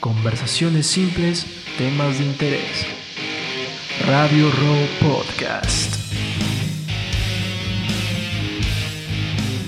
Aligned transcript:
Conversaciones 0.00 0.86
simples, 0.86 1.46
temas 1.78 2.18
de 2.18 2.26
interés. 2.26 2.86
Radio 4.06 4.50
Row 4.50 5.10
Podcast. 5.10 5.96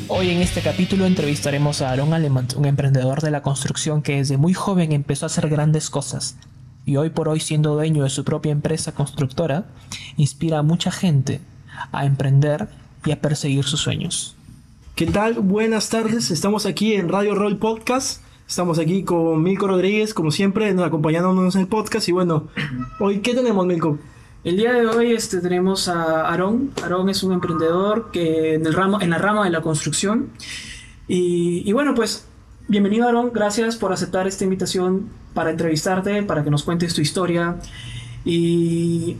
Hoy 0.06 0.30
en 0.30 0.42
este 0.42 0.60
capítulo 0.60 1.06
entrevistaremos 1.06 1.80
a 1.80 1.90
Aaron 1.90 2.12
Alemant, 2.12 2.54
un 2.56 2.66
emprendedor 2.66 3.22
de 3.22 3.30
la 3.30 3.42
construcción 3.42 4.02
que 4.02 4.16
desde 4.16 4.36
muy 4.36 4.52
joven 4.52 4.92
empezó 4.92 5.24
a 5.24 5.28
hacer 5.28 5.48
grandes 5.48 5.88
cosas 5.88 6.36
y 6.84 6.96
hoy 6.96 7.10
por 7.10 7.28
hoy 7.28 7.40
siendo 7.40 7.74
dueño 7.74 8.04
de 8.04 8.10
su 8.10 8.24
propia 8.24 8.52
empresa 8.52 8.92
constructora, 8.92 9.64
inspira 10.18 10.58
a 10.58 10.62
mucha 10.62 10.90
gente 10.90 11.40
a 11.90 12.04
emprender 12.04 12.68
y 13.04 13.12
a 13.12 13.20
perseguir 13.20 13.64
sus 13.64 13.80
sueños. 13.80 14.36
¿Qué 14.94 15.06
tal? 15.06 15.34
Buenas 15.34 15.88
tardes. 15.88 16.30
Estamos 16.30 16.66
aquí 16.66 16.94
en 16.94 17.08
Radio 17.08 17.34
Roll 17.34 17.58
Podcast. 17.58 18.27
Estamos 18.48 18.78
aquí 18.78 19.02
con 19.02 19.42
Milko 19.42 19.66
Rodríguez, 19.66 20.14
como 20.14 20.30
siempre, 20.30 20.70
acompañándonos 20.82 21.54
en 21.54 21.60
el 21.60 21.66
podcast. 21.66 22.08
Y 22.08 22.12
bueno, 22.12 22.48
hoy, 22.98 23.18
¿qué 23.18 23.34
tenemos, 23.34 23.66
Milko? 23.66 23.98
El 24.42 24.56
día 24.56 24.72
de 24.72 24.86
hoy 24.86 25.12
este, 25.12 25.42
tenemos 25.42 25.86
a 25.86 26.22
Aarón. 26.22 26.70
Aarón 26.82 27.10
es 27.10 27.22
un 27.22 27.34
emprendedor 27.34 28.10
que 28.10 28.54
en, 28.54 28.64
el 28.64 28.72
ramo, 28.72 29.02
en 29.02 29.10
la 29.10 29.18
rama 29.18 29.44
de 29.44 29.50
la 29.50 29.60
construcción. 29.60 30.30
Y, 31.06 31.62
y 31.68 31.72
bueno, 31.74 31.94
pues 31.94 32.24
bienvenido 32.68 33.04
Aarón. 33.04 33.32
Gracias 33.34 33.76
por 33.76 33.92
aceptar 33.92 34.26
esta 34.26 34.44
invitación 34.44 35.10
para 35.34 35.50
entrevistarte, 35.50 36.22
para 36.22 36.42
que 36.42 36.48
nos 36.48 36.62
cuentes 36.62 36.94
tu 36.94 37.02
historia. 37.02 37.56
Y 38.24 39.18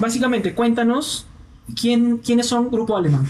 básicamente, 0.00 0.54
cuéntanos 0.54 1.26
quién, 1.74 2.18
quiénes 2.18 2.46
son 2.46 2.70
Grupo 2.70 2.96
Alemán. 2.96 3.28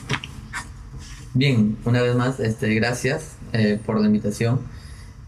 Bien, 1.32 1.78
una 1.86 2.02
vez 2.02 2.14
más, 2.14 2.38
este, 2.38 2.74
gracias 2.74 3.36
eh, 3.54 3.80
por 3.86 3.98
la 3.98 4.08
invitación. 4.08 4.60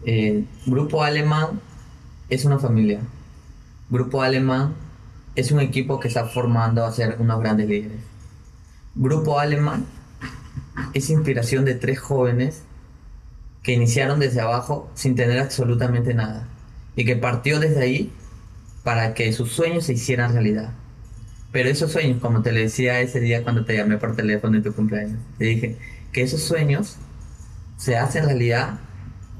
Eh, 0.05 0.45
Grupo 0.65 1.03
Alemán 1.03 1.61
es 2.29 2.45
una 2.45 2.59
familia. 2.59 3.01
Grupo 3.89 4.21
Alemán 4.21 4.73
es 5.35 5.51
un 5.51 5.59
equipo 5.59 5.99
que 5.99 6.07
está 6.07 6.25
formando 6.25 6.85
a 6.85 6.91
ser 6.91 7.17
unos 7.19 7.39
grandes 7.39 7.67
líderes. 7.67 7.99
Grupo 8.95 9.39
Alemán 9.39 9.85
es 10.93 11.09
inspiración 11.09 11.65
de 11.65 11.75
tres 11.75 11.99
jóvenes 11.99 12.63
que 13.63 13.73
iniciaron 13.73 14.19
desde 14.19 14.41
abajo 14.41 14.89
sin 14.95 15.15
tener 15.15 15.39
absolutamente 15.39 16.13
nada 16.13 16.47
y 16.95 17.05
que 17.05 17.15
partió 17.15 17.59
desde 17.59 17.81
ahí 17.81 18.11
para 18.83 19.13
que 19.13 19.31
sus 19.33 19.51
sueños 19.51 19.85
se 19.85 19.93
hicieran 19.93 20.33
realidad. 20.33 20.71
Pero 21.51 21.69
esos 21.69 21.91
sueños, 21.91 22.19
como 22.21 22.41
te 22.41 22.51
lo 22.51 22.59
decía 22.59 23.01
ese 23.01 23.19
día 23.19 23.43
cuando 23.43 23.65
te 23.65 23.75
llamé 23.75 23.97
por 23.97 24.15
teléfono 24.15 24.57
en 24.57 24.63
tu 24.63 24.73
cumpleaños, 24.73 25.19
te 25.37 25.45
dije, 25.45 25.77
que 26.11 26.23
esos 26.23 26.41
sueños 26.41 26.97
se 27.77 27.97
hacen 27.97 28.25
realidad 28.25 28.79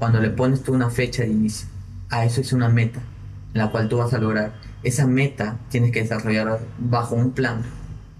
cuando 0.02 0.18
le 0.18 0.30
pones 0.30 0.64
tú 0.64 0.74
una 0.74 0.90
fecha 0.90 1.22
de 1.22 1.28
inicio. 1.28 1.68
A 2.10 2.24
eso 2.24 2.40
es 2.40 2.52
una 2.52 2.68
meta, 2.68 2.98
la 3.54 3.70
cual 3.70 3.88
tú 3.88 3.98
vas 3.98 4.12
a 4.12 4.18
lograr. 4.18 4.52
Esa 4.82 5.06
meta 5.06 5.60
tienes 5.68 5.92
que 5.92 6.02
desarrollar 6.02 6.58
bajo 6.76 7.14
un 7.14 7.30
plan. 7.30 7.62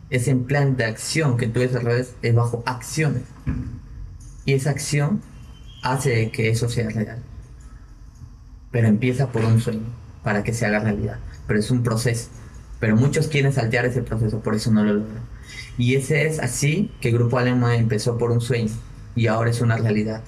Ese 0.09 0.37
plan 0.37 0.77
de 0.77 0.85
acción 0.85 1.37
que 1.37 1.49
tú 1.49 1.59
desarrollas 1.59 2.15
es 2.23 2.35
bajo 2.37 2.63
acciones. 2.67 3.25
Y 4.45 4.53
esa 4.53 4.71
acción 4.71 5.23
hace 5.83 6.31
que 6.31 6.51
eso 6.51 6.69
sea 6.69 6.89
real. 6.89 7.19
Pero 8.71 8.87
empieza 8.87 9.33
por 9.33 9.45
un 9.45 9.61
sueño, 9.61 9.83
para 10.23 10.45
que 10.45 10.55
se 10.55 10.65
haga 10.65 10.79
realidad. 10.79 11.19
Pero 11.49 11.59
es 11.59 11.73
un 11.73 11.83
proceso. 11.83 12.29
Pero 12.79 12.95
muchos 12.95 13.27
quieren 13.27 13.53
saltear 13.53 13.87
ese 13.87 14.03
proceso, 14.03 14.39
por 14.39 14.55
eso 14.55 14.71
no 14.71 14.85
lo 14.85 14.95
logran. 14.95 15.25
Y 15.77 15.97
ese 15.97 16.29
es 16.29 16.39
así 16.39 16.93
que 17.01 17.11
Grupo 17.11 17.41
Alemán 17.41 17.73
empezó 17.73 18.19
por 18.19 18.31
un 18.31 18.41
sueño 18.41 18.71
y 19.17 19.27
ahora 19.27 19.51
es 19.51 19.61
una 19.61 19.79
realidad. 19.79 20.23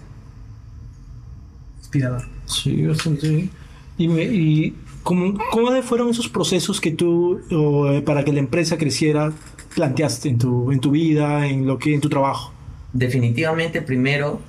Inspirador. 1.95 2.23
Sí, 2.47 2.87
bastante. 2.87 3.49
Y, 3.97 4.21
y 4.21 4.75
¿cómo, 5.05 5.39
¿cómo, 5.53 5.83
fueron 5.83 6.09
esos 6.09 6.29
procesos 6.29 6.81
que 6.81 6.91
tú, 6.91 7.41
eh, 7.51 8.03
para 8.03 8.25
que 8.25 8.33
la 8.33 8.41
empresa 8.41 8.77
creciera, 8.77 9.33
planteaste 9.77 10.29
en 10.29 10.39
tu, 10.39 10.73
en 10.73 10.81
tu 10.81 10.91
vida, 10.91 11.47
en, 11.47 11.67
lo 11.67 11.79
que, 11.79 11.95
en 11.95 12.01
tu 12.01 12.09
trabajo? 12.09 12.53
Definitivamente, 12.93 13.81
primero 13.81 14.41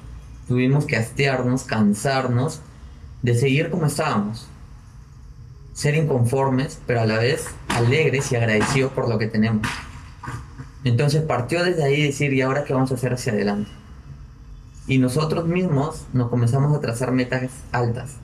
tuvimos 0.47 0.85
que 0.85 0.95
hastearnos, 0.95 1.63
cansarnos 1.63 2.61
de 3.21 3.35
seguir 3.35 3.69
como 3.69 3.85
estábamos. 3.85 4.47
Ser 5.73 5.95
inconformes, 5.95 6.79
pero 6.87 7.01
a 7.01 7.05
la 7.05 7.19
vez 7.19 7.47
alegres 7.67 8.31
y 8.31 8.37
agradecidos 8.37 8.91
por 8.93 9.07
lo 9.07 9.19
que 9.19 9.27
tenemos. 9.27 9.67
Entonces 10.83 11.21
partió 11.21 11.63
desde 11.63 11.83
ahí 11.83 12.01
decir, 12.01 12.33
¿y 12.33 12.41
ahora 12.41 12.63
qué 12.63 12.73
vamos 12.73 12.91
a 12.91 12.95
hacer 12.95 13.13
hacia 13.13 13.33
adelante? 13.33 13.69
Y 14.87 14.99
nosotros 14.99 15.47
mismos 15.47 16.05
nos 16.13 16.29
comenzamos 16.29 16.75
a 16.75 16.79
trazar 16.79 17.11
metas 17.11 17.49
altas. 17.71 18.17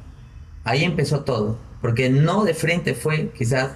Ahí 0.64 0.84
empezó 0.84 1.22
todo, 1.22 1.58
porque 1.82 2.10
no 2.10 2.44
de 2.44 2.54
frente 2.54 2.94
fue 2.94 3.32
quizás, 3.36 3.72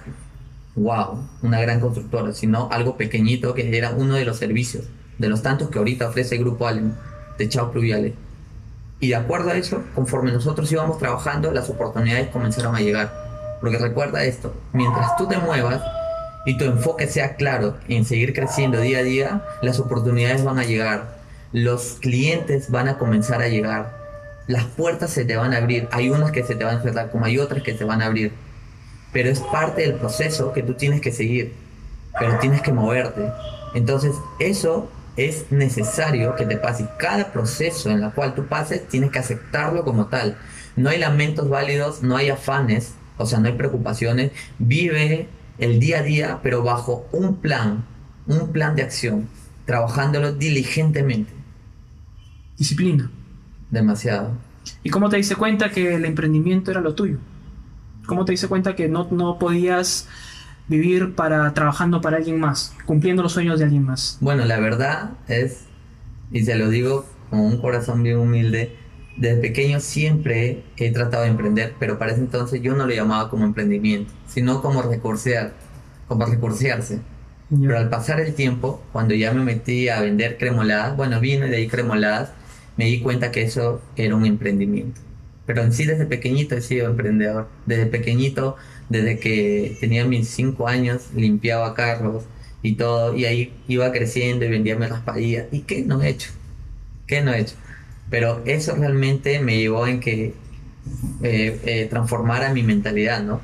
wow, 0.76 1.18
una 1.42 1.60
gran 1.60 1.80
constructora, 1.80 2.32
sino 2.32 2.68
algo 2.70 2.96
pequeñito 2.96 3.54
que 3.54 3.76
era 3.76 3.90
uno 3.90 4.14
de 4.14 4.24
los 4.24 4.36
servicios, 4.36 4.84
de 5.18 5.28
los 5.28 5.42
tantos 5.42 5.68
que 5.68 5.78
ahorita 5.78 6.08
ofrece 6.08 6.36
el 6.36 6.42
Grupo 6.42 6.66
Allen 6.66 6.94
de 7.38 7.48
Chao 7.48 7.72
Pluviales. 7.72 8.14
Y 9.00 9.08
de 9.08 9.16
acuerdo 9.16 9.50
a 9.50 9.56
eso, 9.56 9.82
conforme 9.94 10.32
nosotros 10.32 10.70
íbamos 10.70 10.98
trabajando, 10.98 11.52
las 11.52 11.68
oportunidades 11.68 12.28
comenzaron 12.28 12.74
a 12.74 12.80
llegar. 12.80 13.12
Porque 13.60 13.78
recuerda 13.78 14.24
esto, 14.24 14.54
mientras 14.72 15.16
tú 15.16 15.26
te 15.26 15.38
muevas, 15.38 15.82
y 16.46 16.56
tu 16.56 16.64
enfoque 16.64 17.08
sea 17.08 17.34
claro 17.34 17.76
en 17.88 18.04
seguir 18.04 18.32
creciendo 18.32 18.80
día 18.80 18.98
a 18.98 19.02
día, 19.02 19.44
las 19.62 19.80
oportunidades 19.80 20.44
van 20.44 20.60
a 20.60 20.64
llegar, 20.64 21.15
los 21.56 21.96
clientes 22.02 22.70
van 22.70 22.86
a 22.86 22.98
comenzar 22.98 23.40
a 23.40 23.48
llegar, 23.48 23.96
las 24.46 24.64
puertas 24.64 25.08
se 25.08 25.24
te 25.24 25.36
van 25.36 25.54
a 25.54 25.56
abrir, 25.56 25.88
hay 25.90 26.10
unas 26.10 26.30
que 26.30 26.42
se 26.42 26.54
te 26.54 26.64
van 26.64 26.76
a 26.76 26.82
cerrar 26.82 27.10
como 27.10 27.24
hay 27.24 27.38
otras 27.38 27.62
que 27.62 27.74
se 27.74 27.84
van 27.84 28.02
a 28.02 28.06
abrir, 28.06 28.32
pero 29.10 29.30
es 29.30 29.40
parte 29.40 29.80
del 29.80 29.94
proceso 29.94 30.52
que 30.52 30.62
tú 30.62 30.74
tienes 30.74 31.00
que 31.00 31.12
seguir, 31.12 31.54
pero 32.18 32.38
tienes 32.40 32.60
que 32.60 32.74
moverte. 32.74 33.32
Entonces 33.74 34.14
eso 34.38 34.90
es 35.16 35.50
necesario 35.50 36.36
que 36.36 36.44
te 36.44 36.58
pase. 36.58 36.88
Cada 36.98 37.32
proceso 37.32 37.88
en 37.88 38.02
el 38.02 38.12
cual 38.12 38.34
tú 38.34 38.46
pases 38.46 38.86
tienes 38.86 39.10
que 39.10 39.18
aceptarlo 39.18 39.82
como 39.82 40.08
tal. 40.08 40.36
No 40.76 40.90
hay 40.90 40.98
lamentos 40.98 41.48
válidos, 41.48 42.02
no 42.02 42.18
hay 42.18 42.28
afanes, 42.28 42.92
o 43.16 43.24
sea, 43.24 43.38
no 43.38 43.46
hay 43.46 43.54
preocupaciones. 43.54 44.30
Vive 44.58 45.26
el 45.56 45.80
día 45.80 46.00
a 46.00 46.02
día, 46.02 46.40
pero 46.42 46.62
bajo 46.62 47.06
un 47.12 47.36
plan, 47.36 47.86
un 48.26 48.52
plan 48.52 48.76
de 48.76 48.82
acción, 48.82 49.30
trabajándolo 49.64 50.34
diligentemente. 50.34 51.35
Disciplina. 52.58 53.10
Demasiado. 53.70 54.32
¿Y 54.82 54.90
cómo 54.90 55.08
te 55.08 55.16
diste 55.16 55.36
cuenta 55.36 55.70
que 55.70 55.94
el 55.94 56.04
emprendimiento 56.04 56.70
era 56.70 56.80
lo 56.80 56.94
tuyo? 56.94 57.18
¿Cómo 58.06 58.24
te 58.24 58.32
diste 58.32 58.48
cuenta 58.48 58.74
que 58.74 58.88
no, 58.88 59.08
no 59.10 59.38
podías 59.38 60.08
vivir 60.68 61.14
para 61.14 61.52
trabajando 61.54 62.00
para 62.00 62.16
alguien 62.16 62.40
más, 62.40 62.74
cumpliendo 62.84 63.22
los 63.22 63.32
sueños 63.32 63.58
de 63.58 63.64
alguien 63.64 63.84
más? 63.84 64.18
Bueno, 64.20 64.44
la 64.44 64.58
verdad 64.58 65.10
es, 65.28 65.64
y 66.32 66.44
se 66.44 66.56
lo 66.56 66.68
digo 66.68 67.06
con 67.30 67.40
un 67.40 67.58
corazón 67.58 68.02
bien 68.02 68.18
humilde, 68.18 68.76
desde 69.16 69.40
pequeño 69.40 69.80
siempre 69.80 70.64
he 70.76 70.90
tratado 70.92 71.24
de 71.24 71.30
emprender, 71.30 71.74
pero 71.78 71.98
para 71.98 72.12
ese 72.12 72.20
entonces 72.20 72.60
yo 72.62 72.74
no 72.74 72.86
lo 72.86 72.94
llamaba 72.94 73.30
como 73.30 73.44
emprendimiento, 73.44 74.12
sino 74.26 74.60
como 74.60 74.82
recursear, 74.82 75.54
como 76.06 76.26
recursearse. 76.26 77.00
Pero 77.48 77.78
al 77.78 77.88
pasar 77.88 78.20
el 78.20 78.34
tiempo, 78.34 78.82
cuando 78.92 79.14
ya 79.14 79.32
me 79.32 79.42
metí 79.42 79.88
a 79.88 80.00
vender 80.00 80.36
cremoladas, 80.36 80.96
bueno, 80.96 81.20
vine 81.20 81.46
de 81.46 81.56
ahí 81.56 81.68
cremoladas, 81.68 82.32
me 82.76 82.86
di 82.86 83.00
cuenta 83.00 83.30
que 83.30 83.42
eso 83.42 83.80
era 83.96 84.14
un 84.14 84.26
emprendimiento. 84.26 85.00
Pero 85.46 85.62
en 85.62 85.72
sí 85.72 85.84
desde 85.84 86.06
pequeñito 86.06 86.56
he 86.56 86.60
sido 86.60 86.86
emprendedor. 86.86 87.48
Desde 87.66 87.86
pequeñito, 87.86 88.56
desde 88.88 89.18
que 89.18 89.76
tenía 89.80 90.04
mis 90.04 90.28
cinco 90.28 90.68
años, 90.68 91.10
limpiaba 91.14 91.74
carros 91.74 92.24
y 92.62 92.74
todo, 92.74 93.16
y 93.16 93.26
ahí 93.26 93.52
iba 93.68 93.92
creciendo 93.92 94.44
y 94.44 94.48
vendía 94.48 94.76
mis 94.76 94.90
raspadillas. 94.90 95.46
¿Y 95.52 95.60
qué 95.60 95.82
no 95.82 96.02
he 96.02 96.08
hecho? 96.08 96.30
¿Qué 97.06 97.22
no 97.22 97.32
he 97.32 97.40
hecho? 97.40 97.54
Pero 98.10 98.42
eso 98.44 98.74
realmente 98.74 99.40
me 99.40 99.58
llevó 99.58 99.86
en 99.86 100.00
que 100.00 100.34
eh, 101.22 101.60
eh, 101.64 101.86
transformara 101.90 102.52
mi 102.52 102.62
mentalidad, 102.62 103.22
¿no? 103.22 103.40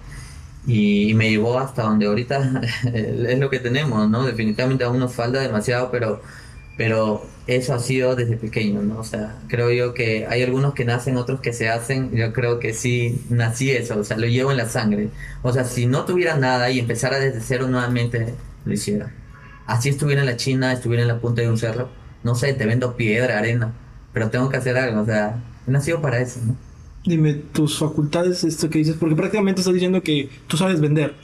Y, 0.67 1.15
me 1.15 1.31
llevó 1.31 1.59
hasta 1.59 1.83
donde 1.83 2.07
ahorita 2.07 2.61
es 2.95 3.39
lo 3.39 3.51
que 3.51 3.59
tenemos, 3.59 4.09
¿no? 4.09 4.25
Definitivamente 4.25 4.85
aún 4.85 4.99
nos 4.99 5.13
falta 5.15 5.41
demasiado, 5.41 5.91
pero, 5.91 6.23
pero 6.83 7.25
eso 7.47 7.75
ha 7.75 7.79
sido 7.79 8.17
desde 8.17 8.37
pequeño, 8.37 8.83
¿no? 8.83 8.99
O 8.99 9.05
sea, 9.05 9.39
creo 9.47 9.71
yo 9.71 9.95
que 9.95 10.27
hay 10.29 10.43
algunos 10.43 10.75
que 10.75 10.85
nacen, 10.85 11.17
otros 11.17 11.39
que 11.39 11.53
se 11.53 11.69
hacen, 11.69 12.11
yo 12.11 12.33
creo 12.33 12.59
que 12.59 12.75
sí, 12.75 13.25
nací 13.31 13.71
eso, 13.71 14.01
o 14.01 14.03
sea, 14.03 14.17
lo 14.17 14.27
llevo 14.27 14.51
en 14.51 14.57
la 14.57 14.69
sangre. 14.69 15.11
O 15.43 15.53
sea, 15.53 15.63
si 15.63 15.87
no 15.87 16.05
tuviera 16.07 16.37
nada 16.37 16.71
y 16.71 16.81
empezara 16.81 17.21
desde 17.21 17.41
cero 17.41 17.69
nuevamente, 17.69 18.35
lo 18.65 18.73
hiciera. 18.73 19.13
Así 19.65 19.91
estuviera 19.91 20.23
en 20.23 20.27
la 20.27 20.37
China, 20.37 20.73
estuviera 20.73 21.03
en 21.03 21.09
la 21.09 21.21
punta 21.21 21.41
de 21.41 21.51
un 21.51 21.57
cerro, 21.57 21.89
no 22.25 22.35
sé, 22.35 22.53
te 22.53 22.67
vendo 22.67 22.97
piedra, 22.97 23.39
arena, 23.39 23.73
pero 24.13 24.31
tengo 24.31 24.49
que 24.49 24.57
hacer 24.57 24.77
algo, 24.77 25.03
o 25.03 25.07
sea, 25.07 25.41
he 25.69 25.71
nacido 25.71 26.03
para 26.03 26.19
eso, 26.19 26.41
¿no? 26.45 26.57
Dime, 27.05 27.35
tus 27.35 27.79
facultades, 27.79 28.43
esto 28.43 28.69
que 28.71 28.79
dices, 28.79 28.97
porque 28.99 29.15
prácticamente 29.15 29.61
estás 29.61 29.75
diciendo 29.75 30.03
que 30.03 30.31
tú 30.49 30.57
sabes 30.57 30.81
vender 30.81 31.15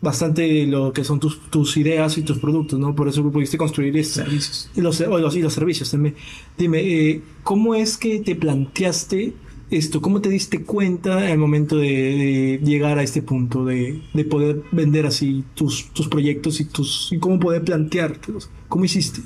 bastante 0.00 0.66
lo 0.66 0.92
que 0.92 1.04
son 1.04 1.18
tus, 1.18 1.40
tus 1.50 1.76
ideas 1.76 2.16
y 2.18 2.22
tus 2.22 2.38
productos, 2.38 2.78
¿no? 2.78 2.94
Por 2.94 3.08
eso 3.08 3.28
pudiste 3.30 3.58
construir 3.58 3.96
estos 3.96 4.24
servicios. 4.24 4.70
Y 4.76 4.80
los, 4.80 5.00
y 5.00 5.42
los 5.42 5.52
servicios 5.52 5.90
también. 5.90 6.14
Dime, 6.56 6.80
eh, 6.80 7.22
¿cómo 7.42 7.74
es 7.74 7.96
que 7.96 8.20
te 8.20 8.36
planteaste 8.36 9.34
esto? 9.70 10.00
¿Cómo 10.00 10.20
te 10.20 10.28
diste 10.28 10.62
cuenta 10.62 11.26
al 11.26 11.38
momento 11.38 11.76
de, 11.76 11.88
de 11.88 12.60
llegar 12.62 12.98
a 12.98 13.02
este 13.02 13.22
punto, 13.22 13.64
de, 13.64 14.00
de 14.14 14.24
poder 14.24 14.62
vender 14.70 15.06
así 15.06 15.44
tus, 15.54 15.90
tus 15.92 16.08
proyectos 16.08 16.60
y, 16.60 16.64
tus, 16.66 17.12
y 17.12 17.18
cómo 17.18 17.40
poder 17.40 17.64
planteártelos? 17.64 18.50
¿Cómo 18.68 18.84
hiciste? 18.84 19.20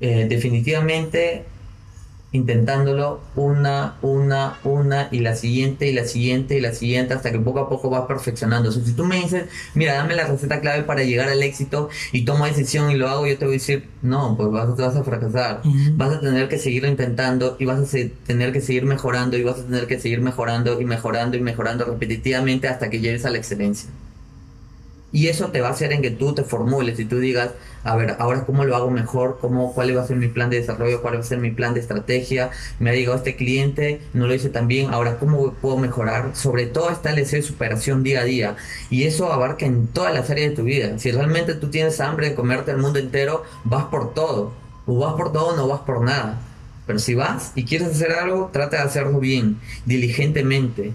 Eh, 0.00 0.26
definitivamente 0.28 1.44
intentándolo 2.34 3.20
una, 3.36 3.94
una, 4.02 4.58
una 4.64 5.08
y 5.12 5.20
la 5.20 5.36
siguiente 5.36 5.88
y 5.88 5.92
la 5.92 6.04
siguiente 6.04 6.58
y 6.58 6.60
la 6.60 6.72
siguiente 6.74 7.14
hasta 7.14 7.30
que 7.32 7.38
poco 7.38 7.60
a 7.60 7.68
poco 7.68 7.88
vas 7.90 8.06
perfeccionando. 8.06 8.68
O 8.68 8.72
sea, 8.72 8.84
si 8.84 8.92
tú 8.92 9.04
me 9.04 9.16
dices, 9.20 9.44
mira, 9.74 9.94
dame 9.94 10.16
la 10.16 10.26
receta 10.26 10.60
clave 10.60 10.82
para 10.82 11.04
llegar 11.04 11.28
al 11.28 11.42
éxito 11.44 11.88
y 12.12 12.24
tomo 12.24 12.44
decisión 12.44 12.90
y 12.90 12.96
lo 12.96 13.08
hago, 13.08 13.26
yo 13.26 13.38
te 13.38 13.44
voy 13.44 13.54
a 13.54 13.58
decir, 13.58 13.88
no, 14.02 14.36
pues 14.36 14.50
vas, 14.50 14.76
vas 14.76 14.96
a 14.96 15.04
fracasar. 15.04 15.62
Vas 15.96 16.16
a 16.16 16.20
tener 16.20 16.48
que 16.48 16.58
seguirlo 16.58 16.88
intentando 16.88 17.56
y 17.60 17.64
vas 17.66 17.78
a 17.78 17.86
se- 17.86 18.10
tener 18.26 18.52
que 18.52 18.60
seguir 18.60 18.84
mejorando 18.84 19.36
y 19.38 19.44
vas 19.44 19.60
a 19.60 19.64
tener 19.64 19.86
que 19.86 20.00
seguir 20.00 20.20
mejorando 20.20 20.80
y 20.80 20.84
mejorando 20.84 21.36
y 21.36 21.40
mejorando 21.40 21.84
repetitivamente 21.84 22.66
hasta 22.68 22.90
que 22.90 22.98
llegues 23.00 23.24
a 23.24 23.30
la 23.30 23.38
excelencia. 23.38 23.88
Y 25.14 25.28
eso 25.28 25.52
te 25.52 25.60
va 25.60 25.68
a 25.68 25.70
hacer 25.70 25.92
en 25.92 26.02
que 26.02 26.10
tú 26.10 26.34
te 26.34 26.42
formules 26.42 26.98
y 26.98 27.04
tú 27.04 27.20
digas, 27.20 27.52
a 27.84 27.94
ver, 27.94 28.16
ahora 28.18 28.44
cómo 28.44 28.64
lo 28.64 28.74
hago 28.74 28.90
mejor, 28.90 29.38
cómo, 29.40 29.72
cuál 29.72 29.96
va 29.96 30.02
a 30.02 30.06
ser 30.08 30.16
mi 30.16 30.26
plan 30.26 30.50
de 30.50 30.56
desarrollo, 30.56 31.02
cuál 31.02 31.14
va 31.14 31.20
a 31.20 31.22
ser 31.22 31.38
mi 31.38 31.52
plan 31.52 31.72
de 31.72 31.78
estrategia. 31.78 32.50
Me 32.80 32.90
ha 32.90 32.94
llegado 32.94 33.18
este 33.18 33.36
cliente, 33.36 34.00
no 34.12 34.26
lo 34.26 34.34
hice 34.34 34.48
tan 34.48 34.66
bien, 34.66 34.92
ahora 34.92 35.20
cómo 35.20 35.52
puedo 35.52 35.76
mejorar. 35.76 36.34
Sobre 36.34 36.66
todo 36.66 36.90
está 36.90 37.10
el 37.10 37.16
deseo 37.16 37.40
de 37.40 37.46
superación 37.46 38.02
día 38.02 38.22
a 38.22 38.24
día. 38.24 38.56
Y 38.90 39.04
eso 39.04 39.32
abarca 39.32 39.66
en 39.66 39.86
todas 39.86 40.12
las 40.12 40.30
áreas 40.30 40.50
de 40.50 40.56
tu 40.56 40.64
vida. 40.64 40.98
Si 40.98 41.12
realmente 41.12 41.54
tú 41.54 41.70
tienes 41.70 42.00
hambre 42.00 42.30
de 42.30 42.34
comerte 42.34 42.72
el 42.72 42.78
mundo 42.78 42.98
entero, 42.98 43.44
vas 43.62 43.84
por 43.84 44.14
todo. 44.14 44.52
O 44.84 44.98
vas 44.98 45.14
por 45.14 45.32
todo 45.32 45.50
o 45.50 45.56
no 45.56 45.68
vas 45.68 45.82
por 45.82 46.02
nada. 46.02 46.40
Pero 46.88 46.98
si 46.98 47.14
vas 47.14 47.52
y 47.54 47.64
quieres 47.64 47.86
hacer 47.86 48.10
algo, 48.10 48.50
trata 48.52 48.78
de 48.78 48.82
hacerlo 48.82 49.20
bien, 49.20 49.60
diligentemente. 49.86 50.92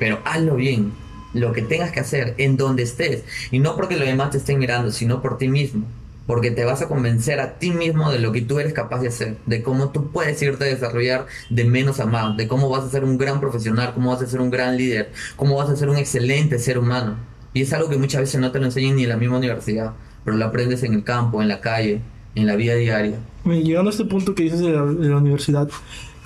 Pero 0.00 0.18
hazlo 0.24 0.56
bien, 0.56 0.92
lo 1.40 1.52
que 1.52 1.62
tengas 1.62 1.92
que 1.92 2.00
hacer, 2.00 2.34
en 2.38 2.56
donde 2.56 2.82
estés. 2.82 3.24
Y 3.50 3.58
no 3.58 3.76
porque 3.76 3.96
los 3.96 4.06
demás 4.06 4.30
te 4.30 4.38
estén 4.38 4.58
mirando, 4.58 4.90
sino 4.90 5.22
por 5.22 5.38
ti 5.38 5.48
mismo. 5.48 5.86
Porque 6.26 6.50
te 6.50 6.64
vas 6.64 6.82
a 6.82 6.88
convencer 6.88 7.38
a 7.38 7.58
ti 7.58 7.70
mismo 7.70 8.10
de 8.10 8.18
lo 8.18 8.32
que 8.32 8.42
tú 8.42 8.58
eres 8.58 8.72
capaz 8.72 9.00
de 9.00 9.08
hacer, 9.08 9.36
de 9.46 9.62
cómo 9.62 9.90
tú 9.90 10.10
puedes 10.10 10.42
irte 10.42 10.64
a 10.64 10.66
desarrollar 10.66 11.26
de 11.50 11.64
menos 11.64 12.00
a 12.00 12.06
más, 12.06 12.36
de 12.36 12.48
cómo 12.48 12.68
vas 12.68 12.84
a 12.84 12.90
ser 12.90 13.04
un 13.04 13.16
gran 13.16 13.40
profesional, 13.40 13.92
cómo 13.94 14.10
vas 14.10 14.22
a 14.22 14.26
ser 14.26 14.40
un 14.40 14.50
gran 14.50 14.76
líder, 14.76 15.12
cómo 15.36 15.56
vas 15.56 15.70
a 15.70 15.76
ser 15.76 15.88
un 15.88 15.96
excelente 15.96 16.58
ser 16.58 16.78
humano. 16.78 17.16
Y 17.54 17.62
es 17.62 17.72
algo 17.72 17.88
que 17.88 17.96
muchas 17.96 18.22
veces 18.22 18.40
no 18.40 18.50
te 18.50 18.58
lo 18.58 18.64
enseñan 18.64 18.96
ni 18.96 19.04
en 19.04 19.08
la 19.10 19.16
misma 19.16 19.38
universidad, 19.38 19.92
pero 20.24 20.36
lo 20.36 20.44
aprendes 20.44 20.82
en 20.82 20.94
el 20.94 21.04
campo, 21.04 21.40
en 21.40 21.48
la 21.48 21.60
calle, 21.60 22.00
en 22.34 22.46
la 22.46 22.56
vida 22.56 22.74
diaria. 22.74 23.18
Llegando 23.44 23.90
a 23.90 23.92
este 23.92 24.04
punto 24.04 24.34
que 24.34 24.42
dices 24.42 24.60
de 24.60 24.72
la 24.72 25.16
universidad, 25.16 25.68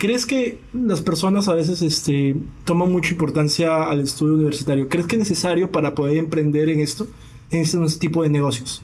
¿crees 0.00 0.26
que 0.26 0.58
las 0.72 1.02
personas 1.02 1.46
a 1.46 1.54
veces 1.54 1.82
este, 1.82 2.34
toman 2.64 2.90
mucha 2.90 3.12
importancia 3.12 3.84
al 3.84 4.00
estudio 4.00 4.34
universitario? 4.34 4.88
¿Crees 4.88 5.06
que 5.06 5.16
es 5.16 5.20
necesario 5.20 5.70
para 5.70 5.94
poder 5.94 6.16
emprender 6.16 6.70
en 6.70 6.80
esto, 6.80 7.06
en 7.52 7.60
este 7.60 7.98
tipo 8.00 8.22
de 8.24 8.30
negocios? 8.30 8.82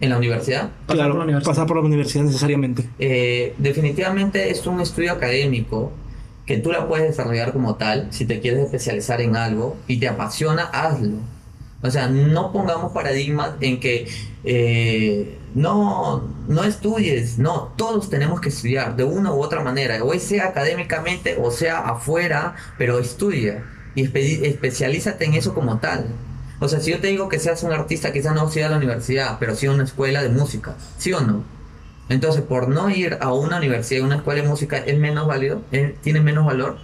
En 0.00 0.10
la 0.10 0.18
universidad, 0.18 0.70
Pasar 0.86 0.96
claro, 0.96 1.10
por 1.10 1.18
la 1.18 1.24
universidad. 1.24 1.50
pasar 1.50 1.66
por 1.66 1.76
la 1.78 1.82
universidad 1.82 2.24
necesariamente. 2.24 2.88
Eh, 2.98 3.54
definitivamente 3.58 4.50
es 4.50 4.66
un 4.66 4.80
estudio 4.80 5.12
académico 5.12 5.92
que 6.46 6.58
tú 6.58 6.70
la 6.70 6.86
puedes 6.86 7.08
desarrollar 7.08 7.52
como 7.52 7.76
tal. 7.76 8.08
Si 8.10 8.24
te 8.26 8.40
quieres 8.40 8.60
especializar 8.64 9.20
en 9.20 9.36
algo 9.36 9.76
y 9.88 9.98
te 9.98 10.08
apasiona, 10.08 10.64
hazlo. 10.64 11.16
O 11.82 11.90
sea, 11.90 12.08
no 12.08 12.52
pongamos 12.52 12.92
paradigmas 12.92 13.52
en 13.60 13.80
que 13.80 14.06
eh, 14.44 15.38
no, 15.54 16.22
no 16.48 16.64
estudies. 16.64 17.38
No, 17.38 17.72
todos 17.76 18.08
tenemos 18.10 18.40
que 18.40 18.48
estudiar 18.50 18.96
de 18.96 19.04
una 19.04 19.32
u 19.32 19.42
otra 19.42 19.62
manera. 19.62 20.02
O 20.04 20.12
sea 20.18 20.46
académicamente 20.46 21.36
o 21.40 21.50
sea 21.50 21.80
afuera, 21.80 22.54
pero 22.78 22.98
estudia 22.98 23.64
y 23.94 24.04
espe- 24.04 24.44
especialízate 24.46 25.24
en 25.24 25.34
eso 25.34 25.54
como 25.54 25.78
tal. 25.78 26.06
O 26.60 26.68
sea, 26.68 26.80
si 26.80 26.90
yo 26.90 27.00
te 27.00 27.06
digo 27.08 27.28
que 27.28 27.38
seas 27.38 27.62
un 27.62 27.72
artista, 27.72 28.12
quizás 28.12 28.34
no 28.34 28.50
sea 28.50 28.66
a 28.66 28.70
la 28.70 28.76
universidad, 28.76 29.38
pero 29.40 29.54
sí 29.56 29.66
a 29.66 29.72
una 29.72 29.84
escuela 29.84 30.22
de 30.22 30.28
música, 30.28 30.74
¿sí 30.98 31.12
o 31.12 31.20
no? 31.20 31.42
Entonces, 32.08 32.42
por 32.42 32.68
no 32.68 32.90
ir 32.90 33.18
a 33.20 33.32
una 33.32 33.58
universidad, 33.58 34.02
a 34.02 34.06
una 34.06 34.16
escuela 34.16 34.42
de 34.42 34.48
música, 34.48 34.78
¿es 34.78 34.98
menos 34.98 35.26
válido? 35.26 35.62
¿Es- 35.72 35.94
¿Tiene 36.02 36.20
menos 36.20 36.44
valor? 36.44 36.78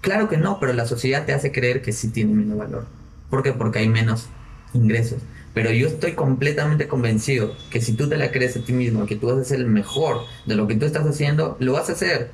Claro 0.00 0.28
que 0.28 0.38
no, 0.38 0.58
pero 0.58 0.72
la 0.72 0.86
sociedad 0.86 1.26
te 1.26 1.34
hace 1.34 1.52
creer 1.52 1.82
que 1.82 1.92
sí 1.92 2.08
tiene 2.08 2.34
menos 2.34 2.56
valor. 2.56 2.86
¿Por 3.28 3.42
qué? 3.42 3.52
Porque 3.52 3.80
hay 3.80 3.88
menos 3.88 4.28
ingresos. 4.72 5.18
Pero 5.54 5.70
yo 5.72 5.88
estoy 5.88 6.12
completamente 6.12 6.86
convencido 6.86 7.54
que 7.70 7.80
si 7.80 7.94
tú 7.94 8.08
te 8.08 8.16
la 8.16 8.30
crees 8.30 8.56
a 8.56 8.60
ti 8.60 8.72
mismo, 8.72 9.06
que 9.06 9.16
tú 9.16 9.26
vas 9.26 9.38
a 9.38 9.44
ser 9.44 9.58
el 9.58 9.66
mejor 9.66 10.22
de 10.46 10.54
lo 10.54 10.66
que 10.66 10.76
tú 10.76 10.86
estás 10.86 11.06
haciendo, 11.06 11.56
lo 11.58 11.72
vas 11.72 11.88
a 11.88 11.92
hacer. 11.92 12.30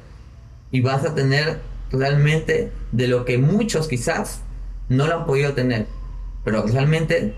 Y 0.70 0.80
vas 0.80 1.04
a 1.04 1.14
tener 1.14 1.60
realmente 1.90 2.72
de 2.92 3.08
lo 3.08 3.24
que 3.24 3.38
muchos 3.38 3.88
quizás 3.88 4.42
no 4.88 5.06
lo 5.06 5.20
han 5.20 5.26
podido 5.26 5.54
tener. 5.54 5.86
Pero 6.44 6.66
realmente 6.66 7.34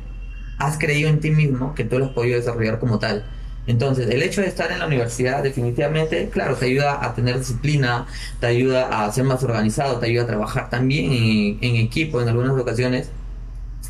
has 0.58 0.78
creído 0.78 1.08
en 1.08 1.20
ti 1.20 1.30
mismo 1.30 1.74
que 1.74 1.84
tú 1.84 1.98
lo 1.98 2.06
has 2.06 2.12
podido 2.12 2.36
desarrollar 2.36 2.80
como 2.80 2.98
tal. 2.98 3.24
Entonces, 3.68 4.08
el 4.08 4.22
hecho 4.22 4.40
de 4.40 4.48
estar 4.48 4.72
en 4.72 4.78
la 4.78 4.86
universidad 4.86 5.42
definitivamente, 5.42 6.30
claro, 6.30 6.56
te 6.56 6.66
ayuda 6.66 7.04
a 7.04 7.14
tener 7.14 7.38
disciplina, 7.38 8.06
te 8.40 8.46
ayuda 8.46 9.04
a 9.04 9.12
ser 9.12 9.24
más 9.24 9.42
organizado, 9.44 9.98
te 9.98 10.06
ayuda 10.06 10.22
a 10.24 10.26
trabajar 10.26 10.70
también 10.70 11.12
en, 11.12 11.58
en 11.60 11.76
equipo 11.76 12.20
en 12.20 12.28
algunas 12.28 12.58
ocasiones, 12.58 13.10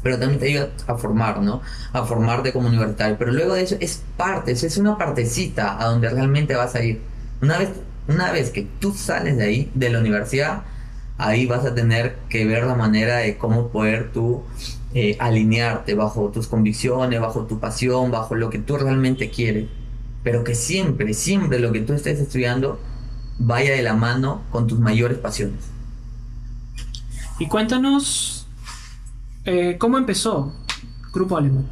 pero 0.03 0.19
también 0.19 0.41
te 0.41 0.47
ayuda 0.47 0.71
a 0.87 0.95
formar, 0.95 1.41
¿no? 1.41 1.61
A 1.93 2.05
formarte 2.05 2.53
como 2.53 2.69
universitario. 2.69 3.17
Pero 3.19 3.33
luego 3.33 3.55
de 3.55 3.63
eso 3.63 3.77
es 3.81 4.03
parte, 4.17 4.53
es 4.53 4.77
una 4.77 4.97
partecita 4.97 5.81
a 5.81 5.87
donde 5.87 6.09
realmente 6.09 6.55
vas 6.55 6.75
a 6.75 6.83
ir. 6.83 7.01
Una 7.43 7.59
vez, 7.59 7.71
una 8.07 8.33
vez 8.33 8.51
que 8.51 8.67
tú 8.79 8.93
sales 8.93 9.37
de 9.37 9.45
ahí, 9.45 9.71
de 9.75 9.91
la 9.91 9.99
universidad, 9.99 10.63
ahí 11.19 11.47
vas 11.47 11.65
a 11.65 11.75
tener 11.75 12.17
que 12.29 12.47
ver 12.47 12.65
la 12.65 12.75
manera 12.75 13.19
de 13.19 13.37
cómo 13.37 13.69
poder 13.69 14.13
tú 14.13 14.43
eh, 14.95 15.17
alinearte 15.19 15.95
bajo 15.95 16.31
tus 16.31 16.47
convicciones, 16.47 17.21
bajo 17.21 17.45
tu 17.45 17.59
pasión, 17.59 18.11
bajo 18.11 18.35
lo 18.35 18.51
que 18.51 18.59
tú 18.59 18.77
realmente 18.77 19.31
quieres. 19.31 19.69
Pero 20.23 20.45
que 20.45 20.55
siempre, 20.55 21.13
siempre 21.15 21.59
lo 21.59 21.73
que 21.73 21.81
tú 21.81 21.93
estés 21.93 22.21
estudiando 22.21 22.81
vaya 23.39 23.73
de 23.73 23.83
la 23.83 23.95
mano 23.95 24.43
con 24.51 24.67
tus 24.67 24.79
mayores 24.79 25.19
pasiones. 25.19 25.61
Y 27.39 27.47
cuéntanos 27.47 28.38
eh, 29.49 29.79
cómo 29.79 29.97
empezó 29.97 30.53
Grupo 31.13 31.39
Alemán. 31.39 31.67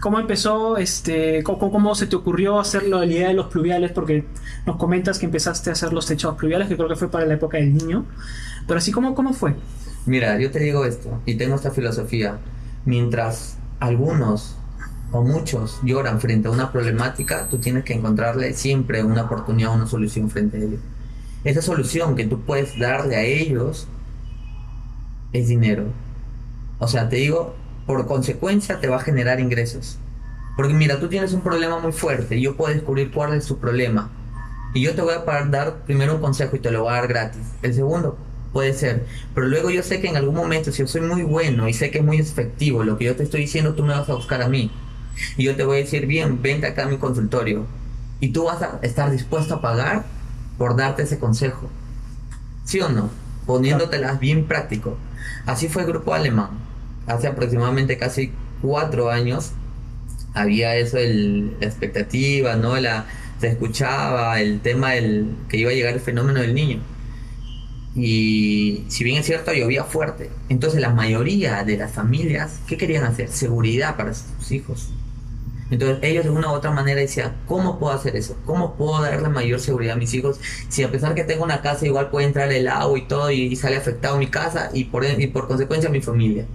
¿Cómo 0.00 0.18
empezó, 0.18 0.78
este, 0.78 1.42
cómo, 1.42 1.70
cómo 1.70 1.94
se 1.94 2.06
te 2.06 2.16
ocurrió 2.16 2.58
hacer 2.58 2.84
la 2.84 3.04
idea 3.04 3.28
de 3.28 3.34
los 3.34 3.48
pluviales? 3.48 3.92
Porque 3.92 4.24
nos 4.64 4.76
comentas 4.76 5.18
que 5.18 5.26
empezaste 5.26 5.68
a 5.68 5.74
hacer 5.74 5.92
los 5.92 6.06
techados 6.06 6.38
pluviales, 6.38 6.68
que 6.68 6.76
creo 6.76 6.88
que 6.88 6.96
fue 6.96 7.10
para 7.10 7.26
la 7.26 7.34
época 7.34 7.58
del 7.58 7.74
niño. 7.74 8.06
Pero 8.66 8.78
así, 8.78 8.92
¿cómo, 8.92 9.14
cómo 9.14 9.34
fue? 9.34 9.56
Mira, 10.06 10.40
yo 10.40 10.50
te 10.50 10.58
digo 10.58 10.86
esto 10.86 11.20
y 11.26 11.34
tengo 11.34 11.54
esta 11.54 11.70
filosofía. 11.70 12.38
Mientras 12.86 13.58
algunos 13.78 14.56
o 15.12 15.22
muchos 15.22 15.80
lloran 15.82 16.18
frente 16.18 16.48
a 16.48 16.50
una 16.50 16.72
problemática, 16.72 17.46
tú 17.50 17.58
tienes 17.58 17.84
que 17.84 17.92
encontrarle 17.92 18.54
siempre 18.54 19.04
una 19.04 19.24
oportunidad, 19.24 19.74
una 19.74 19.86
solución 19.86 20.30
frente 20.30 20.56
a 20.56 20.60
ellos. 20.60 20.80
Esa 21.44 21.60
solución 21.60 22.16
que 22.16 22.24
tú 22.24 22.40
puedes 22.40 22.78
darle 22.78 23.16
a 23.16 23.22
ellos 23.22 23.86
es 25.34 25.48
dinero. 25.48 25.84
O 26.80 26.88
sea, 26.88 27.08
te 27.08 27.16
digo, 27.16 27.54
por 27.86 28.06
consecuencia 28.06 28.80
te 28.80 28.88
va 28.88 28.96
a 28.96 29.00
generar 29.00 29.38
ingresos. 29.38 29.98
Porque 30.56 30.74
mira, 30.74 30.98
tú 30.98 31.08
tienes 31.08 31.32
un 31.32 31.42
problema 31.42 31.78
muy 31.78 31.92
fuerte 31.92 32.36
y 32.36 32.42
yo 32.42 32.56
puedo 32.56 32.74
descubrir 32.74 33.12
cuál 33.12 33.34
es 33.34 33.46
tu 33.46 33.58
problema. 33.58 34.10
Y 34.74 34.82
yo 34.82 34.94
te 34.94 35.02
voy 35.02 35.14
a 35.14 35.44
dar 35.44 35.84
primero 35.84 36.16
un 36.16 36.20
consejo 36.20 36.56
y 36.56 36.60
te 36.60 36.70
lo 36.70 36.82
voy 36.82 36.92
a 36.92 36.96
dar 36.96 37.08
gratis. 37.08 37.42
El 37.62 37.74
segundo 37.74 38.18
puede 38.52 38.72
ser. 38.72 39.04
Pero 39.34 39.46
luego 39.46 39.70
yo 39.70 39.82
sé 39.82 40.00
que 40.00 40.08
en 40.08 40.16
algún 40.16 40.34
momento, 40.34 40.72
si 40.72 40.78
yo 40.78 40.86
soy 40.86 41.02
muy 41.02 41.22
bueno 41.22 41.68
y 41.68 41.74
sé 41.74 41.90
que 41.90 41.98
es 41.98 42.04
muy 42.04 42.18
efectivo 42.18 42.84
lo 42.84 42.96
que 42.98 43.04
yo 43.04 43.16
te 43.16 43.22
estoy 43.22 43.42
diciendo, 43.42 43.74
tú 43.74 43.84
me 43.84 43.94
vas 43.94 44.08
a 44.08 44.14
buscar 44.14 44.42
a 44.42 44.48
mí. 44.48 44.70
Y 45.36 45.44
yo 45.44 45.56
te 45.56 45.64
voy 45.64 45.78
a 45.78 45.80
decir, 45.80 46.06
bien, 46.06 46.40
vente 46.40 46.66
acá 46.66 46.84
a 46.84 46.88
mi 46.88 46.98
consultorio. 46.98 47.66
Y 48.20 48.28
tú 48.30 48.44
vas 48.44 48.62
a 48.62 48.78
estar 48.82 49.10
dispuesto 49.10 49.54
a 49.54 49.60
pagar 49.60 50.04
por 50.56 50.76
darte 50.76 51.02
ese 51.02 51.18
consejo. 51.18 51.68
¿Sí 52.64 52.80
o 52.80 52.88
no? 52.88 53.10
Poniéndotelas 53.46 54.20
bien 54.20 54.46
práctico. 54.46 54.96
Así 55.46 55.68
fue 55.68 55.82
el 55.82 55.88
Grupo 55.88 56.14
Alemán. 56.14 56.69
Hace 57.10 57.26
aproximadamente 57.26 57.98
casi 57.98 58.32
cuatro 58.62 59.10
años 59.10 59.52
había 60.34 60.76
eso, 60.76 60.98
la 60.98 61.66
expectativa, 61.66 62.54
¿no? 62.56 62.78
La, 62.78 63.06
se 63.40 63.48
escuchaba 63.48 64.40
el 64.40 64.60
tema 64.60 64.92
del 64.92 65.34
que 65.48 65.56
iba 65.56 65.70
a 65.70 65.74
llegar 65.74 65.94
el 65.94 66.00
fenómeno 66.00 66.40
del 66.40 66.54
niño. 66.54 66.80
Y 67.96 68.84
si 68.88 69.02
bien 69.02 69.18
es 69.18 69.26
cierto, 69.26 69.52
llovía 69.52 69.84
fuerte. 69.84 70.30
Entonces 70.48 70.80
la 70.80 70.90
mayoría 70.90 71.64
de 71.64 71.76
las 71.76 71.90
familias, 71.90 72.60
¿qué 72.68 72.76
querían 72.76 73.04
hacer? 73.04 73.28
Seguridad 73.28 73.96
para 73.96 74.14
sus 74.14 74.52
hijos. 74.52 74.90
Entonces 75.70 75.98
ellos 76.02 76.24
de 76.24 76.30
una 76.30 76.48
u 76.52 76.54
otra 76.54 76.70
manera 76.70 77.00
decían, 77.00 77.36
¿cómo 77.46 77.78
puedo 77.78 77.92
hacer 77.94 78.16
eso? 78.16 78.36
¿Cómo 78.44 78.74
puedo 78.74 79.02
darle 79.02 79.28
mayor 79.28 79.60
seguridad 79.60 79.94
a 79.94 79.98
mis 79.98 80.12
hijos? 80.14 80.40
Si 80.68 80.82
a 80.82 80.90
pesar 80.90 81.14
que 81.14 81.24
tengo 81.24 81.44
una 81.44 81.62
casa 81.62 81.86
igual 81.86 82.10
puede 82.10 82.26
entrar 82.26 82.52
el 82.52 82.68
agua 82.68 82.98
y 82.98 83.06
todo 83.06 83.30
y, 83.30 83.42
y 83.42 83.56
sale 83.56 83.76
afectado 83.76 84.18
mi 84.18 84.26
casa 84.28 84.70
y 84.72 84.84
por, 84.84 85.04
y 85.04 85.26
por 85.28 85.48
consecuencia 85.48 85.90
mi 85.90 86.00
familia. 86.00 86.46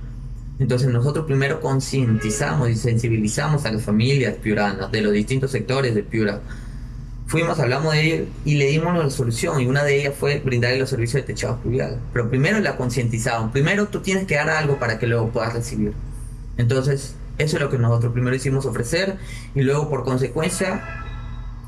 Entonces 0.60 0.88
nosotros 0.90 1.26
primero 1.26 1.60
concientizamos 1.60 2.70
y 2.70 2.76
sensibilizamos 2.76 3.66
a 3.66 3.72
las 3.72 3.84
familias 3.84 4.36
piuranas 4.36 4.92
de 4.92 5.02
los 5.02 5.12
distintos 5.12 5.52
sectores 5.52 5.94
de 5.94 6.04
Piura 6.04 6.42
fuimos, 7.28 7.60
hablamos 7.60 7.94
de 7.94 8.02
ello 8.02 8.26
y 8.46 8.56
le 8.56 8.66
dimos 8.68 8.98
la 8.98 9.10
solución. 9.10 9.60
Y 9.60 9.68
una 9.68 9.84
de 9.84 10.00
ellas 10.00 10.14
fue 10.18 10.40
brindarle 10.40 10.80
los 10.80 10.90
servicios 10.90 11.24
de 11.24 11.34
techado 11.34 11.58
pluvial. 11.58 12.00
Pero 12.14 12.30
primero 12.30 12.60
la 12.60 12.78
concientizaron. 12.78 13.52
Primero 13.52 13.88
tú 13.88 14.02
tienes 14.02 14.26
que 14.26 14.36
dar 14.36 14.50
algo 14.50 14.80
para 14.80 15.00
que 15.00 15.08
luego 15.08 15.30
puedas 15.30 15.54
recibir. 15.54 15.94
Entonces, 16.58 17.16
eso 17.38 17.58
es 17.58 17.62
lo 17.62 17.70
que 17.70 17.78
nosotros 17.78 18.14
primero 18.14 18.36
hicimos 18.36 18.66
ofrecer. 18.66 19.18
Y 19.54 19.62
luego, 19.62 19.90
por 19.90 20.04
consecuencia, 20.04 21.04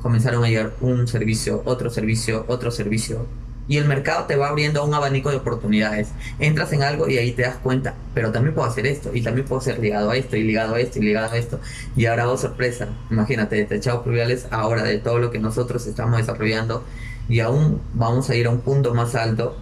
comenzaron 0.01 0.43
a 0.43 0.47
llegar 0.47 0.73
un 0.81 1.07
servicio, 1.07 1.61
otro 1.65 1.89
servicio, 1.89 2.45
otro 2.47 2.71
servicio. 2.71 3.25
Y 3.67 3.77
el 3.77 3.85
mercado 3.85 4.25
te 4.25 4.35
va 4.35 4.47
abriendo 4.47 4.83
un 4.85 4.93
abanico 4.93 5.29
de 5.29 5.37
oportunidades. 5.37 6.09
Entras 6.39 6.71
en 6.71 6.83
algo 6.83 7.09
y 7.09 7.17
ahí 7.17 7.33
te 7.33 7.41
das 7.41 7.57
cuenta, 7.57 7.95
pero 8.13 8.31
también 8.31 8.55
puedo 8.55 8.67
hacer 8.67 8.87
esto, 8.87 9.11
y 9.13 9.21
también 9.21 9.45
puedo 9.45 9.61
ser 9.61 9.79
ligado 9.79 10.09
a 10.09 10.15
esto, 10.15 10.37
y 10.37 10.43
ligado 10.43 10.75
a 10.75 10.79
esto, 10.79 10.99
y 10.99 11.01
ligado 11.03 11.31
a 11.31 11.37
esto. 11.37 11.59
Y 11.95 12.05
ahora, 12.05 12.29
oh 12.29 12.37
sorpresa, 12.37 12.87
imagínate, 13.11 13.63
techados 13.65 14.03
pluviales, 14.03 14.47
ahora 14.51 14.83
de 14.83 14.99
todo 14.99 15.19
lo 15.19 15.31
que 15.31 15.39
nosotros 15.39 15.85
estamos 15.85 16.17
desarrollando, 16.17 16.83
y 17.27 17.41
aún 17.41 17.81
vamos 17.93 18.29
a 18.29 18.35
ir 18.35 18.47
a 18.47 18.51
un 18.51 18.61
punto 18.61 18.93
más 18.93 19.15
alto, 19.15 19.57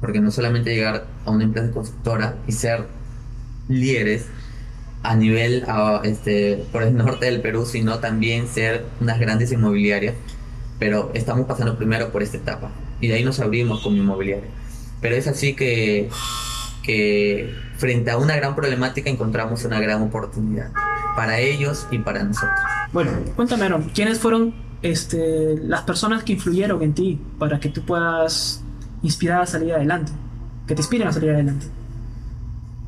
porque 0.00 0.20
no 0.20 0.32
solamente 0.32 0.74
llegar 0.74 1.06
a 1.24 1.30
una 1.30 1.44
empresa 1.44 1.70
constructora 1.70 2.36
y 2.48 2.52
ser 2.52 2.86
líderes 3.68 4.26
a 5.04 5.14
nivel 5.14 5.64
a, 5.68 6.00
este, 6.04 6.64
por 6.72 6.82
el 6.82 6.96
norte 6.96 7.26
del 7.26 7.40
Perú, 7.40 7.66
sino 7.66 8.00
también 8.00 8.48
ser 8.48 8.84
unas 9.00 9.20
grandes 9.20 9.52
inmobiliarias. 9.52 10.14
Pero 10.80 11.12
estamos 11.14 11.46
pasando 11.46 11.76
primero 11.78 12.10
por 12.10 12.24
esta 12.24 12.36
etapa 12.36 12.72
y 13.02 13.08
de 13.08 13.14
ahí 13.14 13.24
nos 13.24 13.40
abrimos 13.40 13.80
como 13.80 13.96
inmobiliaria. 13.96 14.48
Pero 15.02 15.16
es 15.16 15.26
así 15.26 15.54
que, 15.54 16.08
que 16.82 17.52
frente 17.76 18.10
a 18.12 18.16
una 18.16 18.36
gran 18.36 18.54
problemática 18.54 19.10
encontramos 19.10 19.64
una 19.64 19.80
gran 19.80 20.00
oportunidad 20.02 20.70
para 21.16 21.40
ellos 21.40 21.86
y 21.90 21.98
para 21.98 22.22
nosotros. 22.22 22.58
Bueno, 22.92 23.10
cuéntame, 23.36 23.64
Aaron, 23.64 23.90
¿quiénes 23.92 24.20
fueron 24.20 24.54
este, 24.82 25.58
las 25.58 25.82
personas 25.82 26.22
que 26.22 26.34
influyeron 26.34 26.80
en 26.80 26.94
ti 26.94 27.20
para 27.38 27.58
que 27.58 27.68
tú 27.68 27.82
puedas 27.82 28.62
inspirar 29.02 29.42
a 29.42 29.46
salir 29.46 29.74
adelante? 29.74 30.12
Que 30.68 30.76
te 30.76 30.80
inspiren 30.80 31.08
a 31.08 31.12
salir 31.12 31.30
adelante. 31.30 31.66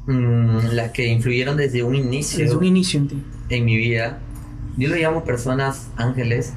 Mm, 0.06 0.74
las 0.74 0.92
que 0.92 1.08
influyeron 1.08 1.56
desde 1.56 1.82
un 1.82 1.96
inicio. 1.96 2.38
Desde 2.38 2.56
un 2.56 2.64
inicio 2.64 3.00
en 3.00 3.08
ti. 3.08 3.22
En 3.48 3.64
mi 3.64 3.76
vida. 3.76 4.20
Yo 4.76 4.88
lo 4.88 4.94
llamo 4.94 5.24
personas 5.24 5.88
ángeles 5.96 6.52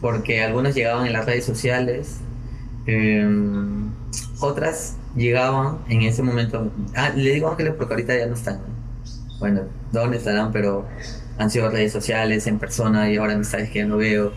porque 0.00 0.42
algunos 0.42 0.76
llegaban 0.76 1.06
en 1.06 1.12
las 1.12 1.26
redes 1.26 1.44
sociales, 1.44 2.20
Em, 2.88 3.90
otras 4.40 4.96
llegaban 5.14 5.78
en 5.90 6.02
ese 6.02 6.22
momento. 6.22 6.72
Ah, 6.94 7.10
le 7.14 7.34
digo 7.34 7.50
ángeles 7.50 7.74
porque 7.76 7.92
ahorita 7.92 8.16
ya 8.16 8.26
no 8.26 8.34
están. 8.34 8.60
Bueno, 9.38 9.62
¿dónde 9.92 10.16
estarán? 10.16 10.52
Pero 10.52 10.86
han 11.36 11.50
sido 11.50 11.68
redes 11.70 11.92
sociales, 11.92 12.46
en 12.46 12.58
persona 12.58 13.10
y 13.10 13.18
ahora 13.18 13.34
amistades 13.34 13.68
que 13.68 13.80
ya 13.80 13.86
no 13.86 13.98
veo. 13.98 14.32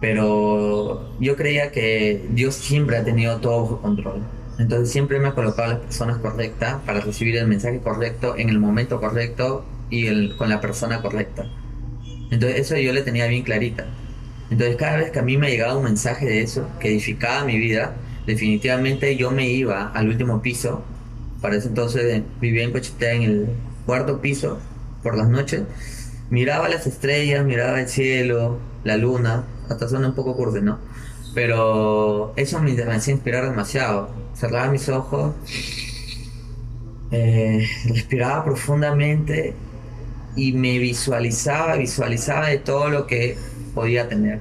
Pero 0.00 1.14
yo 1.20 1.36
creía 1.36 1.70
que 1.72 2.26
Dios 2.30 2.54
siempre 2.54 2.96
ha 2.96 3.04
tenido 3.04 3.36
todo 3.36 3.64
bajo 3.64 3.82
control. 3.82 4.22
Entonces 4.58 4.90
siempre 4.90 5.18
me 5.18 5.28
ha 5.28 5.34
colocado 5.34 5.72
a 5.72 5.74
las 5.74 5.82
personas 5.82 6.18
correctas 6.18 6.76
para 6.86 7.00
recibir 7.00 7.36
el 7.36 7.46
mensaje 7.46 7.80
correcto 7.80 8.34
en 8.38 8.48
el 8.48 8.58
momento 8.58 8.98
correcto 8.98 9.66
y 9.90 10.06
el, 10.06 10.36
con 10.36 10.48
la 10.48 10.62
persona 10.62 11.02
correcta. 11.02 11.44
Entonces 12.30 12.60
eso 12.60 12.76
yo 12.78 12.94
le 12.94 13.02
tenía 13.02 13.26
bien 13.26 13.42
clarita. 13.42 13.84
Entonces 14.50 14.76
cada 14.76 14.96
vez 14.96 15.10
que 15.10 15.20
a 15.20 15.22
mí 15.22 15.36
me 15.36 15.50
llegaba 15.50 15.76
un 15.76 15.84
mensaje 15.84 16.26
de 16.26 16.42
eso, 16.42 16.68
que 16.80 16.88
edificaba 16.88 17.44
mi 17.44 17.56
vida, 17.58 17.94
definitivamente 18.26 19.16
yo 19.16 19.30
me 19.30 19.48
iba 19.48 19.90
al 19.92 20.08
último 20.08 20.42
piso. 20.42 20.82
Para 21.40 21.56
ese 21.56 21.68
entonces 21.68 22.22
vivía 22.40 22.64
en 22.64 22.72
Cochitea 22.72 23.12
en 23.12 23.22
el 23.22 23.48
cuarto 23.86 24.20
piso 24.20 24.58
por 25.02 25.16
las 25.16 25.28
noches. 25.28 25.62
Miraba 26.30 26.68
las 26.68 26.86
estrellas, 26.86 27.44
miraba 27.44 27.80
el 27.80 27.88
cielo, 27.88 28.58
la 28.84 28.96
luna, 28.96 29.44
hasta 29.68 29.88
suena 29.88 30.08
un 30.08 30.14
poco 30.14 30.36
cursi, 30.36 30.60
¿no? 30.60 30.78
Pero 31.34 32.32
eso 32.36 32.60
me, 32.60 32.72
hacía 32.72 33.14
inspirar 33.14 33.48
demasiado. 33.48 34.10
Cerraba 34.34 34.70
mis 34.70 34.88
ojos, 34.88 35.34
eh, 37.10 37.66
respiraba 37.86 38.44
profundamente 38.44 39.54
y 40.36 40.52
me 40.52 40.78
visualizaba, 40.78 41.76
visualizaba 41.76 42.48
de 42.48 42.58
todo 42.58 42.90
lo 42.90 43.06
que 43.06 43.36
podía 43.70 44.08
tener. 44.08 44.40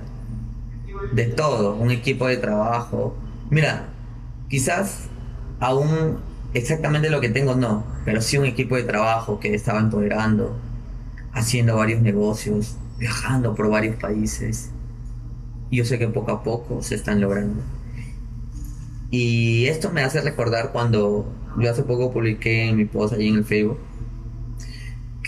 De 1.14 1.26
todo, 1.26 1.76
un 1.76 1.92
equipo 1.92 2.28
de 2.28 2.38
trabajo. 2.38 3.16
Mira, 3.50 3.88
quizás 4.50 5.08
aún 5.60 6.18
exactamente 6.54 7.10
lo 7.10 7.22
que 7.22 7.30
tengo 7.30 7.56
no, 7.56 7.84
pero 8.06 8.22
sí 8.22 8.38
un 8.38 8.46
equipo 8.46 8.76
de 8.76 8.84
trabajo 8.84 9.40
que 9.40 9.54
estaba 9.54 9.80
empoderando, 9.80 10.58
haciendo 11.32 11.78
varios 11.78 12.02
negocios, 12.02 12.78
viajando 12.98 13.56
por 13.56 13.70
varios 13.70 13.96
países. 13.96 14.72
Yo 15.72 15.86
sé 15.86 16.00
que 16.00 16.08
poco 16.08 16.32
a 16.32 16.44
poco 16.44 16.82
se 16.82 16.96
están 16.96 17.22
logrando. 17.22 17.62
Y 19.12 19.66
esto 19.68 19.92
me 19.92 20.02
hace 20.04 20.22
recordar 20.22 20.72
cuando 20.72 21.32
yo 21.58 21.72
hace 21.72 21.84
poco 21.84 22.12
publiqué 22.12 22.70
en 22.70 22.78
mi 22.78 22.86
post 22.86 23.14
allí 23.14 23.28
en 23.28 23.38
el 23.38 23.46
Facebook 23.46 23.80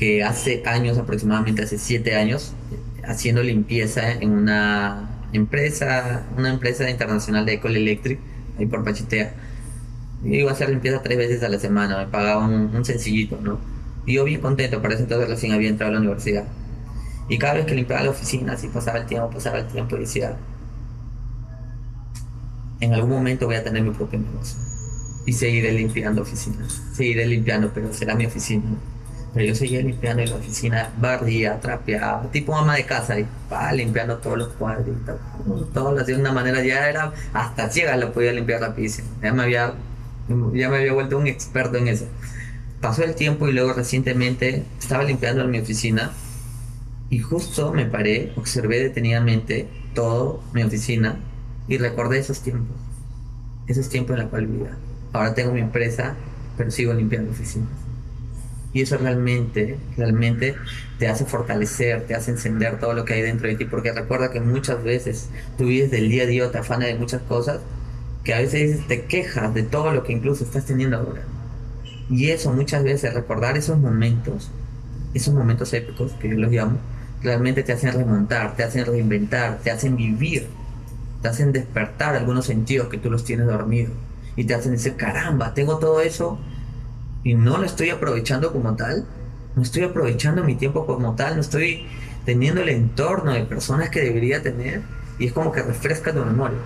que 0.02 0.24
hace 0.24 0.64
años, 0.66 0.98
aproximadamente 0.98 1.62
hace 1.62 1.78
siete 1.78 2.16
años, 2.16 2.54
haciendo 3.06 3.44
limpieza 3.44 4.12
en 4.12 4.32
una 4.32 5.10
empresa, 5.34 6.24
una 6.38 6.50
empresa 6.50 6.90
internacional 6.90 7.46
de 7.46 7.54
Ecol 7.54 7.76
Electric, 7.76 8.20
ahí 8.58 8.66
por 8.66 8.84
Pachitea. 8.84 9.34
iba 10.24 10.50
a 10.50 10.54
hacer 10.54 10.70
limpieza 10.70 11.02
tres 11.02 11.18
veces 11.18 11.44
a 11.44 11.50
la 11.50 11.60
semana, 11.60 11.98
me 11.98 12.08
pagaban 12.08 12.52
un, 12.76 12.86
sencillito, 12.86 13.40
¿no? 13.42 13.60
Y 14.06 14.16
yo 14.16 14.24
bien 14.24 14.42
contento, 14.42 14.82
para 14.82 14.96
ese 14.96 15.04
entonces 15.04 15.30
recién 15.30 15.54
había 15.54 15.70
entrado 15.70 15.92
a 15.92 15.94
la 15.94 16.00
universidad. 16.00 16.46
Y 17.30 17.38
cada 17.38 17.54
vez 17.56 17.66
que 17.66 17.76
limpiaba 17.76 18.04
la 18.04 18.10
oficina, 18.10 18.54
así 18.54 18.68
pasaba 18.68 19.00
el 19.00 19.06
tiempo, 19.06 19.30
pasaba 19.30 19.60
el 19.60 19.68
tiempo, 19.68 19.96
y 19.96 20.02
decía, 20.02 20.38
en 22.80 22.94
algún 22.94 23.12
momento 23.12 23.46
voy 23.46 23.56
a 23.56 23.64
tener 23.64 23.84
mi 23.84 23.92
propio 23.92 24.20
negocio. 24.20 24.58
Y 25.26 25.34
seguiré 25.34 25.72
limpiando 25.72 26.24
oficinas, 26.24 26.82
seguiré 26.94 27.26
limpiando, 27.28 27.72
pero 27.74 27.94
será 27.94 28.16
mi 28.16 28.26
oficina. 28.26 28.64
Pero 29.34 29.46
yo 29.46 29.56
seguía 29.56 29.82
limpiando 29.82 30.24
en 30.24 30.30
la 30.30 30.36
oficina, 30.36 30.90
barría, 31.00 31.60
trapeaba, 31.60 32.30
tipo 32.32 32.56
ama 32.56 32.76
de 32.76 32.86
casa, 32.86 33.18
y 33.18 33.26
pa, 33.50 33.72
limpiando 33.72 34.18
todos 34.18 34.38
los 34.38 34.50
cuadritos, 34.50 35.16
todo 35.74 35.94
lo 35.94 36.02
hacía 36.02 36.16
de 36.16 36.22
una 36.22 36.34
manera, 36.34 36.62
ya 36.64 36.90
era, 36.90 37.14
hasta 37.34 37.70
ciega 37.70 37.96
lo 37.96 38.12
podía 38.12 38.34
limpiar 38.34 38.60
rapidísimo. 38.60 39.08
Ya 39.22 39.32
me 39.32 39.44
había, 39.44 39.74
ya 40.54 40.70
me 40.70 40.78
había 40.78 40.94
vuelto 40.94 41.18
un 41.18 41.28
experto 41.28 41.78
en 41.78 41.88
eso. 41.88 42.06
Pasó 42.82 43.04
el 43.04 43.16
tiempo 43.16 43.48
y 43.48 43.54
luego 43.54 43.74
recientemente 43.74 44.66
estaba 44.80 45.04
limpiando 45.04 45.48
mi 45.48 45.60
oficina 45.60 46.12
y 47.10 47.20
justo 47.20 47.72
me 47.72 47.86
paré, 47.86 48.34
observé 48.36 48.80
detenidamente 48.80 49.68
todo 49.94 50.42
mi 50.54 50.64
oficina 50.64 51.20
y 51.68 51.78
recordé 51.78 52.20
esos 52.20 52.42
tiempos, 52.42 52.76
esos 53.68 53.88
tiempos 53.88 54.18
en 54.18 54.24
la 54.24 54.30
cual 54.30 54.48
vivía. 54.48 54.78
Ahora 55.14 55.34
tengo 55.34 55.54
mi 55.54 55.62
empresa, 55.62 56.16
pero 56.58 56.72
sigo 56.72 56.94
limpiando 56.94 57.32
oficinas. 57.32 57.70
Y 58.74 58.82
eso 58.82 58.98
realmente, 58.98 59.78
realmente 59.98 60.56
te 60.98 61.08
hace 61.08 61.26
fortalecer, 61.26 62.06
te 62.08 62.16
hace 62.16 62.32
encender 62.32 62.80
todo 62.80 62.94
lo 62.94 63.04
que 63.04 63.14
hay 63.16 63.22
dentro 63.22 63.48
de 63.48 63.56
ti, 63.56 63.66
porque 63.66 63.92
recuerda 63.92 64.32
que 64.32 64.40
muchas 64.40 64.84
veces 64.84 65.30
tú 65.58 65.66
vives 65.66 65.92
del 65.92 66.10
día 66.10 66.24
a 66.24 66.26
día, 66.28 66.52
te 66.52 66.60
afanas 66.60 66.88
de 66.88 66.96
muchas 66.96 67.22
cosas, 67.24 67.60
que 68.24 68.34
a 68.34 68.40
veces 68.40 68.88
te 68.88 69.06
quejas 69.06 69.54
de 69.54 69.64
todo 69.64 69.92
lo 69.92 70.04
que 70.04 70.14
incluso 70.14 70.44
estás 70.44 70.66
teniendo 70.66 70.98
ahora. 70.98 71.24
Y 72.10 72.30
eso 72.30 72.54
muchas 72.54 72.84
veces, 72.84 73.14
recordar 73.14 73.58
esos 73.58 73.78
momentos, 73.78 74.52
esos 75.14 75.34
momentos 75.34 75.74
épicos 75.74 76.14
que 76.14 76.30
yo 76.30 76.36
los 76.36 76.52
llamo, 76.52 76.78
realmente 77.22 77.64
te 77.64 77.74
hacen 77.74 77.94
remontar, 77.94 78.56
te 78.56 78.64
hacen 78.64 78.86
reinventar, 78.86 79.60
te 79.64 79.72
hacen 79.72 79.96
vivir, 79.96 80.48
te 81.22 81.28
hacen 81.28 81.52
despertar 81.52 82.16
algunos 82.16 82.46
sentidos 82.46 82.90
que 82.90 82.98
tú 82.98 83.10
los 83.12 83.24
tienes 83.24 83.48
dormidos 83.48 83.94
y 84.36 84.46
te 84.46 84.54
hacen 84.54 84.72
decir, 84.74 84.96
caramba, 84.96 85.54
tengo 85.54 85.78
todo 85.78 86.02
eso 86.02 86.40
y 87.24 87.36
no 87.36 87.58
lo 87.58 87.66
estoy 87.66 87.90
aprovechando 87.90 88.52
como 88.52 88.76
tal, 88.76 89.06
no 89.56 89.62
estoy 89.62 89.84
aprovechando 89.84 90.44
mi 90.44 90.56
tiempo 90.56 90.86
como 90.86 91.16
tal, 91.16 91.36
no 91.36 91.42
estoy 91.42 91.86
teniendo 92.26 92.62
el 92.62 92.70
entorno 92.70 93.34
de 93.34 93.44
personas 93.46 93.90
que 93.90 94.02
debería 94.02 94.42
tener 94.42 94.82
y 95.20 95.26
es 95.28 95.34
como 95.34 95.52
que 95.52 95.62
refresca 95.62 96.14
tu 96.14 96.20
memoria. 96.20 96.58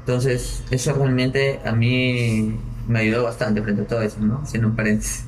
Entonces, 0.00 0.64
eso 0.70 0.94
realmente 0.94 1.60
a 1.64 1.72
mí 1.72 2.56
me 2.88 3.00
ayudó 3.00 3.24
bastante 3.24 3.62
frente 3.62 3.82
a 3.82 3.86
todo 3.86 4.02
eso, 4.02 4.18
¿no? 4.20 4.44
Siendo 4.44 4.68
un 4.68 4.76
paréntesis. 4.76 5.24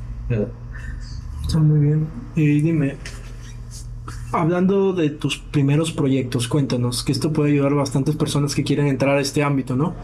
Está 1.46 1.58
muy 1.58 1.78
bien. 1.78 2.08
Y 2.34 2.60
dime, 2.60 2.96
hablando 4.32 4.92
de 4.92 5.10
tus 5.10 5.38
primeros 5.38 5.92
proyectos, 5.92 6.48
cuéntanos, 6.48 7.04
que 7.04 7.12
esto 7.12 7.32
puede 7.32 7.52
ayudar 7.52 7.72
a 7.72 7.76
bastantes 7.76 8.16
personas 8.16 8.54
que 8.54 8.64
quieren 8.64 8.88
entrar 8.88 9.16
a 9.16 9.20
este 9.20 9.44
ámbito, 9.44 9.76
¿no? 9.76 9.94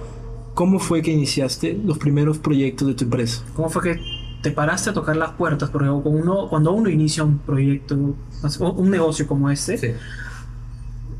¿Cómo 0.54 0.78
fue 0.78 1.02
que 1.02 1.10
iniciaste 1.10 1.78
los 1.84 1.98
primeros 1.98 2.38
proyectos 2.38 2.86
de 2.86 2.94
tu 2.94 3.04
empresa? 3.04 3.42
¿Cómo 3.56 3.70
fue 3.70 3.82
que 3.82 4.19
te 4.42 4.50
paraste 4.50 4.90
a 4.90 4.92
tocar 4.92 5.16
las 5.16 5.32
puertas, 5.32 5.70
porque 5.70 5.88
uno, 5.88 6.48
cuando 6.48 6.72
uno 6.72 6.88
inicia 6.88 7.24
un 7.24 7.38
proyecto, 7.38 7.94
un 7.94 8.90
negocio 8.90 9.26
como 9.26 9.50
este, 9.50 9.96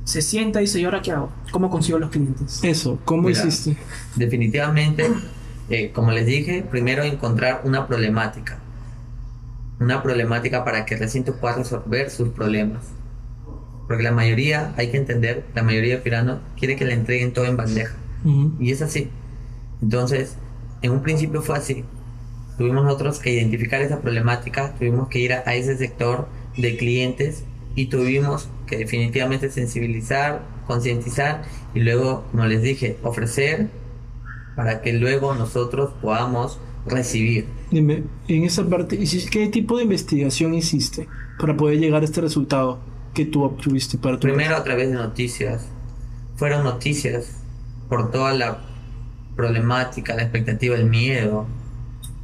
se 0.05 0.23
sienta 0.23 0.61
y 0.61 0.65
dice, 0.65 0.81
¿y 0.81 0.85
ahora 0.85 1.03
qué 1.03 1.12
hago? 1.12 1.31
¿Cómo 1.53 1.71
consigo 1.71 1.99
los 1.99 2.11
clientes? 2.11 2.61
Eso, 2.62 2.99
¿cómo 3.05 3.29
hiciste? 3.31 3.77
Definitivamente, 4.17 5.09
eh, 5.69 5.93
como 5.93 6.11
les 6.11 6.27
dije, 6.27 6.67
primero 6.69 7.03
encontrar 7.03 7.62
una 7.65 7.87
problemática. 7.87 8.59
Una 9.79 10.03
problemática 10.03 10.65
para 10.65 10.85
que 10.85 10.95
el 10.95 11.00
recinto 11.00 11.37
pueda 11.37 11.57
resolver 11.57 12.11
sus 12.11 12.31
problemas. 12.31 12.83
Porque 13.87 14.03
la 14.03 14.12
mayoría, 14.12 14.75
hay 14.77 14.91
que 14.91 14.97
entender, 14.97 15.47
la 15.55 15.62
mayoría 15.62 15.97
de 15.97 16.03
piranos 16.03 16.39
quiere 16.59 16.77
que 16.77 16.85
le 16.85 16.95
entreguen 16.95 17.33
todo 17.33 17.45
en 17.45 17.57
bandeja. 17.57 17.97
Y 18.59 18.71
es 18.71 18.83
así. 18.83 19.11
Entonces, 19.83 20.37
en 20.83 20.93
un 20.93 21.03
principio 21.03 21.43
fue 21.43 21.57
así. 21.57 21.85
Tuvimos 22.61 22.85
nosotros 22.85 23.21
que 23.21 23.33
identificar 23.33 23.81
esa 23.81 24.02
problemática, 24.02 24.75
tuvimos 24.79 25.09
que 25.09 25.19
ir 25.19 25.33
a, 25.33 25.43
a 25.47 25.55
ese 25.55 25.79
sector 25.79 26.29
de 26.59 26.76
clientes 26.76 27.45
y 27.75 27.87
tuvimos 27.87 28.50
que 28.67 28.76
definitivamente 28.76 29.50
sensibilizar, 29.50 30.43
concientizar 30.67 31.40
y 31.75 31.81
luego, 31.81 32.23
como 32.31 32.45
les 32.45 32.61
dije, 32.61 32.99
ofrecer 33.02 33.69
para 34.57 34.83
que 34.83 34.93
luego 34.93 35.35
nosotros 35.35 35.95
podamos 36.02 36.61
recibir. 36.87 37.47
Dime, 37.71 38.02
en 38.29 38.45
esa 38.45 38.69
parte, 38.69 39.00
¿hici- 39.00 39.31
¿qué 39.31 39.47
tipo 39.49 39.79
de 39.79 39.85
investigación 39.85 40.52
hiciste 40.52 41.09
para 41.38 41.57
poder 41.57 41.79
llegar 41.79 42.02
a 42.02 42.05
este 42.05 42.21
resultado 42.21 42.79
que 43.14 43.25
tú 43.25 43.43
obtuviste 43.43 43.97
para 43.97 44.17
tu 44.21 44.29
Primero 44.29 44.55
a 44.55 44.62
través 44.64 44.90
de 44.90 44.97
noticias. 44.97 45.64
Fueron 46.37 46.64
noticias 46.64 47.38
por 47.88 48.11
toda 48.11 48.35
la 48.35 48.59
problemática, 49.35 50.14
la 50.14 50.25
expectativa, 50.25 50.76
el 50.76 50.90
miedo 50.90 51.47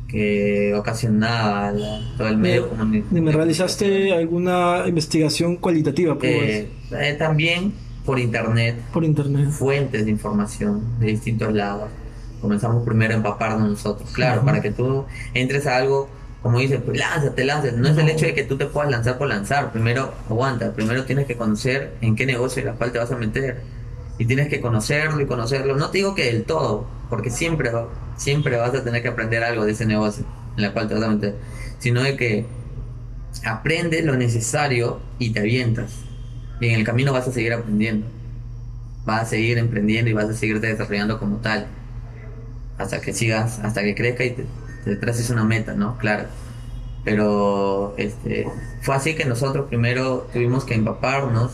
que 0.08 0.72
ocasionaba 0.74 1.72
la- 1.72 2.00
todo 2.16 2.28
el 2.28 2.36
medio 2.36 2.68
comunitario. 2.68 3.06
Dime, 3.10 3.32
¿realizaste 3.32 4.12
alguna 4.14 4.84
investigación 4.86 5.56
cualitativa 5.56 6.16
Eh, 6.22 6.68
eh, 6.92 7.16
también 7.18 7.72
por 8.04 8.18
internet, 8.18 8.76
por 8.92 9.04
internet? 9.04 9.48
fuentes 9.50 10.04
de 10.04 10.10
información 10.10 10.98
de 11.00 11.06
distintos 11.08 11.52
lados. 11.52 11.88
Comenzamos 12.40 12.84
primero 12.84 13.14
a 13.14 13.16
empaparnos 13.16 13.68
nosotros, 13.68 14.10
claro, 14.12 14.44
para 14.44 14.60
que 14.60 14.70
tú 14.70 15.04
entres 15.34 15.66
a 15.66 15.78
algo, 15.78 16.08
como 16.42 16.60
dices, 16.60 16.80
pues 16.84 16.98
lánzate, 16.98 17.44
lánzate. 17.44 17.76
No 17.76 17.88
es 17.88 17.98
el 17.98 18.08
hecho 18.08 18.26
de 18.26 18.34
que 18.34 18.44
tú 18.44 18.56
te 18.56 18.66
puedas 18.66 18.90
lanzar 18.90 19.18
por 19.18 19.26
lanzar. 19.26 19.72
Primero, 19.72 20.12
aguanta, 20.30 20.72
primero 20.72 21.04
tienes 21.04 21.26
que 21.26 21.34
conocer 21.36 21.94
en 22.00 22.14
qué 22.14 22.26
negocio 22.26 22.62
y 22.62 22.66
la 22.66 22.72
cual 22.74 22.92
te 22.92 22.98
vas 22.98 23.10
a 23.10 23.16
meter. 23.16 23.62
Y 24.18 24.24
tienes 24.24 24.48
que 24.48 24.60
conocerlo 24.60 25.20
y 25.20 25.26
conocerlo. 25.26 25.76
No 25.76 25.90
te 25.90 25.98
digo 25.98 26.14
que 26.14 26.24
del 26.24 26.44
todo, 26.44 26.86
porque 27.10 27.30
siempre, 27.30 27.70
siempre 28.16 28.56
vas 28.56 28.74
a 28.74 28.82
tener 28.82 29.02
que 29.02 29.08
aprender 29.08 29.44
algo 29.44 29.64
de 29.64 29.72
ese 29.72 29.86
negocio 29.86 30.24
en 30.56 30.62
la 30.62 30.72
cual 30.72 30.88
te 30.88 30.94
vas 30.94 31.02
a 31.04 31.08
meter. 31.08 31.36
Sino 31.78 32.02
de 32.02 32.16
que 32.16 32.46
aprendes 33.44 34.04
lo 34.04 34.16
necesario 34.16 35.00
y 35.18 35.30
te 35.30 35.40
avientas. 35.40 35.92
Y 36.60 36.68
en 36.68 36.74
el 36.74 36.84
camino 36.84 37.12
vas 37.12 37.28
a 37.28 37.32
seguir 37.32 37.52
aprendiendo. 37.52 38.06
Vas 39.04 39.22
a 39.22 39.26
seguir 39.26 39.58
emprendiendo 39.58 40.10
y 40.10 40.14
vas 40.14 40.28
a 40.28 40.34
seguirte 40.34 40.66
desarrollando 40.66 41.18
como 41.18 41.36
tal. 41.36 41.66
Hasta 42.78 43.00
que 43.00 43.12
sigas, 43.12 43.58
hasta 43.60 43.82
que 43.82 43.94
crezca 43.94 44.24
y 44.24 44.30
te, 44.30 44.46
te 44.84 44.96
traces 44.96 45.30
una 45.30 45.44
meta, 45.44 45.74
¿no? 45.74 45.98
Claro. 45.98 46.24
Pero 47.04 47.94
este, 47.98 48.48
fue 48.80 48.96
así 48.96 49.14
que 49.14 49.24
nosotros 49.24 49.66
primero 49.68 50.28
tuvimos 50.32 50.64
que 50.64 50.74
empaparnos 50.74 51.52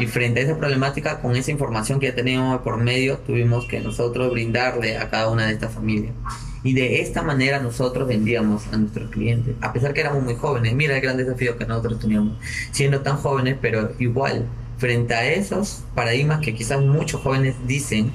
y 0.00 0.06
frente 0.06 0.40
a 0.40 0.44
esa 0.44 0.56
problemática, 0.56 1.20
con 1.20 1.36
esa 1.36 1.50
información 1.50 2.00
que 2.00 2.06
ya 2.06 2.14
teníamos 2.14 2.62
por 2.62 2.78
medio, 2.78 3.18
tuvimos 3.18 3.66
que 3.66 3.80
nosotros 3.80 4.32
brindarle 4.32 4.96
a 4.96 5.10
cada 5.10 5.28
una 5.28 5.46
de 5.46 5.52
estas 5.52 5.72
familias. 5.72 6.14
Y 6.62 6.74
de 6.74 7.00
esta 7.00 7.22
manera 7.22 7.60
nosotros 7.60 8.08
vendíamos 8.08 8.66
a 8.72 8.76
nuestros 8.76 9.10
clientes, 9.10 9.54
a 9.60 9.72
pesar 9.72 9.92
que 9.92 10.00
éramos 10.00 10.22
muy 10.22 10.34
jóvenes. 10.36 10.74
Mira 10.74 10.96
el 10.96 11.02
gran 11.02 11.16
desafío 11.16 11.56
que 11.56 11.66
nosotros 11.66 12.00
teníamos, 12.00 12.38
siendo 12.72 13.00
tan 13.00 13.16
jóvenes, 13.16 13.56
pero 13.60 13.92
igual, 13.98 14.46
frente 14.78 15.14
a 15.14 15.30
esos 15.30 15.84
paradigmas 15.94 16.40
que 16.40 16.54
quizás 16.54 16.80
muchos 16.80 17.20
jóvenes 17.20 17.54
dicen, 17.66 18.10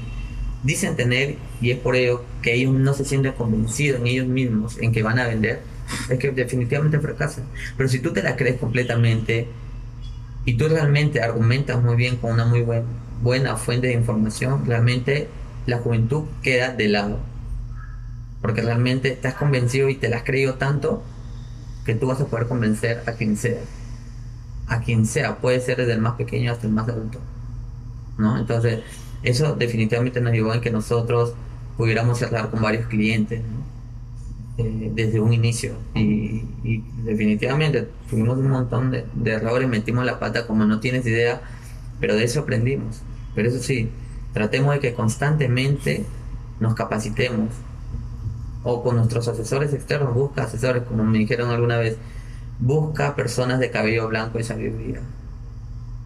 dicen 0.64 0.96
tener, 0.96 1.36
y 1.62 1.72
es 1.72 1.78
por 1.78 1.96
ello 1.96 2.24
que 2.42 2.54
ellos 2.54 2.74
no 2.74 2.94
se 2.94 3.06
sienten 3.06 3.34
convencidos 3.34 4.00
en 4.00 4.08
ellos 4.08 4.28
mismos 4.28 4.78
en 4.80 4.92
que 4.92 5.04
van 5.04 5.20
a 5.20 5.28
vender, 5.28 5.62
es 6.10 6.18
que 6.18 6.32
definitivamente 6.32 7.00
fracasan. 7.00 7.46
Pero 7.78 7.90
si 7.90 8.00
tú 8.00 8.12
te 8.12 8.24
la 8.24 8.36
crees 8.36 8.58
completamente 8.58 9.48
y 10.46 10.58
tú 10.58 10.68
realmente 10.70 11.22
argumentas 11.22 11.82
muy 11.84 11.96
bien 11.96 12.18
con 12.18 12.34
una 12.34 12.46
muy 12.46 12.62
buen- 12.62 12.86
buena 13.22 13.58
fuente 13.58 13.88
de 13.88 13.94
información, 13.94 14.66
realmente 14.66 15.30
la 15.66 15.80
juventud 15.80 16.26
queda 16.44 16.74
de 16.74 16.88
lado. 16.90 17.20
Porque 18.42 18.62
realmente 18.62 19.10
estás 19.12 19.34
convencido 19.36 19.90
y 19.90 19.96
te 19.96 20.08
la 20.10 20.18
has 20.18 20.24
creído 20.24 20.56
tanto 20.56 21.04
que 21.86 21.96
tú 21.96 22.08
vas 22.08 22.22
a 22.22 22.28
poder 22.28 22.48
convencer 22.48 23.04
a 23.08 23.14
quien 23.14 23.38
sea. 23.38 23.62
A 24.68 24.82
quien 24.82 25.06
sea, 25.06 25.38
puede 25.42 25.60
ser 25.60 25.78
desde 25.78 25.94
el 25.94 26.02
más 26.02 26.16
pequeño 26.16 26.52
hasta 26.52 26.68
el 26.68 26.74
más 26.74 26.88
adulto. 26.90 27.20
¿No? 28.18 28.38
Entonces, 28.40 28.82
eso 29.24 29.56
definitivamente 29.56 30.22
nos 30.22 30.34
llevó 30.34 30.54
en 30.54 30.62
que 30.62 30.72
nosotros 30.72 31.36
pudiéramos 31.78 32.20
cerrar 32.20 32.50
con 32.52 32.62
varios 32.62 32.88
clientes. 32.88 33.44
Eh, 34.58 34.92
desde 34.94 35.20
un 35.20 35.34
inicio. 35.34 35.74
Y, 35.94 36.46
y 36.64 36.84
definitivamente 37.04 37.90
tuvimos 38.10 38.38
un 38.38 38.50
montón 38.50 38.90
de, 38.92 39.06
de 39.14 39.32
errores, 39.34 39.68
metimos 39.68 40.06
la 40.06 40.18
pata 40.18 40.48
como 40.48 40.64
no 40.66 40.80
tienes 40.80 41.06
idea, 41.06 41.42
pero 42.00 42.16
de 42.16 42.24
eso 42.24 42.42
aprendimos. 42.42 43.02
Pero 43.36 43.50
eso 43.50 43.60
sí, 43.60 43.90
tratemos 44.34 44.74
de 44.74 44.80
que 44.80 44.94
constantemente 44.94 46.06
nos 46.62 46.74
capacitemos. 46.74 47.50
O 48.64 48.82
con 48.82 48.96
nuestros 48.96 49.28
asesores 49.28 49.74
externos, 49.74 50.14
busca 50.14 50.44
asesores, 50.44 50.84
como 50.84 51.04
me 51.04 51.20
dijeron 51.20 51.52
alguna 51.52 51.78
vez, 51.78 51.98
busca 52.60 53.16
personas 53.16 53.60
de 53.60 53.70
cabello 53.72 54.08
blanco 54.08 54.40
y 54.40 54.44
sabiduría. 54.44 55.02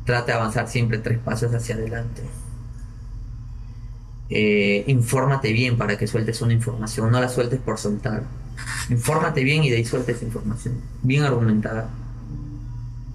Trata 0.05 0.25
de 0.25 0.33
avanzar 0.33 0.67
siempre 0.67 0.97
tres 0.97 1.19
pasos 1.19 1.53
hacia 1.53 1.75
adelante. 1.75 2.23
Eh, 4.29 4.83
infórmate 4.87 5.51
bien 5.51 5.77
para 5.77 5.97
que 5.97 6.05
sueltes 6.05 6.41
una 6.41 6.53
información, 6.53 7.11
no 7.11 7.19
la 7.19 7.29
sueltes 7.29 7.59
por 7.59 7.77
soltar. 7.77 8.23
Infórmate 8.89 9.43
bien 9.43 9.63
y 9.63 9.69
de 9.69 9.77
ahí 9.77 9.85
sueltes 9.85 10.21
información, 10.21 10.75
bien 11.01 11.23
argumentada. 11.23 11.89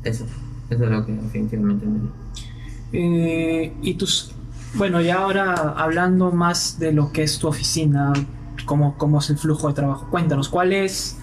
Eso, 0.02 0.26
eso 0.70 0.84
es 0.84 0.90
lo 0.90 1.06
que 1.06 1.12
definitivamente 1.12 1.86
me 1.86 2.08
Eh, 2.92 3.72
y 3.82 3.94
tus, 3.94 4.32
bueno, 4.74 5.00
ya 5.00 5.18
ahora 5.18 5.74
hablando 5.76 6.32
más 6.32 6.78
de 6.78 6.92
lo 6.92 7.12
que 7.12 7.22
es 7.22 7.38
tu 7.38 7.48
oficina, 7.48 8.12
cómo, 8.64 8.96
cómo 8.98 9.18
es 9.18 9.30
el 9.30 9.38
flujo 9.38 9.68
de 9.68 9.74
trabajo, 9.74 10.08
cuéntanos, 10.10 10.48
¿cuáles 10.48 11.16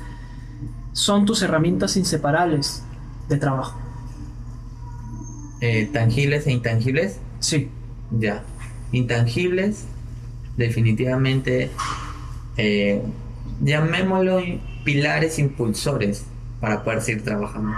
son 0.94 1.26
tus 1.26 1.42
herramientas 1.42 1.98
inseparables 1.98 2.84
de 3.30 3.38
trabajo? 3.38 3.78
Eh, 5.62 5.90
tangibles 5.94 6.48
e 6.48 6.52
intangibles, 6.52 7.20
Sí, 7.40 7.70
ya. 8.12 8.44
Intangibles, 8.92 9.86
definitivamente, 10.58 11.70
eh, 12.58 13.02
llamémoslo 13.62 14.42
pilares 14.84 15.40
impulsores 15.40 16.26
para 16.60 16.84
poder 16.84 17.02
seguir 17.02 17.24
trabajando, 17.24 17.72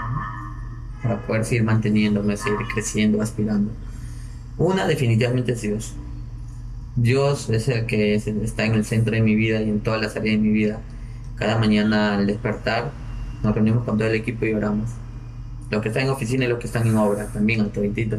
para 1.02 1.24
poder 1.26 1.44
seguir 1.44 1.64
manteniéndome, 1.64 2.36
seguir 2.36 2.58
creciendo, 2.72 3.22
aspirando. 3.22 3.70
Una 4.58 4.86
definitivamente 4.86 5.52
es 5.52 5.62
Dios. 5.62 5.94
Dios 6.96 7.50
es 7.50 7.68
el 7.68 7.86
que 7.86 8.14
es- 8.14 8.26
está 8.26 8.64
en 8.64 8.74
el 8.74 8.84
centro 8.84 9.14
de 9.14 9.20
mi 9.22 9.34
vida 9.34 9.60
y 9.60 9.68
en 9.70 9.80
todas 9.80 10.00
las 10.00 10.16
áreas 10.16 10.36
de 10.36 10.42
mi 10.42 10.50
vida. 10.52 10.80
Cada 11.36 11.58
mañana 11.58 12.14
al 12.14 12.26
despertar 12.26 12.92
nos 13.42 13.54
reunimos 13.54 13.84
con 13.84 13.98
todo 13.98 14.08
el 14.08 14.14
equipo 14.14 14.46
y 14.46 14.52
oramos. 14.54 14.90
Los 15.70 15.82
que 15.82 15.88
están 15.88 16.04
en 16.04 16.10
oficina 16.10 16.44
y 16.44 16.48
los 16.48 16.58
que 16.58 16.66
están 16.66 16.86
en 16.86 16.96
obra 16.96 17.26
también, 17.32 17.60
al 17.60 17.70
toditito. 17.70 18.18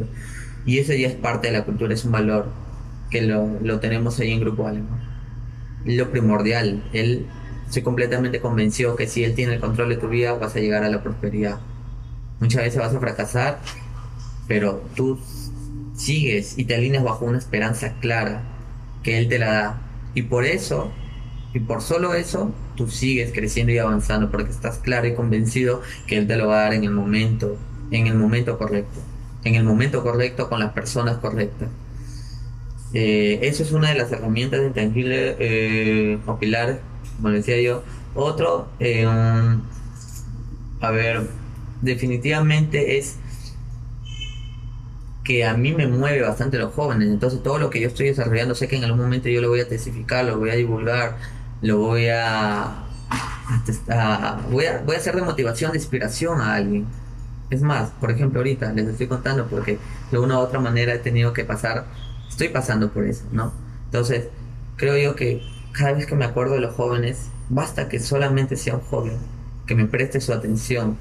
Y 0.66 0.78
eso 0.78 0.92
ya 0.92 1.08
es 1.08 1.14
parte 1.14 1.46
de 1.46 1.54
la 1.54 1.64
cultura, 1.64 1.94
es 1.94 2.04
un 2.04 2.12
valor 2.12 2.48
que 3.10 3.22
lo, 3.22 3.58
lo 3.60 3.80
tenemos 3.80 4.18
ahí 4.20 4.32
en 4.32 4.40
Grupo 4.40 4.66
Alemán. 4.66 5.00
Lo 5.84 6.10
primordial, 6.10 6.82
él, 6.92 7.26
estoy 7.66 7.82
completamente 7.82 8.40
convencido 8.40 8.96
que 8.96 9.06
si 9.06 9.24
él 9.24 9.34
tiene 9.34 9.54
el 9.54 9.60
control 9.60 9.90
de 9.90 9.96
tu 9.96 10.08
vida 10.08 10.34
vas 10.34 10.56
a 10.56 10.60
llegar 10.60 10.84
a 10.84 10.88
la 10.88 11.02
prosperidad. 11.02 11.58
Muchas 12.40 12.62
veces 12.62 12.80
vas 12.80 12.94
a 12.94 13.00
fracasar, 13.00 13.60
pero 14.46 14.82
tú 14.94 15.18
sigues 15.96 16.58
y 16.58 16.64
te 16.64 16.74
alineas 16.74 17.04
bajo 17.04 17.24
una 17.24 17.38
esperanza 17.38 17.94
clara 18.00 18.42
que 19.02 19.18
Él 19.18 19.28
te 19.28 19.38
la 19.38 19.52
da. 19.52 19.82
Y 20.14 20.22
por 20.22 20.44
eso, 20.44 20.92
y 21.54 21.60
por 21.60 21.82
solo 21.82 22.14
eso, 22.14 22.52
tú 22.76 22.88
sigues 22.88 23.32
creciendo 23.32 23.72
y 23.72 23.78
avanzando 23.78 24.30
porque 24.30 24.50
estás 24.50 24.78
claro 24.78 25.06
y 25.06 25.14
convencido 25.14 25.82
que 26.06 26.18
Él 26.18 26.26
te 26.26 26.36
lo 26.36 26.48
va 26.48 26.60
a 26.60 26.62
dar 26.64 26.74
en 26.74 26.84
el 26.84 26.90
momento, 26.90 27.56
en 27.90 28.06
el 28.06 28.14
momento 28.14 28.58
correcto, 28.58 29.00
en 29.44 29.54
el 29.54 29.64
momento 29.64 30.02
correcto 30.02 30.48
con 30.48 30.60
las 30.60 30.72
personas 30.72 31.18
correctas. 31.18 31.68
Eh, 32.98 33.40
eso 33.42 33.62
es 33.62 33.72
una 33.72 33.90
de 33.90 33.98
las 33.98 34.10
herramientas 34.10 34.60
de 34.60 34.68
intangible 34.68 35.36
eh, 35.38 36.18
o 36.26 36.38
como 37.18 37.28
decía 37.30 37.60
yo. 37.60 37.82
Otro, 38.14 38.68
eh, 38.78 39.06
un- 39.06 39.62
a 40.80 40.90
ver, 40.90 41.26
definitivamente 41.82 42.96
es 42.98 43.16
que 45.24 45.44
a 45.44 45.54
mí 45.54 45.72
me 45.72 45.86
mueve 45.88 46.22
bastante 46.22 46.58
los 46.58 46.72
jóvenes. 46.72 47.08
Entonces 47.08 47.42
todo 47.42 47.58
lo 47.58 47.68
que 47.70 47.80
yo 47.80 47.88
estoy 47.88 48.06
desarrollando 48.08 48.54
sé 48.54 48.68
que 48.68 48.76
en 48.76 48.84
algún 48.84 49.00
momento 49.00 49.28
yo 49.28 49.40
lo 49.40 49.48
voy 49.48 49.60
a 49.60 49.68
testificar, 49.68 50.24
lo 50.24 50.38
voy 50.38 50.50
a 50.50 50.54
divulgar, 50.54 51.16
lo 51.62 51.78
voy 51.78 52.08
a- 52.08 52.82
voy 54.50 54.66
a 54.66 54.82
voy 54.84 54.94
a 54.94 54.98
hacer 54.98 55.14
de 55.16 55.22
motivación, 55.22 55.72
de 55.72 55.78
inspiración 55.78 56.40
a 56.40 56.54
alguien. 56.54 56.86
Es 57.50 57.62
más, 57.62 57.90
por 58.00 58.10
ejemplo, 58.10 58.40
ahorita 58.40 58.72
les 58.72 58.88
estoy 58.88 59.06
contando 59.06 59.46
porque 59.46 59.78
de 60.10 60.18
una 60.18 60.38
u 60.38 60.40
otra 60.40 60.58
manera 60.60 60.94
he 60.94 60.98
tenido 60.98 61.32
que 61.32 61.44
pasar, 61.44 61.86
estoy 62.36 62.48
pasando 62.48 62.92
por 62.92 63.06
eso, 63.06 63.24
¿no? 63.32 63.50
Entonces, 63.86 64.28
creo 64.76 64.98
yo 64.98 65.16
que 65.16 65.42
cada 65.72 65.94
vez 65.94 66.04
que 66.04 66.14
me 66.14 66.26
acuerdo 66.26 66.52
de 66.52 66.60
los 66.60 66.74
jóvenes, 66.74 67.30
basta 67.48 67.88
que 67.88 67.98
solamente 67.98 68.56
sea 68.56 68.74
un 68.74 68.82
joven, 68.82 69.16
que 69.66 69.74
me 69.74 69.86
preste 69.86 70.20
su 70.20 70.34
atención, 70.34 70.98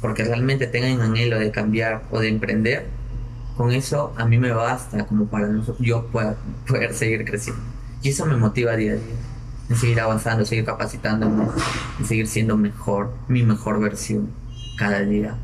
porque 0.00 0.24
realmente 0.24 0.66
tengan 0.66 1.02
anhelo 1.02 1.38
de 1.38 1.50
cambiar 1.50 2.04
o 2.10 2.20
de 2.20 2.28
emprender, 2.28 2.86
con 3.58 3.70
eso 3.72 4.14
a 4.16 4.24
mí 4.24 4.38
me 4.38 4.50
basta 4.50 5.04
como 5.04 5.26
para 5.26 5.50
yo 5.78 6.06
poder 6.06 6.94
seguir 6.94 7.26
creciendo. 7.26 7.62
Y 8.00 8.08
eso 8.08 8.24
me 8.24 8.36
motiva 8.36 8.74
día 8.74 8.92
a 8.92 8.94
día, 8.94 9.16
en 9.68 9.76
seguir 9.76 10.00
avanzando, 10.00 10.46
seguir 10.46 10.64
capacitándome, 10.64 11.48
en 11.98 12.06
seguir 12.06 12.28
siendo 12.28 12.56
mejor, 12.56 13.12
mi 13.28 13.42
mejor 13.42 13.78
versión 13.78 14.30
cada 14.78 15.00
día. 15.00 15.36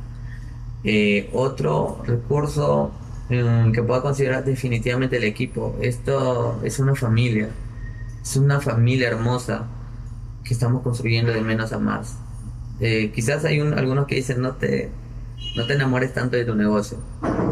Eh, 0.85 1.29
otro 1.35 2.03
recurso 2.07 2.93
que 3.29 3.83
puedo 3.83 4.03
considerar 4.03 4.45
definitivamente 4.45 5.17
el 5.17 5.25
equipo. 5.25 5.77
Esto 5.81 6.61
es 6.63 6.79
una 6.79 6.95
familia, 6.95 7.49
es 8.23 8.37
una 8.37 8.61
familia 8.61 9.09
hermosa 9.09 9.67
que 10.45 10.53
estamos 10.53 10.83
construyendo 10.83 11.33
de 11.33 11.41
menos 11.41 11.73
a 11.73 11.79
más. 11.79 12.17
Eh, 12.81 13.13
quizás 13.15 13.45
hay 13.45 13.61
un, 13.61 13.73
algunos 13.75 14.07
que 14.07 14.17
dicen 14.17 14.41
no 14.41 14.53
te, 14.53 14.91
no 15.57 15.67
te 15.67 15.75
enamores 15.75 16.13
tanto 16.13 16.37
de 16.37 16.45
tu 16.45 16.55
negocio. 16.55 16.99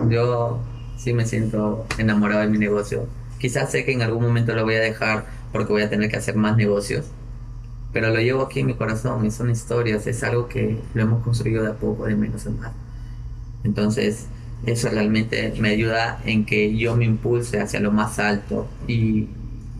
Yo 0.09 0.61
sí 0.97 1.13
me 1.13 1.27
siento 1.27 1.87
enamorado 1.99 2.43
de 2.43 2.49
mi 2.49 2.59
negocio. 2.59 3.07
Quizás 3.39 3.71
sé 3.71 3.85
que 3.85 3.93
en 3.93 4.03
algún 4.03 4.23
momento 4.23 4.55
lo 4.55 4.65
voy 4.65 4.75
a 4.75 4.81
dejar 4.81 5.27
porque 5.53 5.73
voy 5.73 5.83
a 5.83 5.91
tener 5.91 6.11
que 6.11 6.17
hacer 6.17 6.37
más 6.37 6.57
negocios. 6.57 7.07
Pero 7.93 8.09
lo 8.09 8.21
llevo 8.21 8.43
aquí 8.43 8.61
en 8.61 8.67
mi 8.67 8.75
corazón, 8.75 9.31
son 9.31 9.51
historias, 9.51 10.07
es 10.07 10.23
algo 10.23 10.49
que 10.49 10.81
lo 10.95 11.03
hemos 11.03 11.23
construido 11.23 11.63
de 11.63 11.71
a 11.71 11.75
poco, 11.75 12.07
de 12.07 12.15
menos 12.17 12.47
a 12.47 12.51
más. 12.51 12.73
Entonces, 13.65 14.27
eso 14.66 14.88
realmente 14.88 15.55
me 15.59 15.70
ayuda 15.70 16.20
en 16.25 16.44
que 16.46 16.77
yo 16.77 16.96
me 16.96 17.05
impulse 17.05 17.61
hacia 17.61 17.81
lo 17.81 17.90
más 17.90 18.18
alto 18.18 18.68
y, 18.87 19.29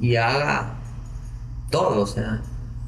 y 0.01 0.17
haga 0.17 0.75
todo, 1.71 2.03
o 2.03 2.07
sea, 2.07 2.43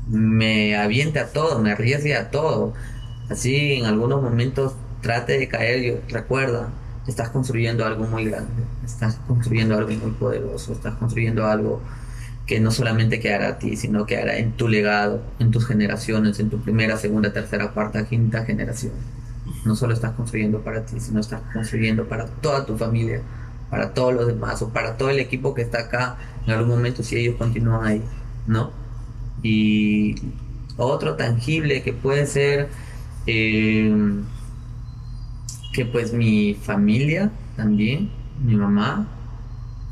me 0.08 0.76
aviente 0.76 1.18
a 1.18 1.32
todo, 1.32 1.60
me 1.60 1.72
arriesgue 1.72 2.16
a 2.16 2.30
todo. 2.30 2.74
Así 3.30 3.74
en 3.74 3.86
algunos 3.86 4.22
momentos 4.22 4.74
trate 5.00 5.38
de 5.38 5.48
caer, 5.48 5.82
yo, 5.82 5.94
recuerda, 6.08 6.68
estás 7.06 7.30
construyendo 7.30 7.84
algo 7.84 8.06
muy 8.06 8.24
grande, 8.26 8.64
estás 8.84 9.16
construyendo 9.26 9.76
algo 9.76 9.90
muy 9.90 10.12
poderoso, 10.12 10.72
estás 10.72 10.94
construyendo 10.96 11.46
algo 11.46 11.82
que 12.46 12.60
no 12.60 12.70
solamente 12.70 13.20
quedará 13.20 13.48
a 13.48 13.58
ti, 13.58 13.76
sino 13.76 14.06
que 14.06 14.18
hará 14.18 14.36
en 14.36 14.52
tu 14.52 14.68
legado, 14.68 15.22
en 15.38 15.50
tus 15.50 15.66
generaciones, 15.66 16.40
en 16.40 16.50
tu 16.50 16.60
primera, 16.60 16.96
segunda, 16.98 17.32
tercera, 17.32 17.70
cuarta, 17.72 18.06
quinta 18.06 18.44
generación. 18.44 18.92
No 19.64 19.74
solo 19.76 19.94
estás 19.94 20.12
construyendo 20.12 20.60
para 20.60 20.84
ti, 20.84 21.00
sino 21.00 21.20
estás 21.20 21.40
construyendo 21.52 22.06
para 22.06 22.26
toda 22.26 22.66
tu 22.66 22.76
familia, 22.76 23.22
para 23.70 23.94
todos 23.94 24.14
los 24.14 24.26
demás 24.26 24.60
o 24.62 24.68
para 24.70 24.96
todo 24.96 25.10
el 25.10 25.18
equipo 25.18 25.54
que 25.54 25.62
está 25.62 25.80
acá 25.80 26.16
en 26.46 26.52
algún 26.52 26.70
momento 26.70 27.02
si 27.02 27.16
ellos 27.16 27.36
continúan 27.36 27.86
ahí, 27.86 28.02
¿no? 28.46 28.72
Y 29.42 30.16
otro 30.76 31.16
tangible 31.16 31.82
que 31.82 31.92
puede 31.92 32.26
ser 32.26 32.68
eh, 33.26 33.92
que 35.72 35.84
pues 35.86 36.12
mi 36.12 36.54
familia 36.54 37.30
también, 37.56 38.10
mi 38.44 38.54
mamá, 38.54 39.08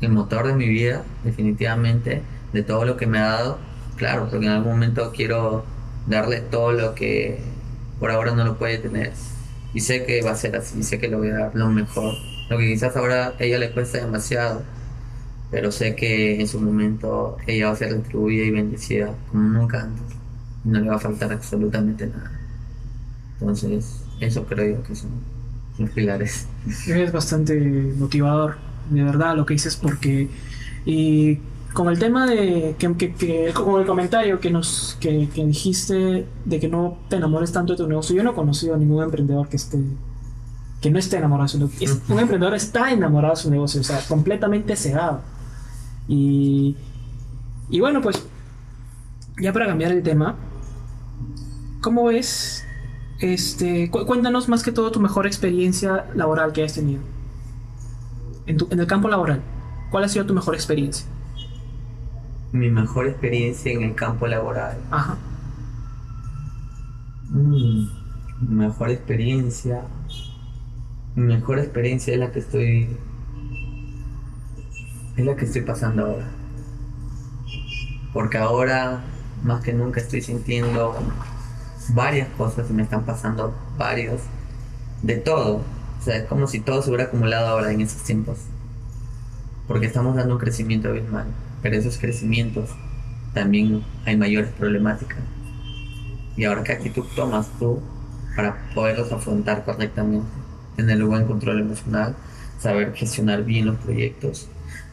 el 0.01 0.11
motor 0.11 0.47
de 0.47 0.53
mi 0.53 0.67
vida, 0.67 1.03
definitivamente, 1.23 2.21
de 2.51 2.63
todo 2.63 2.85
lo 2.85 2.97
que 2.97 3.07
me 3.07 3.19
ha 3.19 3.27
dado, 3.27 3.57
claro, 3.97 4.27
porque 4.29 4.45
en 4.45 4.51
algún 4.51 4.73
momento 4.73 5.11
quiero 5.15 5.65
darle 6.07 6.41
todo 6.41 6.71
lo 6.71 6.95
que 6.95 7.41
por 7.99 8.11
ahora 8.11 8.33
no 8.33 8.43
lo 8.43 8.57
puede 8.57 8.77
tener. 8.77 9.13
Y 9.73 9.79
sé 9.79 10.05
que 10.05 10.21
va 10.21 10.31
a 10.31 10.35
ser 10.35 10.55
así, 10.55 10.83
sé 10.83 10.99
que 10.99 11.07
le 11.07 11.15
voy 11.15 11.29
a 11.29 11.37
dar 11.37 11.55
lo 11.55 11.69
mejor. 11.69 12.13
Lo 12.49 12.57
que 12.57 12.67
quizás 12.67 12.95
ahora 12.95 13.33
a 13.39 13.43
ella 13.43 13.57
le 13.57 13.71
cuesta 13.71 13.97
demasiado, 13.97 14.61
pero 15.51 15.71
sé 15.71 15.95
que 15.95 16.39
en 16.39 16.47
su 16.47 16.59
momento 16.59 17.37
ella 17.47 17.67
va 17.67 17.73
a 17.73 17.75
ser 17.75 17.91
retribuida 17.91 18.43
y 18.43 18.51
bendecida 18.51 19.13
como 19.29 19.43
nunca 19.43 19.83
antes. 19.83 20.15
Y 20.65 20.69
no 20.69 20.79
le 20.79 20.89
va 20.89 20.95
a 20.95 20.99
faltar 20.99 21.31
absolutamente 21.31 22.07
nada. 22.07 22.31
Entonces, 23.39 24.01
eso 24.19 24.45
creo 24.45 24.77
yo 24.77 24.83
que 24.83 24.95
son 24.95 25.09
los 25.77 25.89
pilares. 25.89 26.47
Es 26.87 27.11
bastante 27.11 27.59
motivador, 27.97 28.57
de 28.89 29.03
verdad, 29.03 29.35
lo 29.35 29.45
que 29.45 29.53
dices, 29.55 29.75
porque. 29.75 30.29
Con 31.73 31.89
el 31.89 31.99
tema 31.99 32.25
de. 32.27 32.75
Que, 32.77 32.95
que, 33.15 33.51
con 33.53 33.81
el 33.81 33.87
comentario 33.87 34.39
que 34.39 34.49
nos 34.51 34.97
que, 34.99 35.27
dijiste 35.35 36.27
de 36.45 36.59
que 36.59 36.67
no 36.67 36.97
te 37.09 37.15
enamores 37.17 37.51
tanto 37.51 37.73
de 37.73 37.77
tu 37.77 37.87
negocio, 37.87 38.15
yo 38.15 38.23
no 38.23 38.31
he 38.31 38.35
conocido 38.35 38.75
a 38.75 38.77
ningún 38.77 39.03
emprendedor 39.03 39.47
que 39.49 39.55
esté. 39.57 39.79
que 40.81 40.89
no 40.91 40.99
esté 40.99 41.17
enamorado 41.17 41.45
de 41.45 41.49
su 41.49 41.57
negocio. 41.59 42.01
Un 42.09 42.19
emprendedor 42.19 42.53
está 42.55 42.91
enamorado 42.91 43.35
de 43.35 43.41
su 43.41 43.49
negocio, 43.49 43.81
o 43.81 43.83
sea, 43.83 43.99
completamente 44.07 44.75
cegado. 44.75 45.21
Y. 46.07 46.75
Y 47.69 47.79
bueno, 47.79 48.01
pues. 48.01 48.21
Ya 49.41 49.51
para 49.51 49.65
cambiar 49.65 49.91
el 49.91 50.03
tema. 50.03 50.35
¿Cómo 51.81 52.05
ves? 52.05 52.63
Este, 53.19 53.89
cu- 53.89 54.05
cuéntanos 54.05 54.47
más 54.49 54.63
que 54.63 54.71
todo 54.71 54.91
tu 54.91 54.99
mejor 54.99 55.25
experiencia 55.27 56.05
laboral 56.15 56.51
que 56.53 56.63
has 56.63 56.73
tenido. 56.73 57.01
En, 58.45 58.57
tu- 58.57 58.67
en 58.69 58.79
el 58.79 58.87
campo 58.87 59.07
laboral. 59.07 59.41
¿Cuál 59.91 60.03
ha 60.03 60.07
sido 60.09 60.25
tu 60.25 60.33
mejor 60.33 60.55
experiencia? 60.55 61.05
Mi 62.53 62.69
mejor 62.69 63.07
experiencia 63.07 63.71
en 63.71 63.81
el 63.81 63.95
campo 63.95 64.27
laboral. 64.27 64.77
Ajá. 64.91 65.17
Mm, 67.31 67.87
mi 68.41 68.55
mejor 68.55 68.91
experiencia. 68.91 69.81
Mi 71.15 71.23
mejor 71.33 71.57
experiencia 71.57 72.13
es 72.13 72.19
la 72.19 72.31
que 72.31 72.37
estoy. 72.37 72.95
Es 75.17 75.25
la 75.25 75.35
que 75.35 75.45
estoy 75.45 75.63
pasando 75.63 76.05
ahora. 76.05 76.29
Porque 78.13 78.37
ahora, 78.37 79.01
más 79.43 79.63
que 79.63 79.73
nunca, 79.73 79.99
estoy 79.99 80.21
sintiendo 80.21 80.95
varias 81.95 82.29
cosas 82.37 82.69
y 82.69 82.73
me 82.73 82.83
están 82.83 83.03
pasando 83.03 83.55
varios. 83.79 84.21
De 85.01 85.15
todo. 85.15 85.55
O 85.55 86.03
sea, 86.03 86.17
es 86.17 86.25
como 86.25 86.45
si 86.45 86.59
todo 86.59 86.83
se 86.83 86.89
hubiera 86.89 87.05
acumulado 87.05 87.47
ahora 87.47 87.71
en 87.71 87.81
esos 87.81 88.03
tiempos. 88.03 88.37
Porque 89.67 89.87
estamos 89.87 90.15
dando 90.15 90.35
un 90.35 90.39
crecimiento 90.39 90.89
abismal. 90.89 91.25
Pero 91.63 91.75
esos 91.77 91.97
crecimientos 91.97 92.69
también 93.33 93.83
hay 94.05 94.15
mayores 94.17 94.51
problemáticas. 94.51 95.17
Y 96.37 96.43
ahora, 96.45 96.63
¿qué 96.63 96.73
actitud 96.73 97.05
tomas 97.15 97.47
tú 97.57 97.79
para 98.35 98.57
poderlos 98.75 99.11
afrontar 99.11 99.63
correctamente? 99.65 100.27
Tener 100.75 101.01
un 101.03 101.09
buen 101.09 101.25
control 101.25 101.61
emocional, 101.61 102.15
saber 102.59 102.93
gestionar 102.93 103.43
bien 103.43 103.65
los 103.67 103.77
proyectos, 103.77 104.47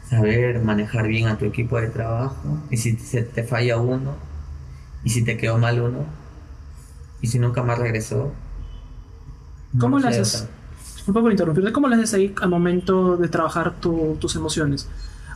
saber 0.09 0.59
manejar 0.63 1.07
bien 1.07 1.27
a 1.27 1.37
tu 1.37 1.45
equipo 1.45 1.79
de 1.79 1.89
trabajo. 1.89 2.57
Y 2.69 2.77
si 2.77 2.95
se 2.97 3.23
te 3.23 3.43
falla 3.43 3.77
uno, 3.77 4.13
y 5.03 5.09
si 5.09 5.23
te 5.23 5.37
quedó 5.37 5.57
mal 5.57 5.81
uno, 5.81 6.05
y 7.21 7.27
si 7.27 7.37
nunca 7.39 7.63
más 7.63 7.77
regresó. 7.79 8.31
¿Cómo 9.79 9.99
no 9.99 10.05
le 10.07 10.13
sé, 10.13 10.19
o 10.19 10.21
haces? 10.21 10.47
Disculpa 10.95 11.21
por 11.21 11.31
interrumpirte. 11.31 11.71
¿Cómo 11.71 11.87
le 11.87 11.95
haces 11.95 12.13
ahí 12.13 12.35
al 12.41 12.49
momento 12.49 13.17
de 13.17 13.27
trabajar 13.27 13.73
tu- 13.79 14.17
tus 14.19 14.35
emociones? 14.35 14.87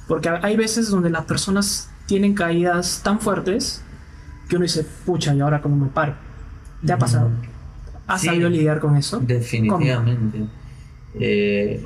Porque 0.08 0.30
hay 0.30 0.56
veces 0.56 0.90
donde 0.90 1.10
las 1.10 1.26
personas 1.26 1.90
tienen 2.06 2.34
caídas 2.36 3.02
tan 3.04 3.20
fuertes 3.20 3.82
que 4.48 4.56
uno 4.58 4.64
dice, 4.64 4.86
pucha, 5.06 5.34
¿y 5.34 5.42
ahora 5.42 5.62
cómo 5.62 5.76
me 5.76 5.88
paro? 5.90 6.14
¿Te 6.86 6.94
ha 6.94 6.98
pasado? 7.00 7.32
¿Has 8.06 8.22
Sí. 8.22 8.28
sabido 8.28 8.50
lidiar 8.50 8.80
con 8.80 8.96
eso? 8.96 9.20
Definitivamente. 9.20 10.46
Eh, 11.20 11.84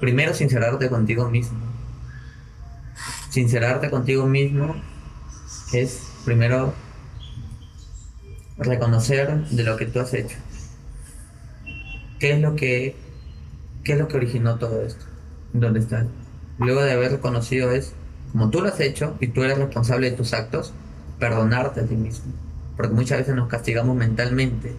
primero, 0.00 0.32
sincerarte 0.34 0.88
contigo 0.88 1.28
mismo. 1.28 1.58
Sincerarte 3.30 3.90
contigo 3.90 4.26
mismo 4.26 4.76
es 5.72 6.02
primero 6.24 6.72
reconocer 8.58 9.48
de 9.48 9.64
lo 9.64 9.76
que 9.76 9.86
tú 9.86 9.98
has 10.00 10.14
hecho. 10.14 10.36
¿Qué 12.20 12.34
es 12.34 12.40
lo 12.40 12.54
que, 12.54 12.94
qué 13.82 13.94
es 13.94 13.98
lo 13.98 14.06
que 14.06 14.16
originó 14.16 14.56
todo 14.58 14.82
esto? 14.82 15.04
¿Dónde 15.52 15.80
estás? 15.80 16.06
Luego 16.58 16.82
de 16.82 16.92
haber 16.92 17.12
reconocido 17.12 17.70
es, 17.70 17.92
como 18.32 18.50
tú 18.50 18.60
lo 18.60 18.68
has 18.68 18.80
hecho 18.80 19.16
y 19.20 19.28
tú 19.28 19.42
eres 19.42 19.58
responsable 19.58 20.10
de 20.10 20.16
tus 20.16 20.32
actos, 20.32 20.72
perdonarte 21.18 21.80
a 21.80 21.86
ti 21.86 21.96
mismo. 21.96 22.32
Porque 22.76 22.94
muchas 22.94 23.18
veces 23.18 23.34
nos 23.34 23.48
castigamos 23.48 23.96
mentalmente 23.96 24.72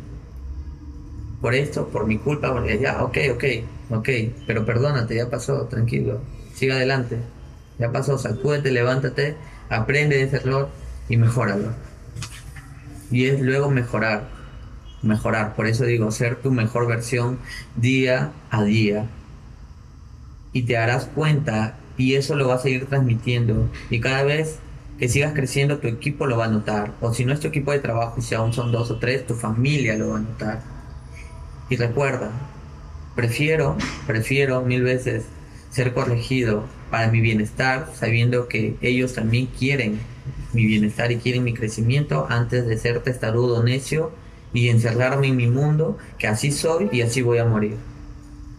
por 1.44 1.56
esto, 1.56 1.90
por 1.90 2.08
mi 2.08 2.18
culpa, 2.18 2.54
porque 2.54 2.80
ya, 2.80 3.04
ok, 3.04 3.18
ok, 3.34 3.44
ok, 3.90 4.10
pero 4.48 4.66
perdónate, 4.66 5.16
ya 5.16 5.30
pasó, 5.30 5.66
tranquilo, 5.66 6.22
sigue 6.56 6.72
adelante, 6.72 7.18
ya 7.78 7.92
pasó, 7.92 8.18
sacúdete, 8.18 8.72
levántate, 8.72 9.36
aprende 9.70 10.16
de 10.16 10.24
ese 10.24 10.38
error 10.38 10.70
y 11.10 11.18
mejóralo. 11.18 11.74
Y 13.12 13.26
es 13.26 13.42
luego 13.42 13.70
mejorar, 13.70 14.30
mejorar, 15.02 15.54
por 15.56 15.68
eso 15.68 15.84
digo, 15.84 16.12
ser 16.12 16.38
tu 16.38 16.50
mejor 16.50 16.88
versión 16.88 17.40
día 17.76 18.32
a 18.50 18.64
día. 18.64 19.08
Y 20.54 20.64
te 20.64 20.74
darás 20.74 21.06
cuenta 21.06 21.78
y 21.98 22.16
eso 22.16 22.36
lo 22.36 22.48
vas 22.48 22.66
a 22.66 22.70
ir 22.70 22.86
transmitiendo. 22.86 23.70
Y 23.90 24.00
cada 24.00 24.24
vez 24.24 24.60
que 25.00 25.10
sigas 25.10 25.34
creciendo, 25.34 25.80
tu 25.80 25.88
equipo 25.88 26.28
lo 26.28 26.38
va 26.38 26.46
a 26.46 26.50
notar. 26.50 26.94
O 27.02 27.14
si 27.14 27.26
no 27.26 27.34
es 27.34 27.40
tu 27.40 27.48
equipo 27.48 27.72
de 27.72 27.80
trabajo, 27.80 28.22
si 28.22 28.36
aún 28.36 28.54
son 28.54 28.72
dos 28.72 28.92
o 28.92 28.98
tres, 28.98 29.26
tu 29.26 29.34
familia 29.34 29.96
lo 29.96 30.10
va 30.10 30.18
a 30.18 30.22
notar. 30.22 30.62
Y 31.70 31.76
recuerda, 31.76 32.32
prefiero, 33.16 33.76
prefiero 34.06 34.62
mil 34.62 34.84
veces 34.84 35.26
ser 35.70 35.94
corregido 35.94 36.66
para 36.92 37.08
mi 37.10 37.22
bienestar, 37.22 37.90
sabiendo 37.96 38.48
que 38.48 38.76
ellos 38.82 39.14
también 39.14 39.48
quieren 39.48 40.00
mi 40.54 40.66
bienestar 40.66 41.12
y 41.12 41.18
quieren 41.18 41.44
mi 41.44 41.54
crecimiento 41.54 42.28
antes 42.30 42.68
de 42.68 42.78
ser 42.78 43.02
testarudo, 43.02 43.64
necio 43.64 44.12
y 44.54 44.70
encerrarme 44.70 45.28
en 45.30 45.36
mi 45.36 45.48
mundo, 45.48 45.98
que 46.20 46.28
así 46.28 46.52
soy 46.52 46.90
y 46.92 47.02
así 47.02 47.24
voy 47.24 47.40
a 47.40 47.46
morir. 47.46 47.76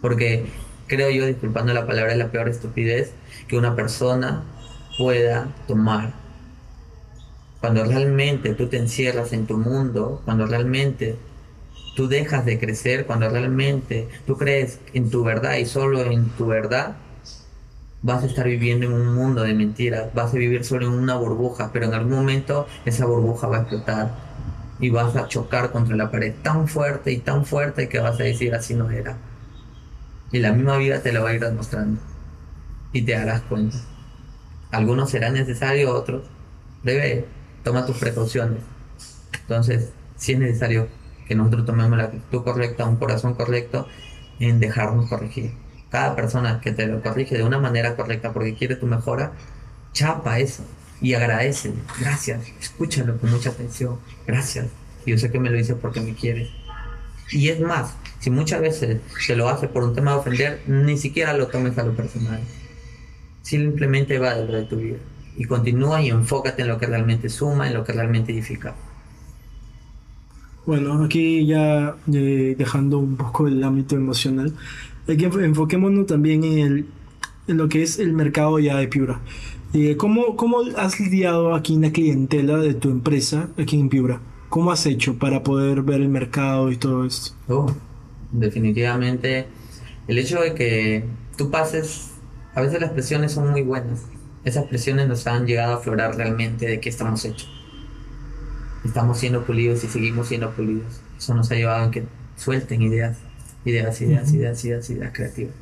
Porque 0.01 0.45
creo 0.87 1.09
yo, 1.09 1.25
disculpando 1.25 1.73
la 1.73 1.85
palabra, 1.85 2.11
es 2.11 2.17
la 2.17 2.31
peor 2.31 2.49
estupidez 2.49 3.13
que 3.47 3.57
una 3.57 3.75
persona 3.75 4.43
pueda 4.97 5.47
tomar. 5.67 6.13
Cuando 7.59 7.83
realmente 7.83 8.53
tú 8.53 8.67
te 8.67 8.77
encierras 8.77 9.33
en 9.33 9.47
tu 9.47 9.57
mundo, 9.57 10.21
cuando 10.25 10.45
realmente 10.45 11.15
tú 11.95 12.07
dejas 12.07 12.45
de 12.45 12.59
crecer, 12.59 13.05
cuando 13.05 13.29
realmente 13.29 14.07
tú 14.27 14.37
crees 14.37 14.79
en 14.93 15.09
tu 15.09 15.23
verdad 15.23 15.55
y 15.55 15.65
solo 15.65 16.01
en 16.01 16.29
tu 16.29 16.47
verdad, 16.47 16.97
vas 18.01 18.23
a 18.23 18.27
estar 18.27 18.45
viviendo 18.45 18.85
en 18.85 18.93
un 18.93 19.15
mundo 19.15 19.41
de 19.41 19.55
mentiras, 19.55 20.13
vas 20.13 20.33
a 20.33 20.37
vivir 20.37 20.63
solo 20.63 20.85
en 20.85 20.93
una 20.93 21.15
burbuja, 21.15 21.71
pero 21.73 21.87
en 21.87 21.93
algún 21.95 22.13
momento 22.13 22.67
esa 22.85 23.05
burbuja 23.05 23.47
va 23.47 23.57
a 23.57 23.59
explotar 23.61 24.11
y 24.79 24.89
vas 24.91 25.15
a 25.15 25.27
chocar 25.27 25.71
contra 25.71 25.95
la 25.95 26.11
pared 26.11 26.35
tan 26.43 26.67
fuerte 26.67 27.11
y 27.11 27.17
tan 27.17 27.45
fuerte 27.45 27.89
que 27.89 27.99
vas 27.99 28.19
a 28.19 28.23
decir 28.23 28.53
así 28.53 28.75
no 28.75 28.91
era. 28.91 29.17
Y 30.31 30.39
la 30.39 30.51
misma 30.51 30.77
vida 30.77 31.01
te 31.01 31.11
lo 31.11 31.23
va 31.23 31.29
a 31.29 31.33
ir 31.33 31.41
demostrando 31.41 32.01
y 32.91 33.01
te 33.03 33.13
darás 33.13 33.41
cuenta. 33.41 33.77
Algunos 34.71 35.09
serán 35.09 35.33
necesarios, 35.33 35.91
otros 35.91 36.23
debe, 36.83 37.25
toma 37.63 37.85
tus 37.85 37.97
precauciones. 37.97 38.59
Entonces, 39.41 39.91
si 40.15 40.33
es 40.33 40.39
necesario 40.39 40.87
que 41.27 41.35
nosotros 41.35 41.65
tomemos 41.65 41.97
la 41.97 42.05
actitud 42.05 42.43
correcta, 42.43 42.85
un 42.85 42.97
corazón 42.97 43.33
correcto 43.33 43.87
en 44.39 44.59
dejarnos 44.59 45.09
corregir 45.09 45.53
cada 45.95 46.15
persona 46.15 46.59
que 46.59 46.73
te 46.73 46.87
lo 46.87 47.01
corrige 47.01 47.37
de 47.37 47.43
una 47.43 47.57
manera 47.57 47.95
correcta 47.95 48.33
porque 48.33 48.53
quiere 48.53 48.75
tu 48.75 48.85
mejora, 48.85 49.31
chapa 49.93 50.39
eso 50.39 50.63
y 50.99 51.13
agradece. 51.13 51.73
Gracias, 51.99 52.41
escúchalo 52.59 53.17
con 53.17 53.31
mucha 53.31 53.51
atención. 53.51 53.99
Gracias. 54.27 54.67
Yo 55.05 55.17
sé 55.17 55.31
que 55.31 55.39
me 55.39 55.49
lo 55.49 55.55
dice 55.55 55.75
porque 55.75 56.01
me 56.01 56.13
quiere. 56.13 56.49
Y 57.31 57.49
es 57.49 57.61
más, 57.61 57.95
si 58.19 58.29
muchas 58.29 58.61
veces 58.61 59.01
te 59.27 59.35
lo 59.35 59.49
hace 59.49 59.67
por 59.67 59.83
un 59.83 59.93
tema 59.93 60.11
de 60.11 60.17
ofender, 60.17 60.61
ni 60.67 60.97
siquiera 60.97 61.35
lo 61.35 61.47
tomes 61.47 61.77
a 61.77 61.83
lo 61.83 61.95
personal. 61.95 62.41
Simplemente 63.41 64.17
va 64.19 64.35
dentro 64.35 64.57
de 64.57 64.63
tu 64.63 64.77
vida. 64.77 64.97
Y 65.37 65.45
continúa 65.45 66.01
y 66.01 66.09
enfócate 66.09 66.61
en 66.61 66.69
lo 66.69 66.77
que 66.77 66.87
realmente 66.87 67.29
suma, 67.29 67.67
en 67.67 67.73
lo 67.73 67.83
que 67.83 67.93
realmente 67.93 68.31
edifica. 68.31 68.75
Bueno, 70.65 71.03
aquí 71.03 71.45
ya 71.45 71.95
eh, 72.11 72.55
dejando 72.57 72.97
un 72.97 73.17
poco 73.17 73.47
el 73.47 73.63
ámbito 73.63 73.95
emocional, 73.95 74.53
Aquí 75.07 75.23
enfoquémonos 75.23 76.07
también 76.07 76.43
en, 76.43 76.57
el, 76.57 76.85
en 77.47 77.57
lo 77.57 77.69
que 77.69 77.83
es 77.83 77.99
el 77.99 78.13
mercado 78.13 78.57
ya 78.57 78.77
de 78.77 78.87
Piura. 78.87 79.19
Eh, 79.73 79.97
¿cómo, 79.97 80.35
¿Cómo 80.35 80.61
has 80.77 80.99
lidiado 80.99 81.53
aquí 81.53 81.75
en 81.75 81.81
la 81.81 81.91
clientela 81.91 82.57
de 82.57 82.73
tu 82.73 82.89
empresa 82.89 83.49
aquí 83.57 83.79
en 83.79 83.89
Piura? 83.89 84.19
¿Cómo 84.49 84.71
has 84.71 84.85
hecho 84.87 85.15
para 85.19 85.43
poder 85.43 85.83
ver 85.83 86.01
el 86.01 86.09
mercado 86.09 86.71
y 86.71 86.77
todo 86.77 87.05
esto? 87.05 87.35
Oh, 87.47 87.71
definitivamente, 88.39 89.47
el 90.07 90.17
hecho 90.17 90.41
de 90.41 90.53
que 90.53 91.05
tú 91.37 91.51
pases, 91.51 92.11
a 92.53 92.61
veces 92.61 92.81
las 92.81 92.91
presiones 92.91 93.31
son 93.31 93.51
muy 93.51 93.61
buenas. 93.61 94.01
Esas 94.43 94.65
presiones 94.65 95.07
nos 95.07 95.25
han 95.27 95.45
llegado 95.45 95.73
a 95.73 95.77
aflorar 95.77 96.15
realmente 96.15 96.67
de 96.67 96.79
qué 96.79 96.89
estamos 96.89 97.25
hechos. 97.25 97.49
Estamos 98.83 99.17
siendo 99.17 99.43
pulidos 99.43 99.83
y 99.83 99.87
seguimos 99.87 100.27
siendo 100.27 100.51
pulidos. 100.51 101.01
Eso 101.17 101.33
nos 101.33 101.51
ha 101.51 101.55
llevado 101.55 101.85
a 101.85 101.91
que 101.91 102.03
suelten 102.37 102.81
ideas 102.83 103.17
ideas, 103.65 103.99
ideas, 104.01 104.31
ideas, 104.31 104.63
ideas, 104.63 104.89
ideas 104.89 105.11
creativas. 105.13 105.53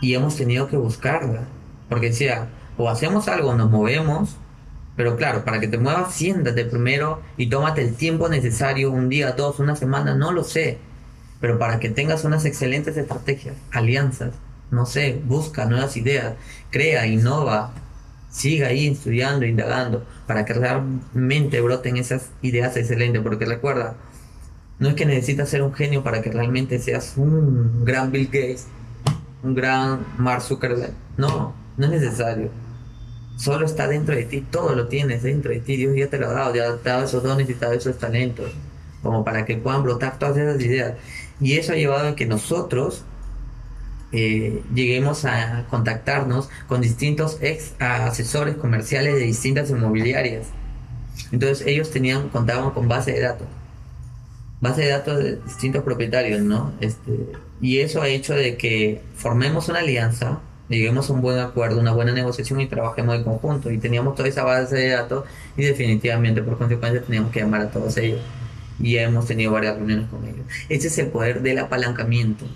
Y 0.00 0.14
hemos 0.14 0.36
tenido 0.36 0.68
que 0.68 0.76
buscarla, 0.76 1.42
porque 1.88 2.06
decía, 2.06 2.48
o 2.78 2.88
hacemos 2.88 3.28
algo, 3.28 3.54
nos 3.54 3.70
movemos, 3.70 4.36
pero 4.96 5.16
claro, 5.16 5.44
para 5.44 5.60
que 5.60 5.68
te 5.68 5.78
muevas, 5.78 6.14
siéntate 6.14 6.64
primero 6.64 7.22
y 7.36 7.48
tómate 7.48 7.82
el 7.82 7.94
tiempo 7.94 8.28
necesario, 8.28 8.90
un 8.90 9.08
día, 9.08 9.32
dos, 9.32 9.58
una 9.58 9.76
semana, 9.76 10.14
no 10.14 10.32
lo 10.32 10.44
sé, 10.44 10.78
pero 11.40 11.58
para 11.58 11.80
que 11.80 11.88
tengas 11.88 12.24
unas 12.24 12.44
excelentes 12.44 12.96
estrategias, 12.96 13.56
alianzas, 13.72 14.34
no 14.70 14.86
sé, 14.86 15.20
busca 15.24 15.64
nuevas 15.66 15.96
ideas, 15.96 16.34
crea, 16.70 17.06
innova, 17.06 17.72
siga 18.30 18.68
ahí 18.68 18.88
estudiando, 18.88 19.44
indagando, 19.46 20.06
para 20.26 20.44
que 20.44 20.54
realmente 20.54 21.60
broten 21.60 21.96
esas 21.96 22.30
ideas 22.42 22.76
excelentes, 22.76 23.22
porque 23.22 23.44
recuerda, 23.44 23.96
no 24.78 24.88
es 24.88 24.94
que 24.94 25.06
necesitas 25.06 25.48
ser 25.48 25.62
un 25.62 25.72
genio 25.74 26.02
para 26.02 26.22
que 26.22 26.30
realmente 26.32 26.78
seas 26.78 27.14
un 27.16 27.84
gran 27.84 28.10
Bill 28.10 28.26
Gates, 28.26 28.66
un 29.42 29.54
gran 29.54 30.04
Mark 30.18 30.42
Zuckerberg. 30.42 30.92
No, 31.16 31.54
no 31.76 31.86
es 31.86 31.92
necesario. 31.92 32.50
Solo 33.36 33.66
está 33.66 33.88
dentro 33.88 34.14
de 34.14 34.24
ti, 34.24 34.40
todo 34.40 34.74
lo 34.74 34.88
tienes 34.88 35.22
dentro 35.22 35.50
de 35.50 35.60
ti. 35.60 35.76
Dios 35.76 35.96
ya 35.96 36.08
te 36.08 36.18
lo 36.18 36.28
ha 36.28 36.32
dado, 36.32 36.54
ya 36.54 36.64
ha 36.64 36.76
dado 36.76 37.04
esos 37.04 37.22
dones 37.22 37.48
y 37.48 37.54
te 37.54 37.64
ha 37.64 37.68
dado 37.68 37.78
esos 37.78 37.98
talentos, 37.98 38.52
como 39.02 39.24
para 39.24 39.44
que 39.44 39.56
puedan 39.56 39.82
brotar 39.82 40.18
todas 40.18 40.36
esas 40.36 40.60
ideas. 40.60 40.94
Y 41.40 41.54
eso 41.54 41.72
ha 41.72 41.76
llevado 41.76 42.08
a 42.08 42.16
que 42.16 42.26
nosotros 42.26 43.04
eh, 44.12 44.62
lleguemos 44.74 45.24
a 45.24 45.66
contactarnos 45.70 46.50
con 46.68 46.80
distintos 46.80 47.38
ex 47.40 47.74
asesores 47.78 48.56
comerciales 48.56 49.14
de 49.14 49.22
distintas 49.22 49.70
inmobiliarias. 49.70 50.46
Entonces 51.32 51.66
ellos 51.66 51.90
tenían, 51.90 52.28
contaban 52.28 52.70
con 52.70 52.88
base 52.88 53.12
de 53.12 53.20
datos 53.20 53.48
base 54.62 54.82
de 54.82 54.90
datos 54.90 55.18
de 55.18 55.36
distintos 55.44 55.82
propietarios, 55.82 56.40
¿no? 56.40 56.72
Este, 56.80 57.26
y 57.60 57.80
eso 57.80 58.00
ha 58.00 58.08
hecho 58.08 58.32
de 58.32 58.56
que 58.56 59.02
formemos 59.16 59.68
una 59.68 59.80
alianza, 59.80 60.40
lleguemos 60.76 61.08
a 61.08 61.12
un 61.12 61.20
buen 61.20 61.38
acuerdo, 61.38 61.80
una 61.80 61.92
buena 61.92 62.12
negociación 62.12 62.60
y 62.60 62.66
trabajemos 62.66 63.16
en 63.16 63.24
conjunto. 63.24 63.70
Y 63.70 63.78
teníamos 63.78 64.14
toda 64.14 64.28
esa 64.28 64.44
base 64.44 64.74
de 64.76 64.90
datos 64.90 65.24
y 65.56 65.62
definitivamente 65.62 66.42
por 66.42 66.58
consecuencia 66.58 67.02
teníamos 67.02 67.30
que 67.30 67.40
llamar 67.40 67.62
a 67.62 67.70
todos 67.70 67.96
ellos. 67.96 68.20
Y 68.80 68.96
hemos 68.96 69.26
tenido 69.26 69.52
varias 69.52 69.76
reuniones 69.76 70.08
con 70.08 70.24
ellos. 70.24 70.46
Ese 70.68 70.88
es 70.88 70.98
el 70.98 71.08
poder 71.08 71.42
del 71.42 71.58
apalancamiento. 71.58 72.46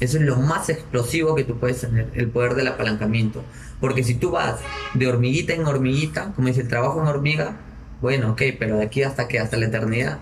Eso 0.00 0.16
es 0.16 0.22
lo 0.22 0.36
más 0.36 0.70
explosivo 0.70 1.34
que 1.34 1.44
tú 1.44 1.58
puedes 1.58 1.80
tener, 1.80 2.10
el 2.14 2.28
poder 2.28 2.54
del 2.54 2.68
apalancamiento. 2.68 3.42
Porque 3.80 4.02
si 4.02 4.14
tú 4.14 4.30
vas 4.30 4.60
de 4.94 5.06
hormiguita 5.06 5.52
en 5.52 5.66
hormiguita, 5.66 6.32
como 6.34 6.48
dice 6.48 6.62
el 6.62 6.68
trabajo 6.68 7.00
en 7.02 7.08
hormiga, 7.08 7.56
bueno, 8.00 8.32
ok, 8.32 8.42
pero 8.58 8.78
de 8.78 8.84
aquí 8.84 9.02
hasta 9.02 9.28
que 9.28 9.38
hasta 9.38 9.58
la 9.58 9.66
eternidad, 9.66 10.18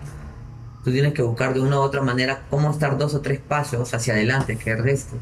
Tú 0.83 0.91
tienes 0.91 1.13
que 1.13 1.21
buscar 1.21 1.53
de 1.53 1.59
una 1.59 1.77
u 1.77 1.81
otra 1.81 2.01
manera 2.01 2.43
cómo 2.49 2.71
estar 2.71 2.97
dos 2.97 3.13
o 3.13 3.21
tres 3.21 3.39
pasos 3.39 3.93
hacia 3.93 4.13
adelante 4.13 4.57
que 4.57 4.71
el 4.71 4.81
resto. 4.81 5.17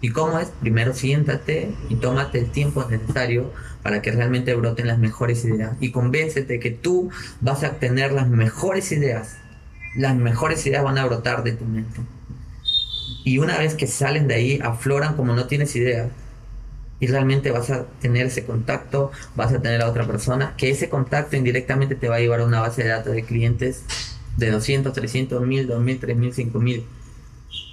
¿Y 0.00 0.10
cómo 0.10 0.38
es? 0.38 0.48
Primero 0.60 0.94
siéntate 0.94 1.74
y 1.88 1.96
tómate 1.96 2.38
el 2.38 2.50
tiempo 2.50 2.84
necesario 2.88 3.52
para 3.82 4.00
que 4.00 4.12
realmente 4.12 4.54
broten 4.54 4.86
las 4.86 4.98
mejores 4.98 5.44
ideas. 5.44 5.76
Y 5.80 5.90
convéncete 5.90 6.58
que 6.58 6.70
tú 6.70 7.10
vas 7.40 7.64
a 7.64 7.72
tener 7.72 8.12
las 8.12 8.28
mejores 8.28 8.92
ideas. 8.92 9.36
Las 9.94 10.16
mejores 10.16 10.64
ideas 10.66 10.84
van 10.84 10.98
a 10.98 11.04
brotar 11.04 11.42
de 11.42 11.52
tu 11.52 11.64
mente. 11.64 12.00
Y 13.24 13.38
una 13.38 13.58
vez 13.58 13.74
que 13.74 13.86
salen 13.86 14.28
de 14.28 14.34
ahí, 14.34 14.60
afloran 14.62 15.16
como 15.16 15.34
no 15.34 15.46
tienes 15.46 15.74
idea. 15.76 16.08
Y 16.98 17.06
realmente 17.06 17.50
vas 17.50 17.70
a 17.70 17.86
tener 18.00 18.26
ese 18.26 18.44
contacto, 18.44 19.10
vas 19.34 19.52
a 19.52 19.60
tener 19.60 19.82
a 19.82 19.88
otra 19.88 20.06
persona, 20.06 20.54
que 20.56 20.70
ese 20.70 20.88
contacto 20.88 21.36
indirectamente 21.36 21.94
te 21.94 22.08
va 22.08 22.16
a 22.16 22.20
llevar 22.20 22.40
a 22.40 22.44
una 22.44 22.60
base 22.60 22.82
de 22.82 22.90
datos 22.90 23.14
de 23.14 23.24
clientes 23.24 23.84
de 24.36 24.50
200, 24.50 24.92
300, 24.92 25.46
1000, 25.46 25.66
2000, 25.66 26.00
3000, 26.00 26.34
5000 26.34 26.84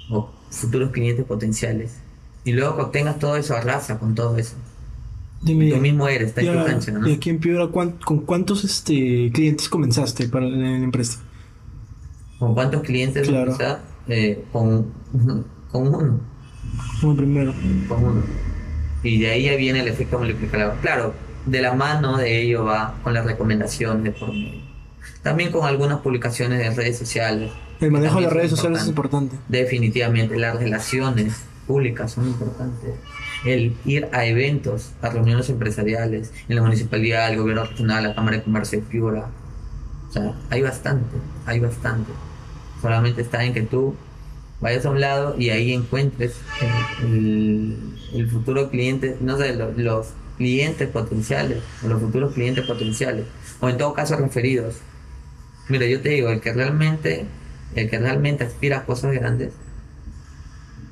o 0.09 0.33
futuros 0.49 0.91
clientes 0.91 1.25
potenciales. 1.25 2.06
Y 2.47 2.53
luego 2.53 2.77
que 2.77 2.81
obtengas 2.83 3.19
todo 3.19 3.35
eso, 3.35 3.57
arrasa 3.57 3.99
con 3.99 4.15
todo 4.15 4.37
eso. 4.37 4.55
Dime, 5.41 5.69
Tú 5.69 5.81
mismo 5.81 6.07
eres, 6.07 6.29
está 6.29 6.39
en 6.39 6.79
tu 6.79 6.91
¿no? 6.93 7.05
¿Y 7.05 7.15
aquí 7.15 7.29
en 7.29 7.39
Piura 7.39 7.67
con 7.67 7.91
cuántos 8.21 8.63
este, 8.63 9.29
clientes 9.33 9.67
comenzaste 9.67 10.29
para 10.29 10.45
la, 10.45 10.77
empresa? 10.77 11.19
¿Con 12.39 12.53
cuántos 12.53 12.83
clientes 12.83 13.27
claro. 13.27 13.53
Eh, 14.07 14.45
con, 14.53 14.93
con 15.73 15.93
uno. 15.93 16.21
Como 17.01 17.17
primero. 17.17 17.53
Con 17.89 18.01
uno. 18.01 18.23
Y 19.03 19.19
de 19.19 19.29
ahí 19.29 19.43
ya 19.43 19.57
viene 19.57 19.81
el 19.81 19.89
efecto 19.89 20.17
multiplicador. 20.17 20.77
Claro, 20.81 21.13
de 21.45 21.61
la 21.61 21.73
mano 21.73 22.15
de 22.15 22.43
ello 22.43 22.63
va 22.63 22.95
con 23.03 23.13
las 23.13 23.25
recomendaciones 23.25 24.05
de 24.05 24.11
por 24.11 24.29
medio. 24.29 24.61
También 25.21 25.51
con 25.51 25.65
algunas 25.65 25.99
publicaciones 25.99 26.59
de 26.59 26.69
redes 26.73 26.97
sociales. 26.97 27.51
El 27.81 27.91
manejo 27.91 28.15
de 28.15 28.21
las 28.21 28.31
redes 28.31 28.51
sociales 28.51 28.83
es 28.83 28.87
importante. 28.87 29.35
Definitivamente, 29.49 30.37
las 30.37 30.57
relaciones 30.57 31.46
públicas 31.67 32.13
son 32.13 32.27
importantes. 32.27 32.95
El 33.45 33.75
ir 33.85 34.09
a 34.13 34.25
eventos, 34.25 34.93
a 35.01 35.09
reuniones 35.09 35.49
empresariales, 35.49 36.31
en 36.47 36.55
la 36.55 36.63
municipalidad, 36.63 37.31
el 37.31 37.37
gobierno 37.37 37.65
regional, 37.65 38.03
la 38.03 38.15
Cámara 38.15 38.37
de 38.37 38.43
Comercio 38.43 38.79
de 38.79 38.85
Piura. 38.85 39.29
O 40.09 40.11
sea, 40.11 40.33
hay 40.49 40.61
bastante, 40.61 41.17
hay 41.45 41.59
bastante. 41.59 42.11
Solamente 42.81 43.21
está 43.21 43.43
en 43.43 43.53
que 43.53 43.61
tú 43.61 43.95
vayas 44.59 44.85
a 44.85 44.89
un 44.89 45.01
lado 45.01 45.35
y 45.37 45.49
ahí 45.49 45.73
encuentres 45.73 46.35
el, 47.01 48.27
futuro 48.31 48.69
cliente, 48.69 49.17
no 49.21 49.37
sé, 49.37 49.55
los, 49.55 50.07
clientes 50.37 50.87
potenciales, 50.89 51.63
los 51.83 51.99
futuros 51.99 52.33
clientes 52.33 52.63
potenciales, 52.65 53.25
o 53.59 53.69
en 53.69 53.77
todo 53.77 53.93
caso 53.93 54.15
referidos. 54.17 54.75
Mira, 55.67 55.87
yo 55.87 55.99
te 55.99 56.09
digo, 56.09 56.29
el 56.29 56.41
que 56.41 56.53
realmente, 56.53 57.25
el 57.73 57.89
que 57.89 57.97
realmente 57.97 58.43
aspira 58.43 58.77
a 58.77 58.85
cosas 58.85 59.13
grandes, 59.13 59.53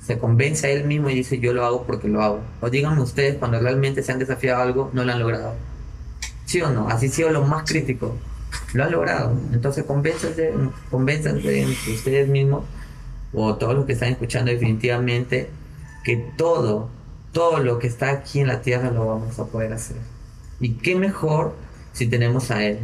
se 0.05 0.19
convence 0.19 0.67
a 0.67 0.69
él 0.69 0.85
mismo 0.85 1.09
y 1.09 1.15
dice 1.15 1.39
yo 1.39 1.53
lo 1.53 1.65
hago 1.65 1.83
porque 1.83 2.07
lo 2.07 2.21
hago. 2.21 2.39
O 2.61 2.69
díganme 2.69 3.01
ustedes 3.01 3.37
cuando 3.37 3.59
realmente 3.59 4.03
se 4.03 4.11
han 4.11 4.19
desafiado 4.19 4.61
algo, 4.61 4.91
no 4.93 5.03
lo 5.03 5.11
han 5.11 5.19
logrado. 5.19 5.53
¿Sí 6.45 6.61
o 6.61 6.69
no? 6.69 6.87
Así 6.89 7.09
sido 7.09 7.31
lo 7.31 7.43
más 7.43 7.67
crítico. 7.67 8.15
Lo 8.73 8.83
han 8.83 8.91
logrado. 8.91 9.35
Entonces 9.51 9.83
convénzanse, 9.83 10.53
convénzanse 10.91 11.65
ustedes 11.91 12.27
mismos 12.27 12.65
o 13.33 13.55
todos 13.55 13.75
los 13.75 13.85
que 13.85 13.93
están 13.93 14.09
escuchando 14.09 14.51
definitivamente, 14.51 15.49
que 16.03 16.17
todo, 16.37 16.89
todo 17.31 17.59
lo 17.59 17.79
que 17.79 17.87
está 17.87 18.11
aquí 18.11 18.39
en 18.39 18.47
la 18.47 18.61
tierra 18.61 18.91
lo 18.91 19.07
vamos 19.07 19.39
a 19.39 19.45
poder 19.45 19.73
hacer. 19.73 19.97
Y 20.59 20.75
qué 20.75 20.95
mejor 20.95 21.55
si 21.93 22.07
tenemos 22.07 22.51
a 22.51 22.63
Él, 22.63 22.77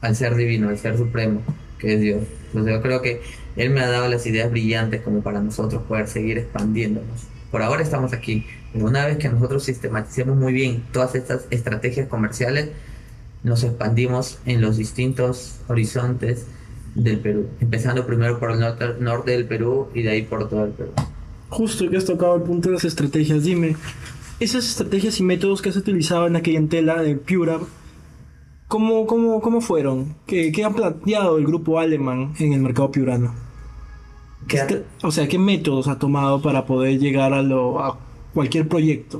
al 0.00 0.16
ser 0.16 0.34
divino, 0.34 0.70
al 0.70 0.78
ser 0.78 0.98
supremo, 0.98 1.40
que 1.78 1.94
es 1.94 2.00
Dios. 2.00 2.22
Entonces 2.48 2.74
yo 2.74 2.82
creo 2.82 3.02
que 3.02 3.20
Él 3.56 3.70
me 3.70 3.80
ha 3.80 3.88
dado 3.88 4.08
las 4.08 4.26
ideas 4.26 4.50
brillantes 4.50 5.02
como 5.02 5.22
para 5.22 5.40
nosotros 5.40 5.82
poder 5.82 6.08
seguir 6.08 6.38
expandiéndonos. 6.38 7.26
Por 7.50 7.62
ahora 7.62 7.82
estamos 7.82 8.12
aquí, 8.12 8.44
pero 8.72 8.86
una 8.86 9.06
vez 9.06 9.18
que 9.18 9.28
nosotros 9.28 9.64
sistematicemos 9.64 10.36
muy 10.36 10.52
bien 10.52 10.84
todas 10.92 11.14
estas 11.14 11.46
estrategias 11.50 12.08
comerciales, 12.08 12.70
nos 13.42 13.64
expandimos 13.64 14.38
en 14.46 14.60
los 14.60 14.76
distintos 14.76 15.56
horizontes 15.68 16.44
del 16.94 17.20
Perú, 17.20 17.46
empezando 17.60 18.06
primero 18.06 18.38
por 18.38 18.50
el 18.50 18.58
norte, 18.58 19.30
del 19.30 19.46
Perú 19.46 19.88
y 19.94 20.02
de 20.02 20.10
ahí 20.10 20.22
por 20.22 20.48
todo 20.48 20.64
el 20.64 20.72
Perú. 20.72 20.90
Justo 21.48 21.88
que 21.88 21.96
has 21.96 22.04
tocado 22.04 22.36
el 22.36 22.42
punto 22.42 22.68
de 22.68 22.74
las 22.74 22.84
estrategias, 22.84 23.44
dime, 23.44 23.76
esas 24.40 24.66
estrategias 24.66 25.18
y 25.20 25.22
métodos 25.22 25.62
que 25.62 25.70
has 25.70 25.76
utilizado 25.76 26.26
en 26.26 26.34
la 26.34 26.42
clientela 26.42 27.00
de 27.02 27.14
Pura, 27.14 27.60
¿cómo, 28.68 29.06
cómo, 29.06 29.40
cómo 29.40 29.60
fueron? 29.60 30.16
¿Qué, 30.26 30.52
¿Qué, 30.52 30.64
ha 30.64 30.70
planteado 30.74 31.38
el 31.38 31.46
grupo 31.46 31.78
alemán 31.80 32.34
en 32.38 32.52
el 32.52 32.60
mercado 32.62 32.90
piurano? 32.92 33.34
¿Qué 34.46 34.58
Este- 34.58 34.86
o 35.02 35.10
sea, 35.10 35.28
¿qué 35.28 35.38
métodos 35.38 35.88
ha 35.88 35.98
tomado 35.98 36.42
para 36.42 36.66
poder 36.66 36.98
llegar 36.98 37.32
a, 37.34 37.42
lo, 37.42 37.80
a 37.80 37.98
cualquier 38.32 38.68
proyecto? 38.68 39.18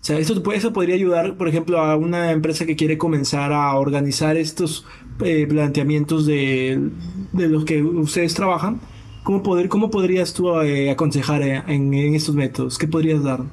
O 0.00 0.04
sea, 0.04 0.18
eso, 0.18 0.42
eso 0.52 0.72
podría 0.72 0.94
ayudar, 0.94 1.36
por 1.36 1.48
ejemplo, 1.48 1.78
a 1.80 1.96
una 1.96 2.32
empresa 2.32 2.66
que 2.66 2.76
quiere 2.76 2.96
comenzar 2.98 3.52
a 3.52 3.74
organizar 3.76 4.36
estos 4.36 4.86
eh, 5.20 5.46
planteamientos 5.46 6.26
de, 6.26 6.90
de 7.32 7.48
los 7.48 7.64
que 7.64 7.82
ustedes 7.82 8.34
trabajan. 8.34 8.80
¿Cómo, 9.22 9.42
poder, 9.42 9.68
cómo 9.68 9.90
podrías 9.90 10.32
tú 10.34 10.58
eh, 10.60 10.90
aconsejar 10.90 11.42
eh, 11.42 11.62
en, 11.66 11.92
en 11.94 12.14
estos 12.14 12.34
métodos? 12.34 12.78
¿Qué 12.78 12.88
podrías 12.88 13.22
dar? 13.22 13.44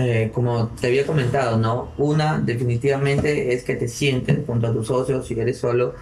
Eh, 0.00 0.30
como 0.32 0.68
te 0.80 0.86
había 0.86 1.04
comentado, 1.04 1.58
¿no? 1.58 1.92
Una 1.98 2.38
definitivamente 2.38 3.52
es 3.52 3.64
que 3.64 3.74
te 3.74 3.88
sientes 3.88 4.38
junto 4.46 4.68
a 4.68 4.72
tus 4.72 4.86
socios 4.86 5.26
si 5.26 5.38
eres 5.38 5.58
solo 5.58 5.94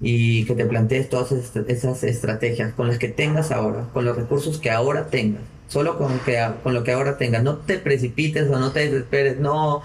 y 0.00 0.46
que 0.46 0.54
te 0.54 0.64
plantees 0.64 1.10
todas 1.10 1.32
esas 1.32 2.04
estrategias 2.04 2.72
con 2.72 2.88
las 2.88 2.98
que 2.98 3.08
tengas 3.08 3.50
ahora, 3.50 3.88
con 3.92 4.06
los 4.06 4.16
recursos 4.16 4.58
que 4.58 4.70
ahora 4.70 5.08
tengas, 5.08 5.42
solo 5.68 5.98
con, 5.98 6.18
que, 6.20 6.42
con 6.62 6.72
lo 6.72 6.84
que 6.84 6.92
ahora 6.92 7.18
tengas. 7.18 7.42
No 7.42 7.56
te 7.58 7.78
precipites 7.78 8.48
o 8.50 8.58
no 8.58 8.72
te 8.72 8.90
desesperes, 8.90 9.38
no, 9.38 9.82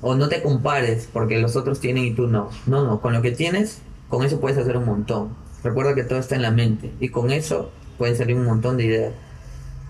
o 0.00 0.14
no 0.14 0.28
te 0.28 0.40
compares 0.40 1.08
porque 1.12 1.38
los 1.38 1.56
otros 1.56 1.80
tienen 1.80 2.04
y 2.04 2.14
tú 2.14 2.28
no. 2.28 2.50
No, 2.66 2.84
no, 2.84 3.00
con 3.00 3.12
lo 3.14 3.22
que 3.22 3.32
tienes, 3.32 3.82
con 4.08 4.24
eso 4.24 4.40
puedes 4.40 4.58
hacer 4.58 4.76
un 4.76 4.86
montón. 4.86 5.30
Recuerda 5.64 5.94
que 5.96 6.04
todo 6.04 6.20
está 6.20 6.36
en 6.36 6.42
la 6.42 6.52
mente 6.52 6.92
y 7.00 7.08
con 7.08 7.32
eso 7.32 7.72
pueden 7.98 8.16
salir 8.16 8.36
un 8.36 8.44
montón 8.44 8.76
de 8.76 8.84
ideas 8.84 9.12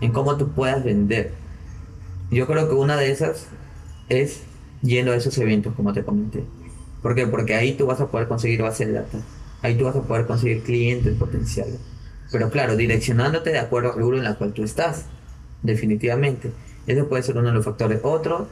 en 0.00 0.12
cómo 0.12 0.36
tú 0.38 0.48
puedas 0.52 0.82
vender. 0.82 1.41
Yo 2.32 2.46
creo 2.46 2.66
que 2.66 2.74
una 2.74 2.96
de 2.96 3.10
esas 3.10 3.46
es 4.08 4.40
yendo 4.80 5.12
a 5.12 5.16
esos 5.16 5.36
eventos, 5.36 5.74
como 5.74 5.92
te 5.92 6.02
comenté. 6.02 6.44
¿Por 7.02 7.14
qué? 7.14 7.26
Porque 7.26 7.54
ahí 7.54 7.74
tú 7.74 7.84
vas 7.84 8.00
a 8.00 8.08
poder 8.08 8.26
conseguir 8.26 8.62
base 8.62 8.86
de 8.86 8.92
datos. 8.92 9.20
Ahí 9.60 9.76
tú 9.76 9.84
vas 9.84 9.96
a 9.96 10.02
poder 10.02 10.26
conseguir 10.26 10.62
clientes 10.62 11.14
potenciales. 11.18 11.78
Pero 12.30 12.48
claro, 12.48 12.74
direccionándote 12.74 13.50
de 13.50 13.58
acuerdo 13.58 13.92
al 13.92 13.98
rubro 13.98 14.16
en 14.16 14.24
la 14.24 14.36
cual 14.36 14.54
tú 14.54 14.64
estás. 14.64 15.04
Definitivamente. 15.62 16.50
Ese 16.86 17.04
puede 17.04 17.22
ser 17.22 17.36
uno 17.36 17.48
de 17.48 17.54
los 17.54 17.66
factores. 17.66 18.00
Otro, 18.02 18.48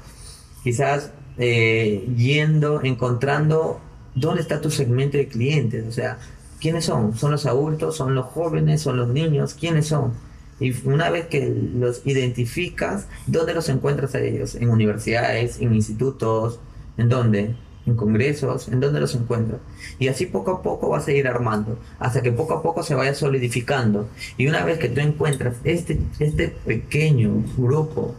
quizás 0.62 1.12
eh, 1.38 2.06
yendo, 2.16 2.82
encontrando 2.82 3.80
dónde 4.14 4.42
está 4.42 4.60
tu 4.60 4.70
segmento 4.70 5.16
de 5.16 5.26
clientes. 5.26 5.86
O 5.88 5.92
sea, 5.92 6.18
¿quiénes 6.60 6.84
son? 6.84 7.16
¿Son 7.16 7.30
los 7.30 7.46
adultos? 7.46 7.96
¿Son 7.96 8.14
los 8.14 8.26
jóvenes? 8.26 8.82
¿Son 8.82 8.98
los 8.98 9.08
niños? 9.08 9.54
¿Quiénes 9.54 9.86
son? 9.86 10.12
Y 10.60 10.74
una 10.86 11.10
vez 11.10 11.26
que 11.26 11.52
los 11.74 12.06
identificas, 12.06 13.06
¿dónde 13.26 13.54
los 13.54 13.68
encuentras 13.68 14.14
a 14.14 14.20
ellos? 14.20 14.54
¿En 14.54 14.68
universidades? 14.68 15.60
¿En 15.60 15.74
institutos? 15.74 16.60
¿En 16.98 17.08
dónde? 17.08 17.56
¿En 17.86 17.96
congresos? 17.96 18.68
¿En 18.68 18.78
dónde 18.78 19.00
los 19.00 19.14
encuentras? 19.14 19.60
Y 19.98 20.08
así 20.08 20.26
poco 20.26 20.50
a 20.50 20.62
poco 20.62 20.90
vas 20.90 21.08
a 21.08 21.12
ir 21.12 21.26
armando, 21.26 21.78
hasta 21.98 22.20
que 22.20 22.30
poco 22.30 22.54
a 22.54 22.62
poco 22.62 22.82
se 22.82 22.94
vaya 22.94 23.14
solidificando. 23.14 24.08
Y 24.36 24.46
una 24.46 24.64
vez 24.64 24.78
que 24.78 24.90
tú 24.90 25.00
encuentras 25.00 25.56
este, 25.64 25.98
este 26.18 26.48
pequeño 26.48 27.42
grupo 27.56 28.14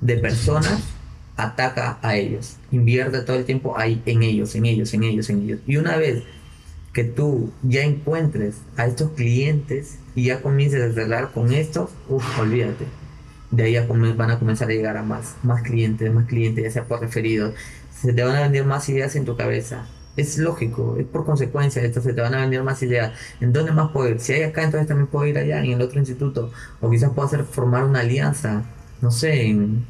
de 0.00 0.18
personas, 0.18 0.82
ataca 1.36 1.98
a 2.02 2.16
ellos. 2.16 2.56
Invierte 2.70 3.20
todo 3.20 3.36
el 3.36 3.44
tiempo 3.44 3.76
ahí, 3.76 4.02
en 4.06 4.22
ellos, 4.22 4.54
en 4.54 4.66
ellos, 4.66 4.92
en 4.94 5.04
ellos, 5.04 5.30
en 5.30 5.42
ellos. 5.42 5.60
Y 5.66 5.76
una 5.76 5.96
vez 5.96 6.22
que 6.94 7.04
tú 7.04 7.52
ya 7.62 7.82
encuentres 7.82 8.56
a 8.76 8.86
estos 8.86 9.12
clientes 9.12 9.98
y 10.14 10.26
ya 10.26 10.42
comiences 10.42 10.82
a 10.82 10.94
cerrar 10.94 11.32
con 11.32 11.52
estos, 11.52 11.90
uff, 12.08 12.38
olvídate. 12.38 12.86
De 13.50 13.64
ahí 13.64 13.86
come- 13.86 14.14
van 14.14 14.30
a 14.30 14.38
comenzar 14.38 14.68
a 14.68 14.72
llegar 14.72 14.96
a 14.96 15.02
más, 15.02 15.36
más 15.42 15.62
clientes, 15.62 16.12
más 16.12 16.26
clientes, 16.26 16.64
ya 16.64 16.70
sea 16.70 16.84
por 16.88 17.00
referidos. 17.00 17.54
Se 17.90 18.12
te 18.12 18.22
van 18.24 18.36
a 18.36 18.42
vender 18.42 18.64
más 18.66 18.88
ideas 18.88 19.16
en 19.16 19.24
tu 19.24 19.36
cabeza. 19.36 19.86
Es 20.16 20.38
lógico, 20.38 20.96
es 20.98 21.06
por 21.06 21.24
consecuencia 21.24 21.82
de 21.82 21.88
esto, 21.88 22.00
se 22.00 22.14
te 22.14 22.20
van 22.20 22.34
a 22.34 22.40
vender 22.42 22.62
más 22.62 22.82
ideas. 22.82 23.12
¿En 23.40 23.52
dónde 23.52 23.72
más 23.72 23.90
puedo 23.92 24.08
ir? 24.10 24.20
Si 24.20 24.32
hay 24.32 24.42
acá, 24.44 24.62
entonces 24.64 24.86
también 24.88 25.08
puedo 25.08 25.26
ir 25.26 25.38
allá, 25.38 25.58
en 25.64 25.72
el 25.72 25.82
otro 25.82 25.98
instituto. 26.00 26.52
O 26.80 26.90
quizás 26.90 27.10
puedo 27.12 27.26
hacer 27.28 27.44
formar 27.44 27.84
una 27.84 28.00
alianza, 28.00 28.64
no 29.00 29.10
sé, 29.10 29.46
en, 29.48 29.86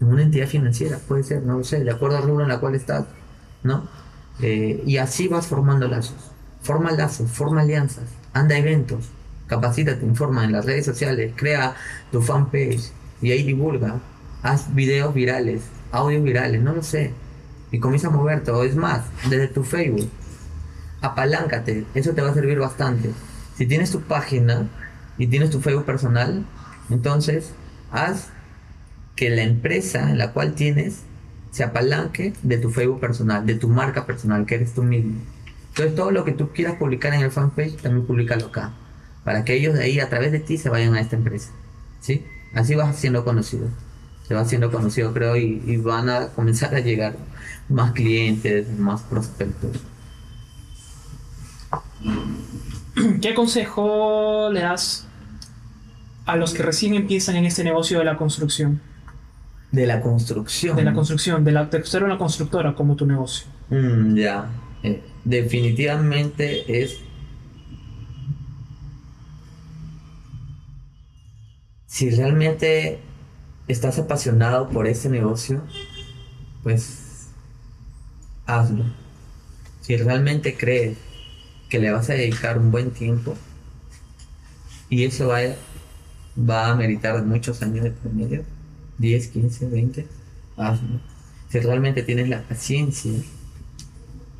en 0.00 0.08
una 0.08 0.22
entidad 0.22 0.48
financiera, 0.48 0.98
puede 1.08 1.24
ser, 1.24 1.42
no 1.44 1.58
lo 1.58 1.64
sé, 1.64 1.84
de 1.84 1.90
acuerdo 1.90 2.18
al 2.18 2.24
rubro 2.24 2.44
en 2.44 2.50
la 2.50 2.60
cual 2.60 2.74
estás, 2.74 3.06
¿no? 3.62 3.88
Eh, 4.40 4.82
y 4.86 4.98
así 4.98 5.28
vas 5.28 5.46
formando 5.48 5.88
lazos. 5.88 6.35
Forma 6.66 6.90
lazos, 6.90 7.30
forma 7.30 7.60
alianzas, 7.60 8.06
anda 8.32 8.56
a 8.56 8.58
eventos, 8.58 9.08
capacítate, 9.46 10.04
informa 10.04 10.42
en 10.42 10.50
las 10.50 10.64
redes 10.64 10.84
sociales, 10.84 11.32
crea 11.36 11.76
tu 12.10 12.20
fanpage 12.20 12.90
y 13.22 13.30
ahí 13.30 13.44
divulga. 13.44 14.00
Haz 14.42 14.74
videos 14.74 15.14
virales, 15.14 15.62
audios 15.92 16.24
virales, 16.24 16.60
no 16.60 16.72
lo 16.72 16.82
sé. 16.82 17.12
Y 17.70 17.78
comienza 17.78 18.08
a 18.08 18.10
moverte, 18.10 18.50
o 18.50 18.64
es 18.64 18.74
más, 18.74 19.02
desde 19.30 19.46
tu 19.46 19.62
Facebook. 19.62 20.10
Apaláncate, 21.02 21.86
eso 21.94 22.14
te 22.14 22.22
va 22.22 22.30
a 22.30 22.34
servir 22.34 22.58
bastante. 22.58 23.12
Si 23.56 23.66
tienes 23.66 23.92
tu 23.92 24.00
página 24.00 24.68
y 25.18 25.28
tienes 25.28 25.50
tu 25.50 25.60
Facebook 25.60 25.84
personal, 25.84 26.44
entonces 26.90 27.52
haz 27.92 28.30
que 29.14 29.30
la 29.30 29.42
empresa 29.42 30.10
en 30.10 30.18
la 30.18 30.32
cual 30.32 30.54
tienes 30.54 31.02
se 31.52 31.62
apalanque 31.62 32.32
de 32.42 32.58
tu 32.58 32.70
Facebook 32.70 32.98
personal, 32.98 33.46
de 33.46 33.54
tu 33.54 33.68
marca 33.68 34.04
personal, 34.04 34.46
que 34.46 34.56
eres 34.56 34.74
tú 34.74 34.82
mismo. 34.82 35.20
Entonces 35.76 35.94
todo 35.94 36.10
lo 36.10 36.24
que 36.24 36.32
tú 36.32 36.48
quieras 36.54 36.76
publicar 36.76 37.12
en 37.12 37.20
el 37.20 37.30
fanpage, 37.30 37.76
también 37.76 38.06
públicalo 38.06 38.46
acá, 38.46 38.72
para 39.24 39.44
que 39.44 39.52
ellos 39.52 39.74
de 39.74 39.84
ahí 39.84 40.00
a 40.00 40.08
través 40.08 40.32
de 40.32 40.40
ti 40.40 40.56
se 40.56 40.70
vayan 40.70 40.94
a 40.94 41.02
esta 41.02 41.16
empresa. 41.16 41.50
¿Sí? 42.00 42.24
Así 42.54 42.74
vas 42.74 42.96
siendo 42.96 43.26
conocido. 43.26 43.68
Se 44.26 44.32
va 44.32 44.46
siendo 44.46 44.72
conocido, 44.72 45.12
creo, 45.12 45.36
y, 45.36 45.62
y 45.66 45.76
van 45.76 46.08
a 46.08 46.28
comenzar 46.28 46.74
a 46.74 46.80
llegar 46.80 47.16
más 47.68 47.92
clientes, 47.92 48.70
más 48.78 49.02
prospectos. 49.02 49.78
¿Qué 53.20 53.34
consejo 53.34 54.48
le 54.50 54.60
das 54.60 55.06
a 56.24 56.36
los 56.36 56.54
que 56.54 56.62
recién 56.62 56.94
empiezan 56.94 57.36
en 57.36 57.44
este 57.44 57.64
negocio 57.64 57.98
de 57.98 58.06
la 58.06 58.16
construcción? 58.16 58.80
De 59.72 59.86
la 59.86 60.00
construcción. 60.00 60.74
De 60.74 60.84
la 60.84 60.94
construcción, 60.94 61.44
de, 61.44 61.52
la, 61.52 61.68
ser 61.84 62.02
una 62.02 62.16
constructora 62.16 62.74
como 62.74 62.96
tu 62.96 63.04
negocio. 63.04 63.46
Mm, 63.68 64.16
ya. 64.16 64.48
Eh, 64.82 65.02
definitivamente 65.24 66.82
es. 66.82 67.00
Si 71.86 72.10
realmente 72.10 72.98
estás 73.68 73.98
apasionado 73.98 74.68
por 74.68 74.86
este 74.86 75.08
negocio, 75.08 75.62
pues 76.62 77.28
hazlo. 78.46 78.84
Si 79.80 79.96
realmente 79.96 80.56
crees 80.56 80.98
que 81.68 81.78
le 81.78 81.90
vas 81.90 82.10
a 82.10 82.14
dedicar 82.14 82.58
un 82.58 82.70
buen 82.70 82.90
tiempo 82.90 83.34
y 84.88 85.04
eso 85.04 85.28
va, 85.28 85.40
va 86.38 86.70
a 86.70 86.74
meritar 86.76 87.24
muchos 87.24 87.62
años 87.62 87.84
de 87.84 87.90
promedio, 87.90 88.44
10, 88.98 89.28
15, 89.28 89.68
20, 89.68 90.06
hazlo. 90.56 91.00
Si 91.50 91.60
realmente 91.60 92.02
tienes 92.02 92.28
la 92.28 92.42
paciencia 92.42 93.12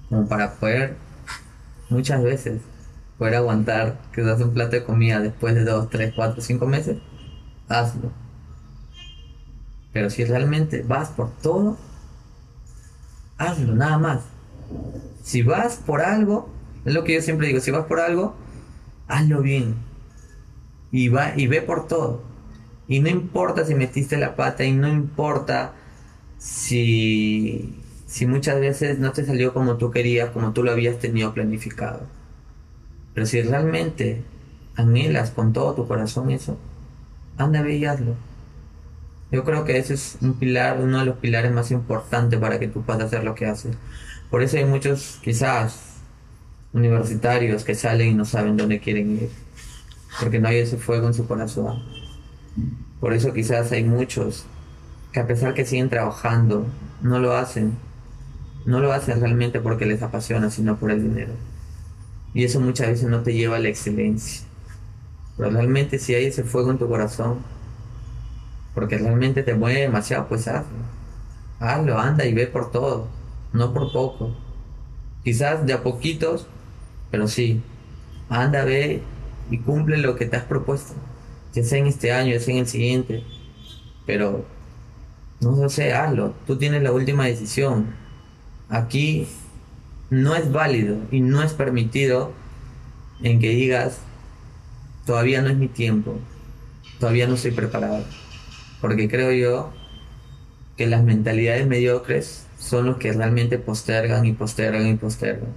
como 0.09 0.29
para 0.29 0.55
poder 0.55 0.97
muchas 1.89 2.23
veces 2.23 2.63
poder 3.19 3.37
aguantar 3.37 3.99
que 4.13 4.23
das 4.23 4.41
un 4.41 4.53
plato 4.53 4.73
de 4.73 4.85
comida 4.85 5.21
después 5.21 5.55
de 5.55 5.65
2, 5.65 5.89
3, 5.89 6.13
4, 6.15 6.43
5 6.43 6.67
meses, 6.67 6.99
hazlo. 7.69 8.13
Pero 9.93 10.11
si 10.11 10.25
realmente 10.25 10.83
vas 10.83 11.09
por 11.09 11.31
todo, 11.39 11.79
hazlo, 13.39 13.75
nada 13.75 13.99
más. 13.99 14.21
Si 15.23 15.43
vas 15.43 15.77
por 15.77 16.03
algo, 16.03 16.51
es 16.85 16.93
lo 16.93 17.05
que 17.05 17.15
yo 17.15 17.23
siempre 17.23 17.49
digo, 17.49 17.61
si 17.61 17.71
vas 17.71 17.87
por 17.87 18.01
algo, 18.01 18.35
hazlo 19.09 19.41
bien. 19.41 19.75
Y, 20.93 21.09
va, 21.09 21.33
y 21.37 21.47
ve 21.47 21.63
por 21.63 21.89
todo. 21.89 22.23
Y 22.89 23.01
no 23.01 23.09
importa 23.09 23.65
si 23.65 23.75
metiste 23.75 24.17
la 24.19 24.37
pata 24.37 24.65
y 24.65 24.73
no 24.73 24.89
importa 24.89 25.73
si, 26.39 27.76
si 28.07 28.27
muchas 28.27 28.61
veces 28.61 28.99
no 28.99 29.13
te 29.13 29.25
salió 29.25 29.53
como 29.53 29.77
tú 29.77 29.91
querías, 29.91 30.31
como 30.31 30.53
tú 30.53 30.63
lo 30.63 30.71
habías 30.71 30.99
tenido 30.99 31.35
planificado. 31.35 32.03
Pero 33.15 33.27
si 33.27 33.43
realmente 33.43 34.23
anhelas 34.77 35.31
con 35.31 35.53
todo 35.53 35.75
tu 35.75 35.87
corazón 35.89 36.31
eso, 36.31 36.59
anda 37.37 37.63
ve 37.63 37.77
y 37.77 37.85
hazlo. 37.85 38.15
Yo 39.33 39.45
creo 39.45 39.65
que 39.65 39.79
ese 39.79 39.95
es 39.95 40.19
un 40.21 40.35
pilar, 40.35 40.81
uno 40.81 41.01
de 41.01 41.07
los 41.07 41.17
pilares 41.17 41.51
más 41.53 41.71
importantes 41.71 42.39
para 42.39 42.59
que 42.61 42.69
tú 42.69 42.83
puedas 42.83 43.03
hacer 43.03 43.25
lo 43.25 43.35
que 43.35 43.47
haces. 43.47 43.77
Por 44.31 44.43
eso 44.43 44.57
hay 44.57 44.65
muchos, 44.65 45.19
quizás, 45.23 45.97
universitarios 46.73 47.65
que 47.65 47.75
salen 47.75 48.09
y 48.09 48.15
no 48.15 48.25
saben 48.25 48.57
dónde 48.57 48.81
quieren 48.81 49.13
ir, 49.13 49.31
porque 50.21 50.39
no 50.39 50.49
hay 50.49 50.59
ese 50.59 50.77
fuego 50.77 51.09
en 51.09 51.15
su 51.15 51.27
corazón. 51.27 51.83
Por 53.01 53.13
eso 53.13 53.33
quizás 53.33 53.73
hay 53.73 53.85
muchos 53.85 54.47
que 55.13 55.21
a 55.21 55.27
pesar 55.27 55.55
que 55.55 55.65
siguen 55.65 55.89
trabajando, 55.89 56.67
no 57.03 57.19
lo 57.19 57.35
hacen. 57.35 57.86
No 58.67 58.81
lo 58.81 58.93
hacen 58.93 59.21
realmente 59.21 59.61
porque 59.61 59.87
les 59.87 60.03
apasiona, 60.03 60.51
sino 60.51 60.77
por 60.77 60.91
el 60.91 61.03
dinero. 61.03 61.33
Y 62.35 62.45
eso 62.45 62.61
muchas 62.61 62.89
veces 62.89 63.09
no 63.09 63.23
te 63.23 63.33
lleva 63.33 63.57
a 63.57 63.61
la 63.61 63.69
excelencia. 63.69 64.45
Pero 65.37 65.51
realmente 65.51 65.99
si 65.99 66.15
hay 66.15 66.27
ese 66.27 66.45
fuego 66.45 66.71
en 66.71 66.79
tu 66.79 66.89
corazón, 66.89 67.39
porque 68.75 68.99
realmente 68.99 69.43
te 69.43 69.55
mueve 69.55 69.81
demasiado, 69.83 70.29
pues 70.29 70.49
hazlo. 70.49 70.77
Hazlo, 71.61 71.99
anda 71.99 72.27
y 72.27 72.35
ve 72.35 72.47
por 72.47 72.71
todo, 72.71 73.09
no 73.53 73.73
por 73.73 73.93
poco. 73.93 74.37
Quizás 75.25 75.65
de 75.65 75.73
a 75.73 75.83
poquitos, 75.83 76.47
pero 77.11 77.29
sí, 77.29 77.63
anda, 78.29 78.65
ve 78.65 79.03
y 79.51 79.59
cumple 79.59 79.97
lo 79.99 80.17
que 80.17 80.27
te 80.27 80.37
has 80.37 80.45
propuesto. 80.45 80.95
Ya 81.55 81.65
sea 81.65 81.79
en 81.79 81.87
este 81.87 82.13
año, 82.13 82.33
ya 82.33 82.41
sea 82.41 82.55
en 82.55 82.61
el 82.61 82.67
siguiente. 82.67 83.25
Pero 84.07 84.45
no 85.41 85.69
sé, 85.69 85.93
hazlo. 85.93 86.35
Tú 86.47 86.57
tienes 86.59 86.83
la 86.83 86.93
última 86.93 87.27
decisión. 87.27 88.06
Aquí 88.69 89.29
no 90.11 90.35
es 90.35 90.51
válido 90.53 90.99
y 91.11 91.21
no 91.21 91.43
es 91.43 91.53
permitido 91.53 92.33
en 93.23 93.41
que 93.41 93.51
digas, 93.51 93.99
todavía 95.05 95.43
no 95.43 95.49
es 95.49 95.57
mi 95.57 95.69
tiempo, 95.69 96.19
todavía 96.99 97.27
no 97.27 97.35
estoy 97.35 97.53
preparado. 97.53 98.05
Porque 98.81 99.09
creo 99.09 99.33
yo 99.33 99.73
que 100.77 100.87
las 100.87 101.03
mentalidades 101.03 101.67
mediocres 101.67 102.47
son 102.59 102.87
los 102.87 102.97
que 102.99 103.13
realmente 103.13 103.59
postergan 103.59 104.27
y 104.27 104.33
postergan 104.33 104.87
y 104.87 104.95
postergan. 104.97 105.51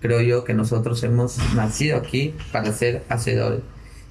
Creo 0.00 0.20
yo 0.20 0.44
que 0.44 0.54
nosotros 0.54 1.02
hemos 1.02 1.38
nacido 1.54 1.98
aquí 1.98 2.34
para 2.52 2.72
ser 2.72 3.04
hacedores. 3.08 3.60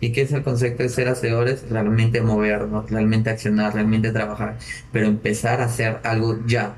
¿Y 0.01 0.11
qué 0.11 0.21
es 0.21 0.31
el 0.31 0.43
concepto 0.43 0.83
de 0.83 0.89
ser 0.89 1.09
hacedores? 1.09 1.69
Realmente 1.69 2.21
movernos, 2.21 2.89
realmente 2.89 3.29
accionar, 3.29 3.73
realmente 3.73 4.11
trabajar, 4.11 4.57
pero 4.93 5.07
empezar 5.07 5.61
a 5.61 5.65
hacer 5.65 5.99
algo 6.03 6.39
ya. 6.45 6.77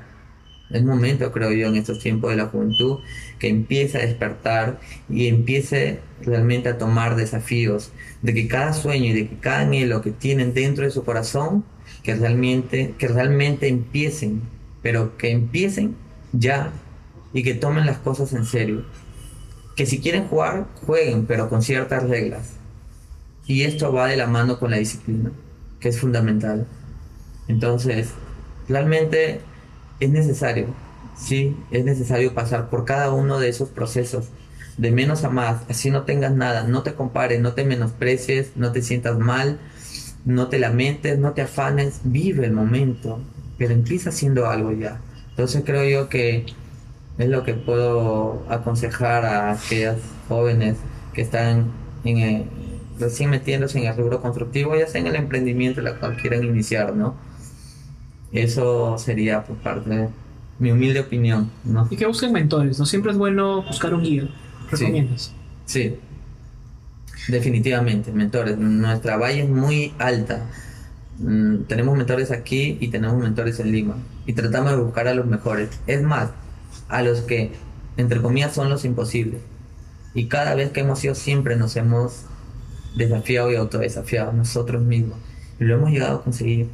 Es 0.72 0.82
momento, 0.82 1.30
creo 1.32 1.52
yo, 1.52 1.68
en 1.68 1.76
estos 1.76 1.98
tiempos 1.98 2.30
de 2.30 2.36
la 2.36 2.46
juventud, 2.46 2.98
que 3.38 3.48
empiece 3.48 3.98
a 3.98 4.02
despertar 4.02 4.80
y 5.08 5.26
empiece 5.26 6.00
realmente 6.22 6.68
a 6.68 6.78
tomar 6.78 7.16
desafíos, 7.16 7.92
de 8.22 8.34
que 8.34 8.48
cada 8.48 8.72
sueño 8.72 9.06
y 9.06 9.12
de 9.12 9.28
que 9.28 9.36
cada 9.36 9.60
anhelo 9.60 10.00
que 10.02 10.10
tienen 10.10 10.54
dentro 10.54 10.84
de 10.84 10.90
su 10.90 11.04
corazón, 11.04 11.64
que 12.02 12.14
realmente, 12.14 12.94
que 12.98 13.08
realmente 13.08 13.68
empiecen, 13.68 14.42
pero 14.82 15.16
que 15.16 15.30
empiecen 15.30 15.94
ya 16.32 16.72
y 17.32 17.42
que 17.42 17.54
tomen 17.54 17.86
las 17.86 17.98
cosas 17.98 18.32
en 18.32 18.46
serio. 18.46 18.84
Que 19.76 19.86
si 19.86 20.00
quieren 20.00 20.26
jugar, 20.26 20.66
jueguen, 20.86 21.26
pero 21.26 21.48
con 21.48 21.62
ciertas 21.62 22.08
reglas 22.08 22.52
y 23.46 23.64
esto 23.64 23.92
va 23.92 24.06
de 24.06 24.16
la 24.16 24.26
mano 24.26 24.58
con 24.58 24.70
la 24.70 24.78
disciplina, 24.78 25.32
que 25.80 25.88
es 25.88 25.98
fundamental. 25.98 26.66
Entonces, 27.48 28.10
realmente 28.68 29.40
es 30.04 30.10
necesario, 30.10 30.66
sí, 31.16 31.56
es 31.70 31.84
necesario 31.84 32.34
pasar 32.34 32.70
por 32.70 32.84
cada 32.84 33.12
uno 33.12 33.38
de 33.38 33.48
esos 33.48 33.68
procesos, 33.68 34.28
de 34.76 34.90
menos 34.90 35.24
a 35.24 35.30
más, 35.30 35.62
así 35.68 35.90
no 35.90 36.02
tengas 36.02 36.32
nada, 36.32 36.64
no 36.64 36.82
te 36.82 36.94
compares, 36.94 37.40
no 37.40 37.52
te 37.52 37.64
menosprecies, 37.64 38.52
no 38.56 38.72
te 38.72 38.82
sientas 38.82 39.18
mal, 39.18 39.58
no 40.24 40.48
te 40.48 40.58
lamentes, 40.58 41.18
no 41.18 41.32
te 41.32 41.42
afanes, 41.42 42.00
vive 42.04 42.46
el 42.46 42.52
momento, 42.52 43.20
pero 43.58 43.74
empieza 43.74 44.10
haciendo 44.10 44.48
algo 44.48 44.72
ya. 44.72 45.00
Entonces 45.30 45.62
creo 45.64 45.84
yo 45.84 46.08
que 46.08 46.46
es 47.18 47.28
lo 47.28 47.44
que 47.44 47.54
puedo 47.54 48.44
aconsejar 48.48 49.24
a 49.24 49.52
aquellas 49.52 49.98
jóvenes 50.28 50.76
que 51.12 51.22
están 51.22 51.70
en, 52.04 52.48
recién 52.98 53.30
metiéndose 53.30 53.78
en 53.78 53.86
el 53.86 53.96
rubro 53.96 54.20
constructivo, 54.20 54.76
ya 54.76 54.86
sea 54.86 55.00
en 55.00 55.08
el 55.08 55.16
emprendimiento 55.16 55.80
la 55.80 55.98
cual 55.98 56.16
quieran 56.16 56.44
iniciar, 56.44 56.94
¿no? 56.94 57.14
Eso 58.32 58.96
sería 58.98 59.44
por 59.44 59.56
parte 59.56 59.90
de 59.90 60.08
mi 60.58 60.70
humilde 60.70 61.00
opinión, 61.00 61.50
¿no? 61.64 61.86
Y 61.90 61.96
que 61.96 62.06
busquen 62.06 62.32
mentores, 62.32 62.78
¿no? 62.78 62.86
Siempre 62.86 63.12
es 63.12 63.18
bueno 63.18 63.62
buscar 63.62 63.94
un 63.94 64.02
guía. 64.02 64.28
¿Recomiendas? 64.70 65.32
Sí. 65.66 65.96
Definitivamente, 67.28 68.12
mentores. 68.12 68.56
Nuestra 68.58 69.16
valle 69.16 69.42
es 69.42 69.48
muy 69.48 69.92
alta. 69.98 70.46
Mm, 71.18 71.64
tenemos 71.64 71.96
mentores 71.96 72.30
aquí 72.30 72.78
y 72.80 72.88
tenemos 72.88 73.16
mentores 73.16 73.60
en 73.60 73.70
Lima. 73.70 73.96
Y 74.26 74.32
tratamos 74.32 74.72
de 74.72 74.78
buscar 74.78 75.08
a 75.08 75.14
los 75.14 75.26
mejores. 75.26 75.68
Es 75.86 76.02
más, 76.02 76.30
a 76.88 77.02
los 77.02 77.20
que, 77.22 77.52
entre 77.96 78.20
comillas, 78.20 78.54
son 78.54 78.70
los 78.70 78.84
imposibles. 78.84 79.40
Y 80.14 80.26
cada 80.26 80.54
vez 80.54 80.70
que 80.70 80.80
hemos 80.80 81.02
ido 81.04 81.14
siempre 81.14 81.56
nos 81.56 81.76
hemos 81.76 82.24
desafiado 82.96 83.50
y 83.50 83.56
autodesafiado 83.56 84.32
nosotros 84.32 84.82
mismos. 84.82 85.18
Y 85.60 85.64
lo 85.64 85.76
hemos 85.76 85.90
llegado 85.90 86.18
a 86.18 86.22
conseguir. 86.22 86.68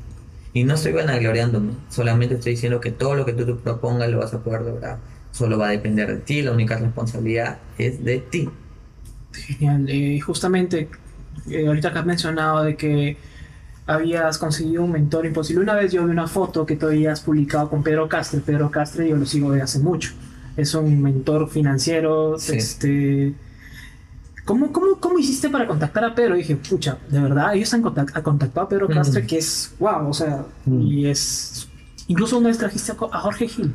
Y 0.59 0.64
no 0.64 0.74
estoy 0.74 0.90
vanagloriándome, 0.90 1.74
solamente 1.88 2.34
estoy 2.34 2.54
diciendo 2.54 2.80
que 2.80 2.90
todo 2.90 3.14
lo 3.14 3.24
que 3.24 3.32
tú 3.32 3.46
te 3.46 3.54
propongas 3.54 4.11
lo 4.11 4.18
vas 4.18 4.34
a 4.34 4.40
poder 4.40 4.62
lograr. 4.62 4.98
Solo 5.30 5.56
va 5.56 5.68
a 5.68 5.70
depender 5.70 6.09
de 6.09 6.16
ti, 6.16 6.42
la 6.42 6.50
única 6.50 6.76
responsabilidad 6.76 7.59
es 7.78 8.02
de 8.02 8.18
ti. 8.18 8.48
Genial. 9.32 9.86
Eh, 9.88 10.18
justamente, 10.18 10.88
eh, 11.48 11.68
ahorita 11.68 11.92
que 11.92 11.98
has 12.00 12.06
mencionado 12.06 12.64
de 12.64 12.74
que 12.74 13.16
habías 13.86 14.36
conseguido 14.36 14.82
un 14.82 14.90
mentor 14.90 15.26
imposible. 15.26 15.62
Una 15.62 15.74
vez 15.74 15.92
yo 15.92 16.04
vi 16.04 16.11
una 16.11 16.26
foto 16.26 16.66
que 16.66 16.74
tú 16.74 16.86
habías 16.86 17.20
publicado 17.20 17.70
con 17.70 17.84
Pedro 17.84 18.09
Castre. 18.09 18.40
Pedro 18.40 18.68
Castre 18.68 19.09
yo 19.09 19.14
lo 19.14 19.26
sigo 19.26 19.52
de 19.52 19.62
hace 19.62 19.78
mucho. 19.78 20.11
Es 20.56 20.74
un 20.74 21.00
mentor 21.00 21.48
financiero, 21.48 22.34
este 22.34 23.32
¿Cómo, 24.49 24.72
cómo, 24.72 24.96
cómo 24.99 25.18
hiciste 25.18 25.51
para 25.51 25.66
contactar 25.66 26.03
a 26.07 26.14
Pedro? 26.14 26.34
Y 26.34 26.38
dije, 26.38 26.57
pucha, 26.57 26.96
de 27.11 27.20
verdad, 27.20 27.55
ellos 27.55 27.74
han 27.74 27.82
contactado 27.82 28.62
a 28.62 28.68
Pedro 28.70 28.88
Castro, 28.88 29.20
que 29.26 29.36
es 29.36 29.74
wow, 29.78 30.09
o 30.09 30.14
sea, 30.14 30.42
y 30.66 31.07
es. 31.07 31.68
Incluso 32.07 32.38
una 32.38 32.49
vez 32.49 32.57
trajiste 32.57 32.92
a 32.92 33.18
Jorge 33.20 33.46
Gil. 33.46 33.74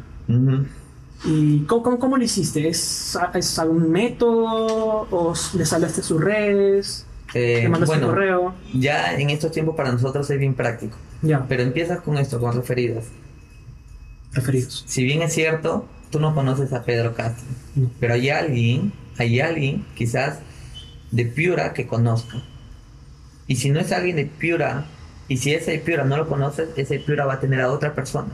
¿Y 1.25 1.59
cómo, 1.65 1.83
cómo, 1.83 1.99
cómo, 1.99 2.17
lo 2.17 2.23
hiciste? 2.23 2.67
¿Es, 2.67 3.15
¿Es, 3.35 3.59
algún 3.59 3.91
método? 3.91 5.07
¿O 5.11 5.35
le 5.55 5.63
saliste 5.63 6.01
sus 6.01 6.19
redes? 6.19 7.05
Eh, 7.35 7.69
bueno, 7.69 8.07
correo? 8.07 8.55
Ya 8.73 9.13
en 9.13 9.29
estos 9.29 9.51
tiempos 9.51 9.75
para 9.75 9.91
nosotros 9.91 10.27
es 10.27 10.39
bien 10.39 10.55
práctico. 10.55 10.97
Ya. 11.21 11.45
Pero 11.47 11.61
empiezas 11.61 12.01
con 12.01 12.17
esto, 12.17 12.39
con 12.39 12.51
referidos. 12.51 13.05
Referidos. 14.31 14.85
Si 14.87 15.03
bien 15.03 15.21
es 15.21 15.33
cierto, 15.33 15.85
tú 16.09 16.19
no 16.19 16.33
conoces 16.33 16.73
a 16.73 16.81
Pedro 16.81 17.13
Castro, 17.13 17.45
pero 17.99 18.15
hay 18.15 18.31
alguien, 18.31 18.91
hay 19.19 19.39
alguien, 19.39 19.85
quizás 19.93 20.39
de 21.13 21.25
Piura 21.25 21.73
que 21.73 21.85
conozca. 21.85 22.41
Y 23.45 23.57
si 23.57 23.69
no 23.69 23.79
es 23.79 23.91
alguien 23.91 24.15
de 24.15 24.25
Piura, 24.25 24.85
y 25.27 25.37
si 25.37 25.53
ese 25.53 25.77
Piura 25.77 26.03
no 26.03 26.17
lo 26.17 26.27
conoces, 26.27 26.69
ese 26.75 26.99
Piura 26.99 27.25
va 27.25 27.33
a 27.33 27.39
tener 27.39 27.61
a 27.61 27.71
otra 27.71 27.93
persona. 27.93 28.29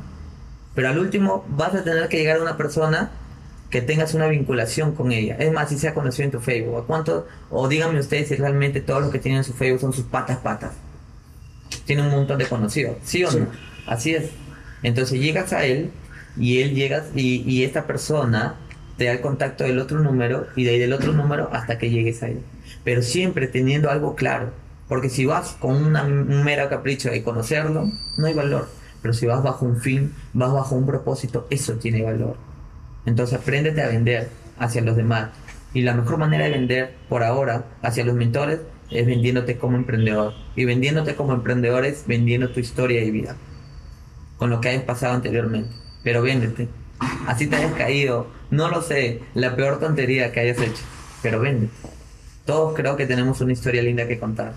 Pero 0.76 0.88
al 0.88 0.98
último 0.98 1.46
vas 1.50 1.76
a 1.76 1.84
tener 1.84 2.08
que 2.08 2.18
llegar 2.18 2.38
a 2.38 2.42
una 2.42 2.56
persona 2.56 3.12
que 3.70 3.82
tengas 3.82 4.14
una 4.14 4.28
vinculación 4.28 4.96
con 4.96 5.12
ella. 5.12 5.36
Es 5.38 5.52
más, 5.52 5.70
si 5.70 5.78
se 5.78 5.90
ha 5.90 5.94
conocido 5.94 6.26
en 6.26 6.32
tu 6.32 6.40
Facebook. 6.40 6.78
¿A 6.78 6.88
cuánto? 6.88 7.28
O 7.50 7.68
díganme 7.68 8.00
ustedes 8.00 8.30
si 8.30 8.36
realmente 8.36 8.80
todo 8.80 9.02
lo 9.02 9.12
que 9.12 9.20
tienen 9.20 9.40
en 9.40 9.44
su 9.44 9.54
Facebook 9.54 9.82
son 9.82 9.94
sus 9.94 10.06
patas 10.06 10.38
patas. 10.38 10.72
Tiene 11.86 12.04
un 12.04 12.12
montón 12.12 12.38
de 12.38 12.46
conocidos. 12.46 12.96
¿Sí 13.04 13.26
o 13.26 13.32
no? 13.32 13.48
Así 13.88 14.16
es. 14.16 14.30
Entonces 14.84 15.20
llegas 15.20 15.52
a 15.52 15.66
él 15.66 15.92
y 16.38 16.62
él 16.62 16.76
llegas 16.76 17.08
y, 17.14 17.44
y 17.46 17.66
esta 17.66 17.86
persona 17.86 18.56
te 18.98 19.06
da 19.06 19.12
el 19.12 19.22
contacto 19.22 19.66
del 19.66 19.80
otro 19.80 20.00
número 20.00 20.48
y 20.56 20.64
de 20.64 20.72
ahí 20.72 20.80
del 20.80 20.94
otro 20.94 21.12
número 21.12 21.50
hasta 21.52 21.78
que 21.78 21.90
llegues 21.90 22.24
a 22.24 22.28
él 22.30 22.40
pero 22.84 23.02
siempre 23.02 23.48
teniendo 23.48 23.90
algo 23.90 24.16
claro. 24.16 24.52
Porque 24.88 25.10
si 25.10 25.26
vas 25.26 25.56
con 25.60 25.76
una, 25.76 26.04
un 26.04 26.44
mero 26.44 26.68
capricho 26.68 27.12
de 27.12 27.24
conocerlo, 27.24 27.92
no 28.18 28.26
hay 28.26 28.34
valor. 28.34 28.68
Pero 29.02 29.14
si 29.14 29.28
vas 29.28 29.44
bajo 29.44 29.66
un 29.66 29.80
fin, 29.80 30.14
vas 30.34 30.52
bajo 30.52 30.76
un 30.76 30.86
propósito, 30.86 31.48
eso 31.50 31.76
tiene 31.76 32.02
valor. 32.02 32.38
Entonces 33.06 33.40
apréndete 33.40 33.82
a 33.82 33.88
vender 33.88 34.30
hacia 34.58 34.82
los 34.82 34.98
demás. 34.98 35.30
Y 35.74 35.84
la 35.84 35.94
mejor 35.94 36.18
manera 36.18 36.46
de 36.46 36.52
vender 36.52 36.96
por 37.08 37.24
ahora 37.24 37.66
hacia 37.84 38.04
los 38.04 38.16
mentores 38.16 38.62
es 38.90 39.06
vendiéndote 39.06 39.58
como 39.58 39.78
emprendedor. 39.78 40.34
Y 40.56 40.66
vendiéndote 40.66 41.16
como 41.16 41.34
emprendedor 41.34 41.86
es 41.86 42.06
vendiendo 42.08 42.50
tu 42.50 42.60
historia 42.60 43.02
de 43.02 43.12
vida. 43.12 43.36
Con 44.38 44.50
lo 44.50 44.60
que 44.60 44.70
hayas 44.70 44.84
pasado 44.84 45.14
anteriormente. 45.14 45.70
Pero 46.04 46.24
véndete. 46.24 46.68
Así 47.28 47.46
te 47.46 47.58
hayas 47.58 47.74
caído. 47.74 48.28
No 48.50 48.70
lo 48.70 48.82
sé. 48.82 49.22
La 49.36 49.56
peor 49.56 49.80
tontería 49.80 50.32
que 50.32 50.40
hayas 50.40 50.60
hecho. 50.60 50.84
Pero 51.22 51.40
véndete 51.40 51.99
todos 52.50 52.74
creo 52.74 52.98
que 52.98 53.06
tenemos 53.06 53.40
una 53.42 53.54
historia 53.54 53.84
linda 53.84 54.08
que 54.08 54.18
contar. 54.18 54.54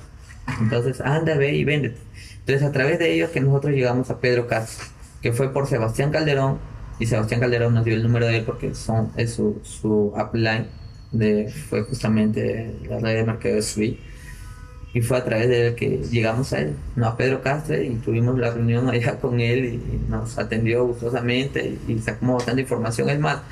Entonces, 0.62 1.02
anda, 1.02 1.36
ve 1.36 1.52
y 1.52 1.62
véndete. 1.62 1.98
Entonces, 2.38 2.66
a 2.66 2.72
través 2.72 2.98
de 2.98 3.12
ellos 3.12 3.28
que 3.28 3.40
nosotros 3.42 3.74
llegamos 3.74 4.08
a 4.08 4.18
Pedro 4.18 4.46
Castro, 4.46 4.86
que 5.20 5.30
fue 5.34 5.52
por 5.52 5.66
Sebastián 5.66 6.10
Calderón, 6.10 6.56
y 6.98 7.04
Sebastián 7.04 7.40
Calderón 7.40 7.74
nos 7.74 7.84
dio 7.84 7.94
el 7.94 8.02
número 8.02 8.24
de 8.26 8.38
él 8.38 8.44
porque 8.44 8.74
son, 8.74 9.10
es 9.18 9.34
su, 9.34 9.60
su 9.62 10.10
upline, 10.16 10.68
de, 11.10 11.50
fue 11.68 11.82
justamente 11.82 12.74
la 12.88 12.98
red 12.98 13.16
de 13.16 13.24
mercado 13.24 13.56
de 13.56 13.62
Sui. 13.62 14.00
Y 14.94 15.02
fue 15.02 15.18
a 15.18 15.24
través 15.24 15.48
de 15.50 15.66
él 15.66 15.74
que 15.74 15.98
llegamos 16.10 16.50
a 16.54 16.60
él, 16.60 16.74
no 16.96 17.08
a 17.08 17.16
Pedro 17.18 17.42
Castre, 17.42 17.84
y 17.84 17.96
tuvimos 17.96 18.38
la 18.38 18.52
reunión 18.52 18.88
allá 18.88 19.16
con 19.20 19.38
él 19.38 19.66
y 19.66 20.10
nos 20.10 20.38
atendió 20.38 20.86
gustosamente 20.86 21.76
y 21.86 21.98
sacamos 21.98 22.36
bastante 22.36 22.62
información. 22.62 23.10
Es 23.10 23.20
más, 23.20 23.42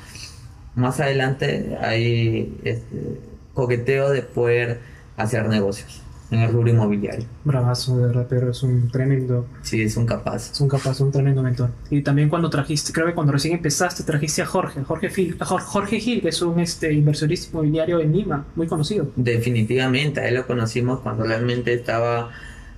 más 0.73 0.99
adelante 0.99 1.77
hay 1.79 2.57
este, 2.63 3.30
coqueteo 3.53 4.09
de 4.09 4.21
poder 4.21 4.79
hacer 5.17 5.47
negocios 5.47 6.01
en 6.31 6.39
el 6.39 6.51
rubro 6.53 6.69
inmobiliario. 6.69 7.25
Bravazo, 7.43 7.97
de 7.97 8.07
verdad, 8.07 8.25
pero 8.29 8.51
es 8.51 8.63
un 8.63 8.89
tremendo, 8.89 9.45
Sí, 9.63 9.81
es 9.81 9.97
un 9.97 10.05
capaz. 10.05 10.51
es 10.51 10.61
un 10.61 10.69
capaz, 10.69 11.01
un 11.01 11.11
tremendo 11.11 11.43
mentor. 11.43 11.71
Y 11.89 12.01
también 12.03 12.29
cuando 12.29 12.49
trajiste, 12.49 12.93
creo 12.93 13.05
que 13.07 13.13
cuando 13.13 13.33
recién 13.33 13.53
empezaste, 13.55 14.03
trajiste 14.03 14.41
a 14.41 14.45
Jorge, 14.45 14.81
Jorge, 14.83 15.09
Jor- 15.09 15.59
Jorge 15.61 15.99
Gil, 15.99 16.21
que 16.21 16.29
es 16.29 16.41
un 16.41 16.59
este, 16.61 16.93
inversionista 16.93 17.49
inmobiliario 17.51 17.99
en 17.99 18.13
Lima, 18.13 18.45
muy 18.55 18.67
conocido. 18.67 19.09
Definitivamente, 19.17 20.21
a 20.21 20.27
él 20.29 20.35
lo 20.35 20.47
conocimos 20.47 21.01
cuando 21.01 21.25
realmente 21.25 21.73
estaba 21.73 22.29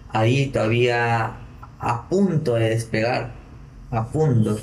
ahí 0.09 0.47
todavía 0.47 1.37
a 1.79 2.09
punto 2.09 2.55
de 2.55 2.69
despegar, 2.69 3.33
a 3.91 4.07
punto. 4.11 4.57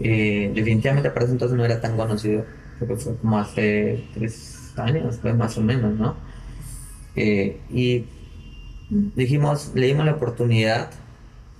Eh, 0.00 0.52
definitivamente 0.54 1.10
para 1.10 1.24
ese 1.24 1.32
entonces 1.32 1.56
no 1.56 1.64
era 1.64 1.80
tan 1.80 1.96
conocido, 1.96 2.44
creo 2.78 2.88
que 2.88 2.96
fue 2.96 3.16
como 3.16 3.38
hace 3.38 4.04
tres 4.14 4.51
años, 4.78 5.18
pues 5.20 5.34
más 5.34 5.56
o 5.58 5.60
menos, 5.60 5.94
¿no? 5.98 6.16
Eh, 7.16 7.60
y 7.70 8.04
dijimos, 8.90 9.72
le 9.74 9.86
dimos 9.86 10.04
la 10.04 10.12
oportunidad, 10.12 10.90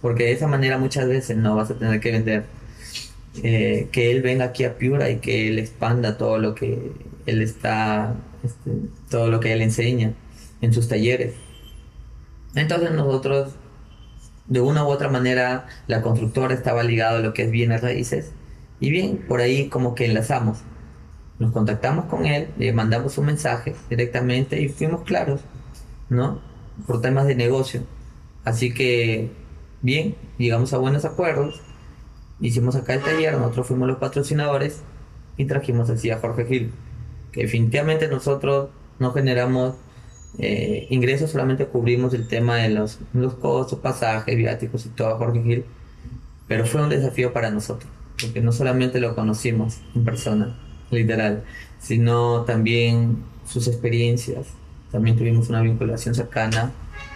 porque 0.01 0.25
de 0.25 0.33
esa 0.33 0.49
manera 0.49 0.79
muchas 0.79 1.09
veces 1.09 1.37
no 1.37 1.57
vas 1.57 1.71
a 1.71 1.79
tener 1.79 2.01
que 2.01 2.13
vender. 2.13 2.45
Eh, 3.43 3.89
que 3.93 4.11
él 4.11 4.21
venga 4.21 4.47
aquí 4.47 4.65
a 4.65 4.77
Piura 4.77 5.09
y 5.09 5.17
que 5.17 5.49
él 5.49 5.59
expanda 5.59 6.19
todo 6.19 6.39
lo 6.39 6.55
que 6.55 6.93
él 7.25 7.41
está, 7.41 8.15
este, 8.45 8.71
todo 9.09 9.31
lo 9.31 9.41
que 9.41 9.53
él 9.55 9.63
enseña 9.63 10.13
en 10.61 10.73
sus 10.75 10.89
talleres. 10.89 11.35
Entonces 12.55 12.91
nosotros, 12.93 13.55
de 14.47 14.61
una 14.61 14.85
u 14.85 14.89
otra 14.89 15.09
manera, 15.09 15.67
la 15.87 16.03
constructora 16.03 16.55
estaba 16.55 16.83
ligado 16.83 17.19
a 17.19 17.21
lo 17.21 17.33
que 17.33 17.45
es 17.45 17.51
bienes 17.51 17.81
raíces 17.81 18.33
y 18.81 18.91
bien, 18.91 19.25
por 19.29 19.41
ahí 19.41 19.69
como 19.69 19.95
que 19.95 20.07
enlazamos. 20.07 20.59
Nos 21.43 21.51
contactamos 21.51 22.05
con 22.05 22.25
él, 22.25 22.51
le 22.57 22.73
mandamos 22.73 23.19
un 23.19 23.27
mensaje 23.27 23.75
directamente 23.91 24.63
y 24.63 24.69
fuimos 24.69 25.03
claros, 25.03 25.41
¿no? 26.09 26.41
Por 26.87 27.01
temas 27.01 27.27
de 27.27 27.35
negocio. 27.35 27.81
Así 28.45 28.73
que, 28.73 29.33
bien, 29.81 30.15
llegamos 30.39 30.73
a 30.73 30.79
buenos 30.79 31.05
acuerdos, 31.05 31.61
hicimos 32.41 32.77
acá 32.77 32.95
el 32.95 33.01
taller, 33.01 33.37
nosotros 33.39 33.67
fuimos 33.67 33.89
los 33.89 33.99
patrocinadores 33.99 34.83
y 35.37 35.47
trajimos 35.47 35.91
así 35.91 36.11
a 36.11 36.21
Jorge 36.21 36.47
Gil. 36.47 36.71
Que 37.33 37.43
definitivamente 37.43 38.07
nosotros 38.07 38.71
no 39.01 39.11
generamos 39.11 39.75
eh, 40.39 40.87
ingresos, 40.91 41.33
solamente 41.33 41.67
cubrimos 41.67 42.15
el 42.15 42.29
tema 42.29 42.59
de 42.59 42.69
los, 42.69 43.01
los 43.15 43.35
costos, 43.35 43.81
pasajes, 43.81 44.37
viáticos 44.37 44.87
y 44.87 44.91
todo 44.91 45.09
a 45.09 45.19
Jorge 45.19 45.43
Gil. 45.43 45.65
Pero 46.47 46.67
fue 46.67 46.85
un 46.85 46.89
desafío 46.89 47.33
para 47.33 47.51
nosotros, 47.51 47.91
porque 48.21 48.41
no 48.41 48.53
solamente 48.53 49.01
lo 49.01 49.17
conocimos 49.17 49.81
en 49.97 50.05
persona, 50.05 50.57
literal, 50.97 51.45
sino 51.79 52.43
también 52.43 53.25
sus 53.47 53.67
experiencias. 53.69 54.47
También 54.91 55.17
tuvimos 55.17 55.49
una 55.49 55.61
vinculación 55.63 56.15
cercana, 56.15 56.73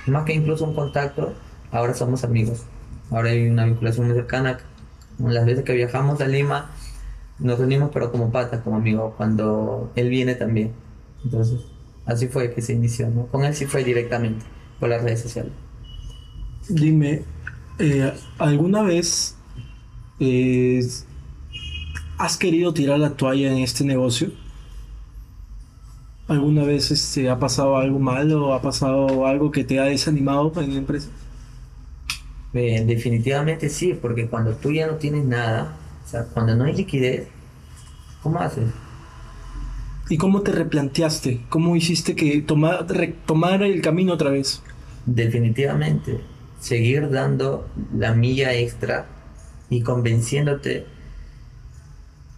más 0.06 0.24
que 0.24 0.34
incluso 0.34 0.64
un 0.64 0.74
contacto, 0.74 1.34
ahora 1.70 1.94
somos 1.94 2.24
amigos. 2.24 2.62
Ahora 3.10 3.30
hay 3.30 3.48
una 3.48 3.66
vinculación 3.66 4.06
muy 4.06 4.16
cercana. 4.16 4.58
Las 5.18 5.46
veces 5.46 5.64
que 5.64 5.72
viajamos 5.72 6.20
a 6.20 6.26
Lima, 6.26 6.70
nos 7.38 7.58
reunimos, 7.58 7.90
pero 7.92 8.10
como 8.10 8.30
patas, 8.30 8.62
como 8.62 8.76
amigos, 8.76 9.14
cuando 9.16 9.92
él 9.94 10.08
viene 10.08 10.34
también. 10.34 10.72
Entonces, 11.24 11.60
así 12.06 12.28
fue 12.28 12.52
que 12.54 12.62
se 12.62 12.72
inició, 12.72 13.10
¿no? 13.10 13.26
Con 13.26 13.44
él 13.44 13.54
sí 13.54 13.66
fue 13.66 13.84
directamente, 13.84 14.44
por 14.80 14.88
las 14.88 15.02
redes 15.02 15.20
sociales. 15.20 15.52
Dime, 16.68 17.22
eh, 17.78 18.12
¿alguna 18.38 18.82
vez 18.82 19.36
eh, 20.18 20.80
has 22.18 22.36
querido 22.36 22.72
tirar 22.72 22.98
la 22.98 23.10
toalla 23.10 23.52
en 23.52 23.58
este 23.58 23.84
negocio? 23.84 24.30
¿Alguna 26.28 26.64
vez 26.64 26.90
este, 26.90 27.30
ha 27.30 27.38
pasado 27.38 27.76
algo 27.76 27.98
malo 27.98 28.48
o 28.48 28.54
ha 28.54 28.60
pasado 28.60 29.26
algo 29.26 29.50
que 29.50 29.64
te 29.64 29.78
ha 29.78 29.84
desanimado 29.84 30.52
en 30.60 30.72
la 30.72 30.78
empresa? 30.78 31.08
Definitivamente 32.52 33.68
sí, 33.68 33.98
porque 34.00 34.28
cuando 34.28 34.54
tú 34.54 34.72
ya 34.72 34.86
no 34.86 34.94
tienes 34.94 35.24
nada, 35.24 35.76
o 36.04 36.08
sea, 36.08 36.24
cuando 36.24 36.56
no 36.56 36.64
hay 36.64 36.74
liquidez, 36.74 37.28
¿cómo 38.22 38.40
haces? 38.40 38.64
¿Y 40.08 40.16
cómo 40.16 40.40
te 40.40 40.52
replanteaste? 40.52 41.42
¿Cómo 41.48 41.76
hiciste 41.76 42.16
que 42.16 42.40
tomar, 42.40 42.86
retomar 42.88 43.62
el 43.62 43.82
camino 43.82 44.14
otra 44.14 44.30
vez? 44.30 44.62
Definitivamente, 45.04 46.20
seguir 46.58 47.10
dando 47.10 47.68
la 47.94 48.14
milla 48.14 48.54
extra 48.54 49.06
y 49.68 49.82
convenciéndote 49.82 50.86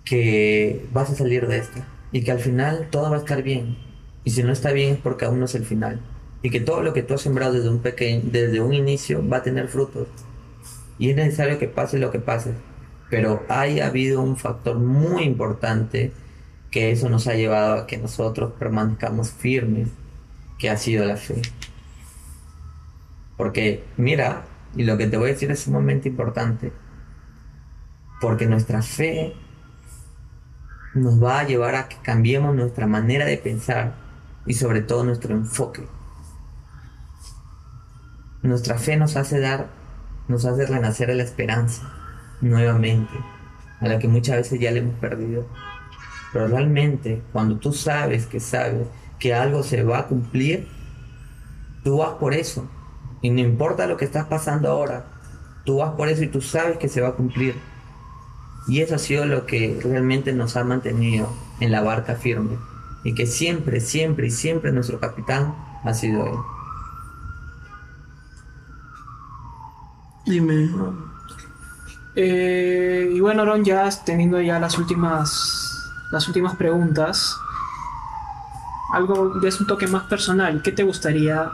que 0.08 0.86
vas 0.90 1.10
a 1.10 1.14
salir 1.14 1.46
de 1.46 1.58
esta 1.58 1.86
y 2.12 2.22
que 2.22 2.32
al 2.32 2.38
final 2.38 2.88
todo 2.90 3.10
va 3.10 3.16
a 3.16 3.18
estar 3.18 3.42
bien. 3.42 3.76
Y 4.24 4.30
si 4.30 4.42
no 4.42 4.52
está 4.52 4.72
bien 4.72 4.94
es 4.94 4.98
porque 4.98 5.26
aún 5.26 5.38
no 5.38 5.44
es 5.44 5.54
el 5.54 5.66
final. 5.66 6.00
Y 6.42 6.50
que 6.50 6.60
todo 6.60 6.82
lo 6.82 6.94
que 6.94 7.02
tú 7.02 7.14
has 7.14 7.20
sembrado 7.20 7.52
desde 7.52 7.68
un, 7.68 7.80
pequeño, 7.80 8.22
desde 8.24 8.60
un 8.60 8.72
inicio 8.72 9.26
va 9.28 9.38
a 9.38 9.42
tener 9.42 9.68
frutos. 9.68 10.08
Y 10.98 11.10
es 11.10 11.16
necesario 11.16 11.58
que 11.58 11.68
pase 11.68 11.98
lo 11.98 12.10
que 12.10 12.20
pase. 12.20 12.54
Pero 13.10 13.42
hay 13.48 13.80
habido 13.80 14.22
un 14.22 14.36
factor 14.38 14.78
muy 14.78 15.24
importante 15.24 16.12
que 16.70 16.90
eso 16.90 17.10
nos 17.10 17.26
ha 17.26 17.34
llevado 17.34 17.74
a 17.74 17.86
que 17.86 17.98
nosotros 17.98 18.52
permanezcamos 18.58 19.30
firmes, 19.30 19.88
que 20.58 20.70
ha 20.70 20.76
sido 20.78 21.04
la 21.04 21.16
fe. 21.16 21.42
Porque 23.36 23.84
mira, 23.98 24.46
y 24.74 24.84
lo 24.84 24.96
que 24.96 25.06
te 25.06 25.18
voy 25.18 25.30
a 25.30 25.32
decir 25.32 25.50
es 25.50 25.60
sumamente 25.60 26.08
importante, 26.08 26.72
porque 28.20 28.46
nuestra 28.46 28.82
fe 28.82 29.34
nos 30.94 31.22
va 31.22 31.40
a 31.40 31.46
llevar 31.46 31.74
a 31.74 31.88
que 31.88 31.96
cambiemos 32.02 32.54
nuestra 32.54 32.86
manera 32.86 33.24
de 33.24 33.36
pensar 33.36 33.94
y 34.46 34.54
sobre 34.54 34.80
todo 34.80 35.04
nuestro 35.04 35.34
enfoque. 35.34 35.86
Nuestra 38.42 38.78
fe 38.78 38.96
nos 38.96 39.16
hace 39.16 39.40
dar, 39.40 39.68
nos 40.28 40.44
hace 40.44 40.66
renacer 40.66 41.14
la 41.14 41.22
esperanza 41.22 41.92
nuevamente, 42.40 43.12
a 43.80 43.88
la 43.88 43.98
que 43.98 44.08
muchas 44.08 44.36
veces 44.36 44.60
ya 44.60 44.70
le 44.70 44.80
hemos 44.80 44.94
perdido. 44.98 45.46
Pero 46.32 46.46
realmente, 46.48 47.22
cuando 47.32 47.56
tú 47.56 47.72
sabes 47.72 48.26
que 48.26 48.40
sabes 48.40 48.86
que 49.18 49.34
algo 49.34 49.62
se 49.62 49.82
va 49.82 50.00
a 50.00 50.06
cumplir, 50.06 50.68
tú 51.82 51.98
vas 51.98 52.14
por 52.14 52.34
eso. 52.34 52.68
Y 53.22 53.30
no 53.30 53.40
importa 53.40 53.86
lo 53.86 53.96
que 53.96 54.04
estás 54.04 54.26
pasando 54.26 54.70
ahora, 54.70 55.06
tú 55.64 55.78
vas 55.78 55.92
por 55.92 56.08
eso 56.08 56.22
y 56.22 56.28
tú 56.28 56.40
sabes 56.40 56.78
que 56.78 56.88
se 56.88 57.00
va 57.00 57.08
a 57.08 57.14
cumplir. 57.14 57.56
Y 58.66 58.80
eso 58.80 58.96
ha 58.96 58.98
sido 58.98 59.24
lo 59.24 59.46
que 59.46 59.80
realmente 59.82 60.32
nos 60.32 60.56
ha 60.56 60.64
mantenido 60.64 61.32
en 61.60 61.72
la 61.72 61.80
barca 61.80 62.16
firme. 62.16 62.58
Y 63.04 63.14
que 63.14 63.26
siempre, 63.26 63.80
siempre 63.80 64.26
y 64.26 64.30
siempre 64.30 64.72
nuestro 64.72 65.00
capitán 65.00 65.54
ha 65.84 65.94
sido 65.94 66.26
él. 66.26 66.34
Dime. 70.26 70.70
Eh, 72.14 73.12
y 73.14 73.20
bueno, 73.20 73.42
Aaron, 73.42 73.64
ya 73.64 73.88
teniendo 74.04 74.40
ya 74.40 74.58
las 74.58 74.76
últimas, 74.76 75.90
las 76.10 76.26
últimas 76.28 76.56
preguntas, 76.56 77.38
algo 78.92 79.30
de 79.30 79.52
un 79.60 79.66
toque 79.66 79.86
más 79.86 80.04
personal, 80.04 80.60
¿qué 80.62 80.72
te 80.72 80.82
gustaría 80.82 81.50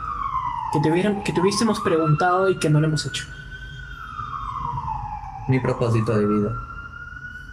que 0.73 0.81
te, 0.81 0.91
hubieran, 0.91 1.23
que 1.23 1.33
te 1.33 1.41
hubiésemos 1.41 1.81
preguntado 1.81 2.49
y 2.49 2.57
que 2.57 2.69
no 2.69 2.81
lo 2.81 2.89
hemos 2.89 3.07
hecho? 3.07 3.27
Mi 5.47 5.61
propósito 5.61 6.17
de 6.17 6.27
vida. 6.27 6.74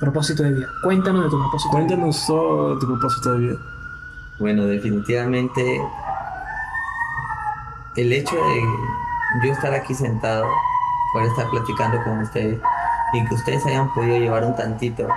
Propósito 0.01 0.41
de 0.41 0.49
vida. 0.49 0.67
Cuéntanos 0.81 1.25
de 1.25 1.29
tu 1.29 1.37
propósito 1.37 1.77
de 1.77 1.83
vida. 1.83 1.87
Cuéntanos 1.87 2.25
todo 2.25 2.79
tu 2.79 2.87
propósito 2.87 3.33
de 3.33 3.37
vida. 3.37 3.59
Bueno, 4.39 4.65
definitivamente 4.65 5.81
el 7.97 8.11
hecho 8.11 8.35
de 8.35 9.45
yo 9.45 9.53
estar 9.53 9.71
aquí 9.75 9.93
sentado, 9.93 10.47
poder 11.13 11.27
estar 11.27 11.47
platicando 11.51 12.03
con 12.03 12.17
ustedes 12.17 12.59
y 13.13 13.25
que 13.25 13.35
ustedes 13.35 13.63
hayan 13.67 13.93
podido 13.93 14.17
llevar 14.17 14.43
un 14.43 14.55
tantito 14.55 15.07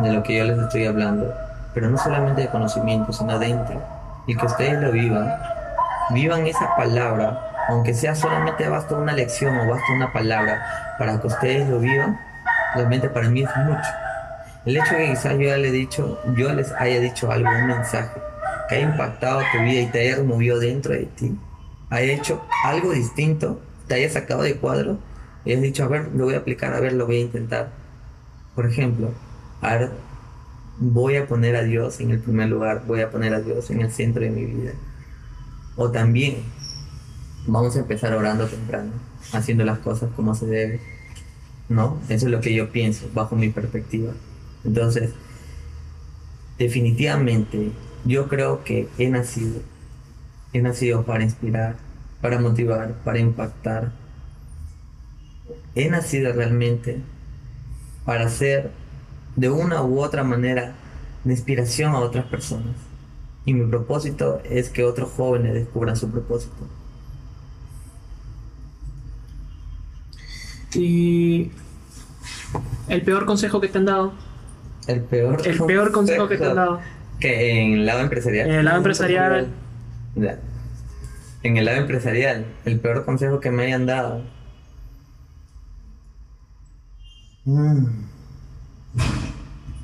de 0.00 0.12
lo 0.12 0.24
que 0.24 0.38
yo 0.38 0.44
les 0.44 0.58
estoy 0.58 0.86
hablando, 0.86 1.32
pero 1.72 1.88
no 1.88 1.96
solamente 1.96 2.42
de 2.42 2.48
conocimiento, 2.48 3.12
sino 3.12 3.38
dentro, 3.38 3.80
y 4.26 4.34
que 4.36 4.46
ustedes 4.46 4.82
lo 4.82 4.90
vivan, 4.90 5.32
vivan 6.10 6.44
esa 6.48 6.74
palabra, 6.74 7.38
aunque 7.68 7.94
sea 7.94 8.16
solamente 8.16 8.68
basta 8.68 8.96
una 8.96 9.12
lección 9.12 9.56
o 9.56 9.70
basta 9.70 9.92
una 9.94 10.12
palabra, 10.12 10.96
para 10.98 11.20
que 11.20 11.28
ustedes 11.28 11.68
lo 11.68 11.78
vivan, 11.78 12.18
realmente 12.74 13.08
para 13.08 13.28
mí 13.28 13.44
es 13.44 13.56
mucho. 13.58 14.03
El 14.66 14.78
hecho 14.78 14.94
de 14.94 15.04
que 15.04 15.10
quizás 15.10 15.32
yo 15.32 15.56
le 15.56 15.68
he 15.68 15.72
dicho, 15.72 16.18
yo 16.36 16.52
les 16.54 16.72
haya 16.72 16.98
dicho 16.98 17.30
algo, 17.30 17.50
un 17.50 17.66
mensaje, 17.66 18.18
que 18.68 18.76
haya 18.76 18.90
impactado 18.90 19.42
tu 19.52 19.62
vida 19.62 19.82
y 19.82 19.86
te 19.88 20.00
haya 20.00 20.16
removido 20.16 20.58
dentro 20.58 20.94
de 20.94 21.04
ti, 21.04 21.36
haya 21.90 22.12
hecho 22.14 22.42
algo 22.64 22.92
distinto, 22.92 23.60
te 23.86 23.94
haya 23.94 24.08
sacado 24.08 24.42
de 24.42 24.56
cuadro, 24.56 24.98
y 25.44 25.52
has 25.52 25.60
dicho, 25.60 25.84
a 25.84 25.88
ver, 25.88 26.10
lo 26.14 26.24
voy 26.24 26.34
a 26.34 26.38
aplicar, 26.38 26.72
a 26.72 26.80
ver, 26.80 26.94
lo 26.94 27.04
voy 27.04 27.16
a 27.16 27.20
intentar. 27.20 27.72
Por 28.54 28.64
ejemplo, 28.66 29.10
a 29.60 29.76
ver, 29.76 29.90
voy 30.78 31.16
a 31.16 31.26
poner 31.26 31.56
a 31.56 31.62
Dios 31.62 32.00
en 32.00 32.10
el 32.10 32.20
primer 32.20 32.48
lugar, 32.48 32.84
voy 32.86 33.02
a 33.02 33.10
poner 33.10 33.34
a 33.34 33.40
Dios 33.40 33.70
en 33.70 33.82
el 33.82 33.90
centro 33.90 34.22
de 34.22 34.30
mi 34.30 34.46
vida. 34.46 34.72
O 35.76 35.90
también, 35.90 36.36
vamos 37.46 37.76
a 37.76 37.80
empezar 37.80 38.14
orando 38.14 38.46
temprano, 38.46 38.92
haciendo 39.34 39.64
las 39.64 39.80
cosas 39.80 40.10
como 40.16 40.34
se 40.34 40.46
debe. 40.46 40.80
¿No? 41.68 41.98
Eso 42.08 42.26
es 42.26 42.32
lo 42.32 42.40
que 42.40 42.54
yo 42.54 42.70
pienso, 42.70 43.10
bajo 43.12 43.36
mi 43.36 43.50
perspectiva. 43.50 44.12
Entonces, 44.64 45.12
definitivamente, 46.58 47.72
yo 48.04 48.28
creo 48.28 48.64
que 48.64 48.88
he 48.98 49.08
nacido, 49.08 49.60
he 50.52 50.60
nacido 50.60 51.04
para 51.04 51.24
inspirar, 51.24 51.76
para 52.20 52.40
motivar, 52.40 52.94
para 53.04 53.18
impactar. 53.18 53.92
He 55.74 55.88
nacido 55.90 56.32
realmente 56.32 57.00
para 58.04 58.28
ser 58.28 58.70
de 59.36 59.50
una 59.50 59.82
u 59.82 60.00
otra 60.00 60.24
manera 60.24 60.74
de 61.24 61.32
inspiración 61.32 61.92
a 61.92 61.98
otras 61.98 62.26
personas. 62.26 62.76
Y 63.44 63.52
mi 63.52 63.66
propósito 63.66 64.40
es 64.44 64.70
que 64.70 64.84
otros 64.84 65.10
jóvenes 65.10 65.54
descubran 65.54 65.96
su 65.96 66.10
propósito. 66.10 66.66
Y 70.74 71.50
el 72.88 73.02
peor 73.02 73.26
consejo 73.26 73.60
que 73.60 73.68
te 73.68 73.78
han 73.78 73.84
dado. 73.84 74.12
El 74.86 75.00
peor, 75.02 75.40
El 75.46 75.58
peor 75.58 75.92
consejo 75.92 76.28
que 76.28 76.36
te 76.36 76.44
han 76.44 76.56
dado. 76.56 76.80
Que 77.20 77.62
en 77.62 77.72
el 77.74 77.86
lado 77.86 78.00
empresarial. 78.00 78.48
En 78.48 78.54
el 78.56 78.64
lado 78.64 78.76
empresarial. 78.78 79.48
En 81.42 81.56
el 81.56 81.64
lado 81.64 81.78
empresarial, 81.78 82.46
el 82.64 82.80
peor 82.80 83.04
consejo 83.04 83.40
que 83.40 83.50
me 83.50 83.64
hayan 83.64 83.86
dado. 83.86 84.22
Mm. 87.44 87.86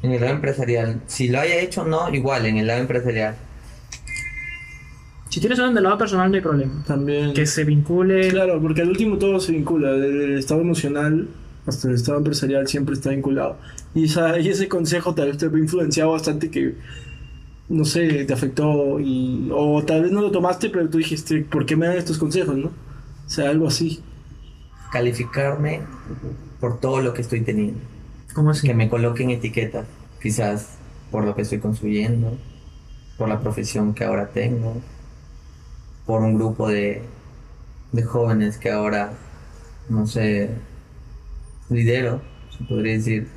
En 0.02 0.12
el 0.12 0.20
lado 0.20 0.32
empresarial. 0.34 1.00
Si 1.06 1.28
lo 1.28 1.40
haya 1.40 1.56
hecho, 1.56 1.84
no, 1.84 2.12
igual, 2.12 2.46
en 2.46 2.56
el 2.58 2.66
lado 2.66 2.80
empresarial. 2.80 3.36
Si 5.28 5.40
tienes 5.40 5.58
uno 5.58 5.72
del 5.72 5.84
lado 5.84 5.98
personal, 5.98 6.30
no 6.30 6.36
hay 6.36 6.42
problema. 6.42 6.82
También. 6.86 7.32
Que 7.34 7.46
se 7.46 7.64
vincule. 7.64 8.28
Claro, 8.28 8.60
porque 8.60 8.82
al 8.82 8.88
último 8.88 9.16
todo 9.18 9.38
se 9.38 9.52
vincula, 9.52 9.90
el 9.90 10.38
estado 10.38 10.62
emocional 10.62 11.28
hasta 11.66 11.88
el 11.88 11.94
estado 11.94 12.18
empresarial 12.18 12.66
siempre 12.68 12.94
está 12.94 13.10
vinculado. 13.10 13.58
Y, 13.94 14.04
esa, 14.04 14.38
y 14.38 14.48
ese 14.48 14.68
consejo 14.68 15.14
tal 15.14 15.28
vez 15.28 15.38
te 15.38 15.46
ha 15.46 15.48
influenciado 15.48 16.12
bastante 16.12 16.50
que, 16.50 16.74
no 17.68 17.84
sé, 17.84 18.24
te 18.24 18.32
afectó 18.32 18.98
y, 19.00 19.50
o 19.52 19.82
tal 19.84 20.02
vez 20.02 20.12
no 20.12 20.20
lo 20.20 20.30
tomaste, 20.30 20.70
pero 20.70 20.88
tú 20.88 20.98
dijiste, 20.98 21.42
¿por 21.42 21.66
qué 21.66 21.76
me 21.76 21.86
dan 21.86 21.96
estos 21.96 22.18
consejos, 22.18 22.56
no? 22.56 22.68
O 22.68 23.30
sea, 23.30 23.50
algo 23.50 23.68
así. 23.68 24.02
Calificarme 24.92 25.82
por 26.60 26.80
todo 26.80 27.00
lo 27.00 27.14
que 27.14 27.22
estoy 27.22 27.42
teniendo. 27.42 27.80
¿Cómo 28.34 28.50
así? 28.50 28.66
Que 28.66 28.74
me 28.74 28.88
coloquen 28.88 29.30
etiquetas, 29.30 29.86
quizás 30.20 30.78
por 31.10 31.24
lo 31.24 31.34
que 31.34 31.42
estoy 31.42 31.58
construyendo, 31.58 32.38
por 33.16 33.28
la 33.28 33.40
profesión 33.40 33.94
que 33.94 34.04
ahora 34.04 34.30
tengo, 34.30 34.76
por 36.06 36.22
un 36.22 36.34
grupo 36.34 36.68
de, 36.68 37.02
de 37.92 38.02
jóvenes 38.02 38.58
que 38.58 38.70
ahora, 38.70 39.12
no 39.88 40.06
sé, 40.06 40.50
lidero, 41.74 42.22
se 42.56 42.64
podría 42.64 42.94
decir. 42.94 43.28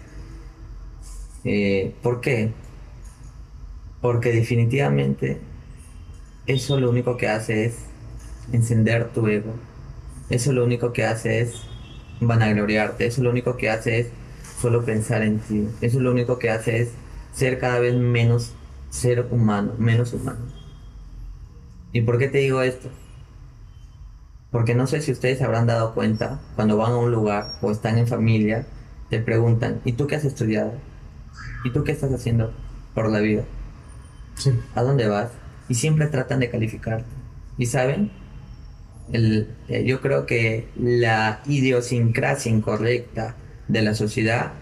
Eh, 1.43 1.93
¿Por 2.01 2.21
qué? 2.21 2.51
Porque 4.01 4.31
definitivamente 4.31 5.39
eso 6.45 6.79
lo 6.79 6.89
único 6.89 7.17
que 7.17 7.27
hace 7.27 7.65
es 7.65 7.75
encender 8.51 9.11
tu 9.13 9.27
ego. 9.27 9.53
Eso 10.29 10.51
lo 10.53 10.63
único 10.65 10.93
que 10.93 11.05
hace 11.05 11.41
es 11.41 11.53
vanagloriarte. 12.19 13.05
Eso 13.05 13.23
lo 13.23 13.29
único 13.29 13.57
que 13.57 13.69
hace 13.69 13.99
es 13.99 14.07
solo 14.59 14.83
pensar 14.85 15.23
en 15.23 15.39
ti. 15.39 15.67
Eso 15.81 15.99
lo 15.99 16.11
único 16.11 16.39
que 16.39 16.49
hace 16.49 16.81
es 16.81 16.89
ser 17.33 17.59
cada 17.59 17.79
vez 17.79 17.95
menos 17.95 18.53
ser 18.89 19.27
humano, 19.31 19.73
menos 19.77 20.13
humano. 20.13 20.45
¿Y 21.93 22.01
por 22.01 22.17
qué 22.17 22.27
te 22.27 22.39
digo 22.39 22.61
esto? 22.61 22.89
Porque 24.53 24.75
no 24.75 24.87
sé 24.87 25.01
si 25.01 25.11
ustedes 25.11 25.39
se 25.39 25.45
habrán 25.45 25.67
dado 25.67 25.95
cuenta, 25.95 26.41
cuando 26.55 26.77
van 26.77 26.93
a 26.93 26.97
un 26.97 27.11
lugar 27.11 27.47
o 27.61 27.71
están 27.71 27.97
en 27.99 28.07
familia, 28.07 28.67
te 29.09 29.19
preguntan, 29.19 29.81
¿y 29.85 29.93
tú 29.93 30.07
qué 30.07 30.15
has 30.17 30.25
estudiado? 30.25 30.73
¿Y 31.65 31.71
tú 31.71 31.83
qué 31.83 31.91
estás 31.93 32.13
haciendo 32.13 32.53
por 32.95 33.11
la 33.11 33.19
vida? 33.19 33.45
Sí. 34.35 34.51
¿A 34.75 34.83
dónde 34.83 35.07
vas? 35.07 35.31
Y 35.69 35.75
siempre 35.75 36.07
tratan 36.07 36.39
de 36.41 36.49
calificarte. 36.51 37.05
¿Y 37.57 37.67
saben? 37.67 38.11
El- 39.11 39.49
eh, 39.69 39.83
yo 39.85 40.01
creo 40.01 40.25
que 40.25 40.69
la 40.77 41.41
idiosincrasia 41.45 42.51
incorrecta 42.51 43.35
de 43.67 43.81
la 43.81 43.95
sociedad 43.95 44.53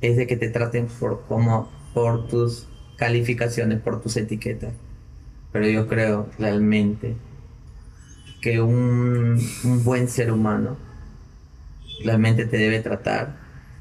es 0.00 0.16
de 0.16 0.26
que 0.26 0.36
te 0.36 0.48
traten 0.50 0.88
por 1.00 1.24
como 1.28 1.70
por 1.94 2.28
tus 2.28 2.68
calificaciones, 2.98 3.80
por 3.80 4.02
tus 4.02 4.16
etiquetas. 4.16 4.74
Pero 5.52 5.68
yo 5.68 5.88
creo 5.88 6.28
realmente 6.38 7.16
que 8.42 8.60
un, 8.60 9.40
un 9.64 9.84
buen 9.84 10.08
ser 10.08 10.30
humano 10.30 10.76
realmente 12.04 12.44
te 12.44 12.58
debe 12.58 12.80
tratar 12.80 13.36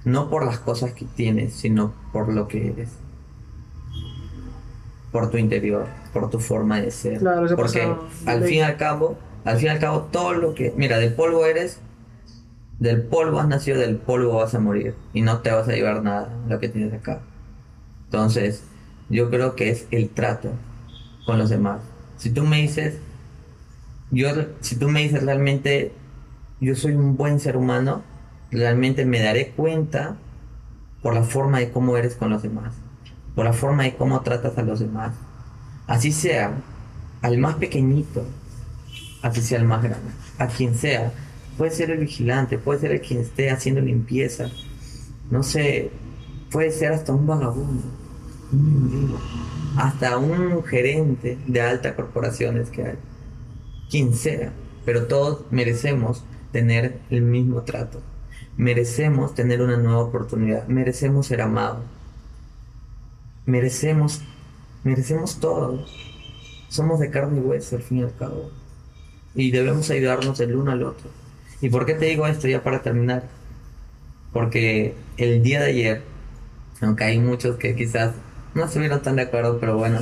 no 0.06 0.30
por 0.30 0.46
las 0.46 0.60
cosas 0.60 0.94
que 0.94 1.06
tienes, 1.06 1.54
sino 1.54 1.94
por 2.14 2.34
lo 2.34 2.48
que 2.48 2.70
eres. 2.70 2.90
Por 5.12 5.30
tu 5.30 5.38
interior, 5.38 5.88
por 6.14 6.30
tu 6.30 6.40
forma 6.40 6.80
de 6.80 6.92
ser. 6.92 7.20
Claro, 7.20 7.54
Porque 7.56 7.94
al 8.26 8.44
fin 8.44 8.56
y 8.56 8.62
al 8.62 8.78
cabo, 8.78 9.18
al 9.44 9.58
fin 9.58 9.68
y 9.68 9.70
al 9.70 9.80
cabo, 9.80 10.08
todo 10.12 10.34
lo 10.34 10.54
que. 10.54 10.74
Mira, 10.78 10.98
del 11.00 11.14
polvo 11.14 11.46
eres, 11.46 11.80
del 12.80 13.02
polvo 13.02 13.40
has 13.40 13.48
nacido, 13.48 13.80
del 13.80 13.98
polvo 13.98 14.36
vas 14.36 14.56
a 14.56 14.60
morir. 14.60 14.96
Y 15.14 15.22
no 15.22 15.40
te 15.40 15.52
vas 15.52 15.68
a 15.68 15.74
llevar 15.74 16.02
nada, 16.02 16.34
lo 16.48 16.60
que 16.60 16.70
tienes 16.70 16.94
acá. 16.94 17.20
Entonces, 18.06 18.64
yo 19.10 19.30
creo 19.30 19.56
que 19.56 19.70
es 19.70 19.88
el 19.92 20.10
trato 20.10 20.52
con 21.26 21.38
los 21.38 21.50
demás. 21.50 21.82
Si 22.18 22.30
tú 22.30 22.44
me 22.44 22.62
dices, 22.62 22.98
yo, 24.12 24.30
si 24.60 24.76
tú 24.76 24.90
me 24.90 25.02
dices 25.04 25.24
realmente, 25.24 25.94
yo 26.60 26.76
soy 26.76 26.94
un 26.94 27.18
buen 27.18 27.40
ser 27.40 27.58
humano, 27.58 28.04
realmente 28.52 29.06
me 29.06 29.22
daré 29.22 29.52
cuenta 29.52 30.18
por 31.02 31.14
la 31.14 31.24
forma 31.24 31.60
de 31.60 31.72
cómo 31.72 31.98
eres 31.98 32.16
con 32.16 32.30
los 32.30 32.44
demás, 32.44 32.74
por 33.36 33.46
la 33.46 33.54
forma 33.54 33.84
de 33.84 33.96
cómo 33.96 34.22
tratas 34.22 34.58
a 34.58 34.64
los 34.64 34.80
demás. 34.80 35.14
Así 35.88 36.12
sea, 36.12 36.54
al 37.22 37.38
más 37.38 37.56
pequeñito, 37.56 38.26
así 39.22 39.42
sea 39.42 39.60
el 39.60 39.66
más 39.66 39.82
grande, 39.82 40.12
a 40.38 40.48
quien 40.48 40.76
sea. 40.76 41.12
Puede 41.58 41.72
ser 41.72 41.92
el 41.92 42.00
vigilante, 42.00 42.58
puede 42.58 42.80
ser 42.80 42.92
el 42.92 43.02
quien 43.02 43.22
esté 43.22 43.50
haciendo 43.50 43.82
limpieza, 43.82 44.50
no 45.30 45.44
sé, 45.44 45.92
puede 46.52 46.72
ser 46.72 46.92
hasta 46.92 47.14
un 47.14 47.26
vagabundo, 47.26 47.84
un 48.52 49.18
hasta 49.78 50.18
un 50.18 50.64
gerente 50.64 51.38
de 51.48 51.62
altas 51.62 51.94
corporaciones 51.94 52.70
que 52.70 52.84
hay, 52.84 52.98
quien 53.92 54.14
sea, 54.14 54.54
pero 54.86 55.06
todos 55.08 55.42
merecemos 55.52 56.24
tener 56.54 57.00
el 57.10 57.22
mismo 57.22 57.64
trato, 57.64 58.02
merecemos 58.56 59.36
tener 59.36 59.62
una 59.62 59.76
nueva 59.76 60.00
oportunidad, 60.00 60.66
merecemos 60.68 61.28
ser 61.28 61.42
amados, 61.42 61.84
merecemos, 63.46 64.22
merecemos 64.86 65.42
todo, 65.42 65.86
somos 66.70 67.02
de 67.02 67.12
carne 67.12 67.40
y 67.40 67.42
hueso 67.42 67.76
al 67.76 67.84
fin 67.84 67.98
y 67.98 68.04
al 68.04 68.16
cabo, 68.16 68.50
y 69.36 69.52
debemos 69.52 69.90
ayudarnos 69.90 70.40
el 70.40 70.56
uno 70.56 70.72
al 70.72 70.84
otro. 70.84 71.10
¿Y 71.60 71.70
por 71.70 71.86
qué 71.86 71.94
te 71.94 72.06
digo 72.06 72.26
esto 72.26 72.48
ya 72.48 72.64
para 72.64 72.82
terminar? 72.82 73.28
Porque 74.32 74.96
el 75.18 75.44
día 75.44 75.60
de 75.62 75.68
ayer, 75.68 76.02
aunque 76.80 77.04
hay 77.04 77.20
muchos 77.20 77.58
que 77.58 77.76
quizás 77.76 78.14
no 78.56 78.66
estuvieron 78.66 79.02
tan 79.02 79.18
de 79.18 79.24
acuerdo, 79.24 79.60
pero 79.60 79.78
bueno, 79.78 80.00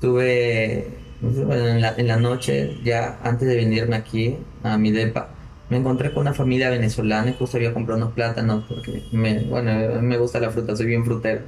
tuve 0.00 1.01
en, 1.22 2.08
la, 2.08 2.16
noche, 2.16 2.78
ya 2.82 3.18
antes 3.22 3.46
de 3.46 3.56
venirme 3.56 3.96
aquí 3.96 4.36
a 4.62 4.76
mi 4.76 4.90
depa, 4.90 5.28
me 5.70 5.76
encontré 5.76 6.12
con 6.12 6.22
una 6.22 6.34
familia 6.34 6.68
venezolana 6.68 7.30
y 7.30 7.34
justo 7.34 7.56
había 7.56 7.72
comprado 7.72 8.02
unos 8.02 8.12
plátanos 8.14 8.64
porque 8.68 9.04
me, 9.12 9.40
bueno, 9.44 10.02
me 10.02 10.18
gusta 10.18 10.40
la 10.40 10.50
fruta, 10.50 10.76
soy 10.76 10.86
bien 10.86 11.04
frutero 11.04 11.42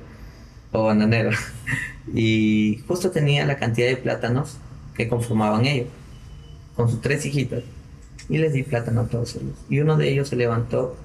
o 0.73 0.85
bananero. 0.85 1.31
Y 2.13 2.85
justo 2.87 3.11
tenía 3.11 3.47
la 3.47 3.57
cantidad 3.57 3.89
de 3.89 3.97
plátanos 3.97 4.59
que 4.95 5.09
conformaban 5.09 5.65
ellos, 5.65 5.89
con 6.77 6.91
sus 6.91 7.01
tres 7.01 7.25
hijitas. 7.25 7.63
Y 8.29 8.37
les 8.37 8.53
di 8.53 8.63
plátano 8.63 9.01
a 9.01 9.07
todos 9.07 9.37
ellos. 9.37 9.57
Y 9.71 9.81
uno 9.81 9.97
de 9.97 10.11
ellos 10.11 10.29
se 10.29 10.37
levantó 10.37 10.97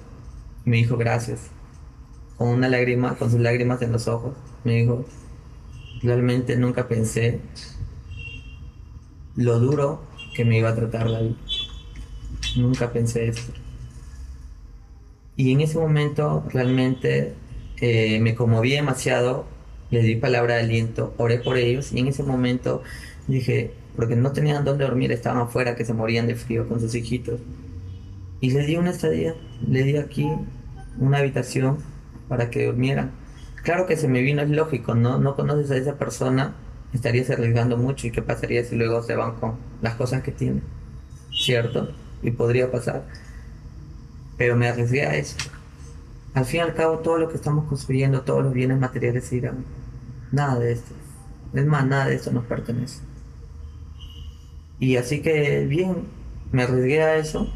y 0.66 0.70
me 0.70 0.76
dijo 0.76 0.98
gracias. 0.98 1.50
Con 2.36 2.48
una 2.48 2.68
lágrima, 2.68 3.14
con 3.14 3.30
sus 3.30 3.40
lágrimas 3.40 3.80
en 3.80 3.92
los 3.92 4.08
ojos. 4.08 4.34
Me 4.62 4.74
dijo, 4.74 5.06
realmente 6.02 6.56
nunca 6.56 6.86
pensé 6.86 7.40
lo 9.40 9.58
duro 9.58 10.02
que 10.34 10.44
me 10.44 10.58
iba 10.58 10.68
a 10.68 10.74
tratar 10.74 11.08
la 11.08 11.20
vida. 11.20 11.36
Nunca 12.56 12.92
pensé 12.92 13.28
esto. 13.28 13.52
Y 15.36 15.52
en 15.52 15.62
ese 15.62 15.78
momento 15.78 16.44
realmente 16.52 17.32
eh, 17.80 18.20
me 18.20 18.34
conmoví 18.34 18.72
demasiado, 18.72 19.46
les 19.90 20.04
di 20.04 20.16
palabra 20.16 20.56
de 20.56 20.60
aliento, 20.60 21.14
oré 21.16 21.38
por 21.38 21.56
ellos 21.56 21.92
y 21.92 22.00
en 22.00 22.08
ese 22.08 22.22
momento 22.22 22.82
dije, 23.26 23.72
porque 23.96 24.14
no 24.14 24.32
tenían 24.32 24.64
dónde 24.64 24.84
dormir, 24.84 25.10
estaban 25.10 25.40
afuera 25.40 25.74
que 25.74 25.86
se 25.86 25.94
morían 25.94 26.26
de 26.26 26.34
frío 26.34 26.68
con 26.68 26.78
sus 26.78 26.94
hijitos. 26.94 27.40
Y 28.42 28.50
les 28.50 28.66
di 28.66 28.76
una 28.76 28.90
estadía, 28.90 29.34
les 29.66 29.86
di 29.86 29.96
aquí 29.96 30.30
una 30.98 31.18
habitación 31.18 31.78
para 32.28 32.50
que 32.50 32.66
durmieran. 32.66 33.12
Claro 33.62 33.86
que 33.86 33.96
se 33.96 34.08
me 34.08 34.20
vino, 34.20 34.42
es 34.42 34.50
lógico, 34.50 34.94
¿no? 34.94 35.18
No 35.18 35.34
conoces 35.34 35.70
a 35.70 35.76
esa 35.76 35.96
persona, 35.96 36.54
estarías 36.92 37.30
arriesgando 37.30 37.76
mucho 37.76 38.06
y 38.06 38.10
qué 38.10 38.22
pasaría 38.22 38.64
si 38.64 38.76
luego 38.76 39.02
se 39.02 39.14
van 39.14 39.36
con 39.36 39.56
las 39.82 39.94
cosas 39.94 40.22
que 40.22 40.32
tienen. 40.32 40.62
¿cierto? 41.32 41.90
Y 42.22 42.30
podría 42.30 42.70
pasar. 42.70 43.04
Pero 44.36 44.56
me 44.56 44.68
arriesgué 44.68 45.06
a 45.06 45.16
eso. 45.16 45.36
Al 46.34 46.44
fin 46.44 46.58
y 46.58 46.62
al 46.62 46.74
cabo, 46.74 46.98
todo 46.98 47.18
lo 47.18 47.28
que 47.28 47.36
estamos 47.36 47.66
construyendo, 47.66 48.22
todos 48.22 48.44
los 48.44 48.52
bienes 48.52 48.78
materiales 48.78 49.24
se 49.24 49.36
irán. 49.36 49.64
Nada 50.32 50.58
de 50.58 50.72
esto. 50.72 50.94
Es 51.54 51.66
más, 51.66 51.86
nada 51.86 52.06
de 52.06 52.14
esto 52.14 52.30
nos 52.30 52.44
pertenece. 52.44 53.00
Y 54.78 54.96
así 54.96 55.20
que, 55.20 55.66
bien, 55.66 56.04
me 56.52 56.62
arriesgué 56.62 57.02
a 57.02 57.16
eso 57.16 57.52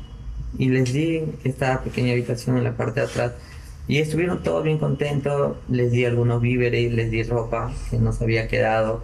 y 0.59 0.68
les 0.68 0.93
di 0.93 1.22
esta 1.45 1.82
pequeña 1.82 2.12
habitación 2.12 2.59
en 2.59 2.64
la 2.64 2.76
parte 2.76 3.01
de 3.01 3.07
atrás. 3.07 3.32
Y 3.87 3.99
estuvieron 3.99 4.43
todos 4.43 4.64
bien 4.64 4.78
contentos, 4.78 5.57
les 5.68 5.93
di 5.93 6.05
algunos 6.05 6.41
víveres, 6.41 6.93
les 6.93 7.11
di 7.11 7.22
ropa 7.22 7.72
que 7.91 7.99
nos 7.99 8.20
había 8.20 8.49
quedado 8.49 9.03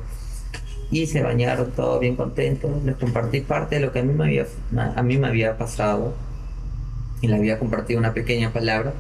y 0.91 1.07
se 1.07 1.23
bañaron 1.23 1.71
todos 1.73 2.01
bien 2.01 2.17
contentos. 2.17 2.71
Les 2.85 2.97
compartí 2.97 3.41
parte 3.41 3.77
de 3.77 3.83
lo 3.83 3.93
que 3.93 4.01
a 4.01 4.03
mí 4.03 4.13
me 4.13 4.25
había, 4.25 4.47
a 4.97 5.03
mí 5.03 5.19
me 5.19 5.29
había 5.29 5.57
pasado 5.57 6.15
y 7.21 7.29
le 7.29 7.37
había 7.37 7.59
compartido 7.59 7.99
una 7.99 8.15
pequeña 8.15 8.53
palabra. 8.53 8.93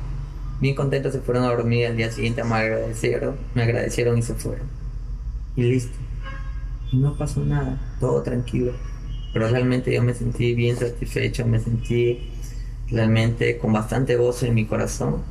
Bien 0.60 0.74
contentos 0.74 1.12
se 1.12 1.20
fueron 1.20 1.44
a 1.44 1.48
dormir 1.48 1.86
al 1.86 1.96
día 1.96 2.10
siguiente 2.10 2.44
me 2.44 2.54
agradecieron, 2.54 3.36
me 3.54 3.62
agradecieron 3.62 4.18
y 4.18 4.22
se 4.22 4.34
fueron. 4.34 4.66
Y 5.56 5.62
listo. 5.62 5.96
No 6.92 7.16
pasó 7.16 7.44
nada, 7.44 7.80
todo 7.98 8.22
tranquilo. 8.22 8.72
Pero 9.32 9.48
realmente 9.48 9.92
yo 9.94 10.02
me 10.02 10.14
sentí 10.14 10.54
bien 10.54 10.76
satisfecho, 10.76 11.46
me 11.46 11.60
sentí 11.60 12.30
realmente 12.88 13.58
con 13.58 13.72
bastante 13.72 14.16
gozo 14.16 14.46
en 14.46 14.54
mi 14.54 14.66
corazón 14.66 15.22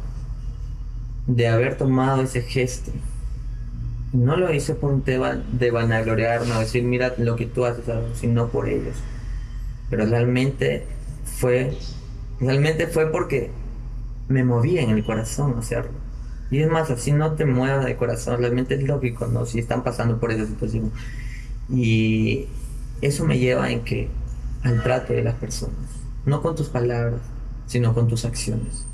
de 1.28 1.48
haber 1.48 1.78
tomado 1.78 2.22
ese 2.22 2.42
gesto. 2.42 2.92
No 4.12 4.38
lo 4.38 4.52
hice 4.54 4.74
por 4.74 4.92
un 4.92 5.02
tema 5.04 5.36
de 5.52 5.72
vanagloriarme 5.72 6.52
o 6.54 6.60
decir, 6.60 6.84
mira 6.84 7.14
lo 7.18 7.36
que 7.36 7.46
tú 7.46 7.66
haces, 7.66 7.86
sino 8.16 8.48
por 8.48 8.68
ellos. 8.68 8.96
Pero 9.90 10.06
realmente 10.06 10.86
fue, 11.26 11.78
realmente 12.40 12.88
fue 12.88 13.12
porque 13.12 13.52
me 14.28 14.44
movía 14.44 14.82
en 14.82 14.92
el 14.92 15.04
corazón 15.04 15.58
hacerlo. 15.58 15.92
Y 16.52 16.62
es 16.62 16.70
más, 16.70 16.90
así 16.90 17.12
no 17.12 17.34
te 17.34 17.46
muevas 17.46 17.86
de 17.86 17.96
corazón, 17.96 18.40
realmente 18.40 18.76
es 18.76 18.84
lógico, 18.84 19.28
¿no? 19.28 19.46
Si 19.46 19.60
están 19.60 19.84
pasando 19.84 20.20
por 20.20 20.32
esa 20.32 20.48
situación. 20.48 20.92
Y 21.70 22.48
eso 23.02 23.26
me 23.26 23.38
lleva 23.38 23.70
en 23.70 23.82
que 23.82 24.10
al 24.64 24.82
trato 24.82 25.14
de 25.14 25.24
las 25.24 25.36
personas, 25.36 25.76
no 26.26 26.42
con 26.42 26.56
tus 26.56 26.70
palabras, 26.70 27.22
sino 27.68 27.94
con 27.94 28.08
tus 28.08 28.26
acciones, 28.26 28.86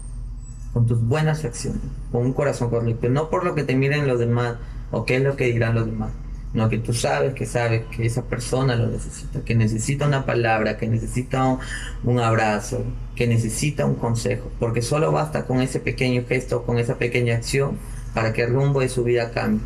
con 0.74 0.86
tus 0.86 1.02
buenas 1.02 1.46
acciones, 1.46 1.82
con 2.12 2.26
un 2.26 2.34
corazón 2.34 2.70
correcto, 2.70 3.08
no 3.10 3.30
por 3.30 3.46
lo 3.46 3.56
que 3.56 3.64
te 3.64 3.76
miren 3.76 4.08
los 4.08 4.20
demás 4.20 4.58
o 4.92 5.06
qué 5.06 5.18
es 5.18 5.24
lo 5.24 5.36
que 5.36 5.46
dirán 5.46 5.76
los 5.76 5.86
demás, 5.86 6.12
sino 6.52 6.70
que 6.70 6.78
tú 6.78 6.94
sabes 6.94 7.34
que 7.34 7.46
sabes 7.46 7.84
que 7.96 8.06
esa 8.06 8.24
persona 8.24 8.76
lo 8.76 8.88
necesita, 8.88 9.42
que 9.42 9.56
necesita 9.56 10.08
una 10.08 10.26
palabra, 10.26 10.78
que 10.78 10.88
necesita 10.88 11.58
un, 12.04 12.20
abrazo, 12.20 12.84
que 13.16 13.28
necesita 13.28 13.86
un 13.86 13.96
consejo, 13.96 14.52
porque 14.60 14.82
solo 14.82 15.12
basta 15.12 15.46
con 15.46 15.62
ese 15.62 15.80
pequeño 15.80 16.24
gesto, 16.28 16.64
con 16.64 16.78
esa 16.78 16.98
pequeña 16.98 17.36
acción 17.36 17.78
para 18.14 18.34
que 18.34 18.44
el 18.44 18.54
rumbo 18.54 18.80
de 18.80 18.90
su 18.90 19.04
vida 19.04 19.32
cambie. 19.32 19.66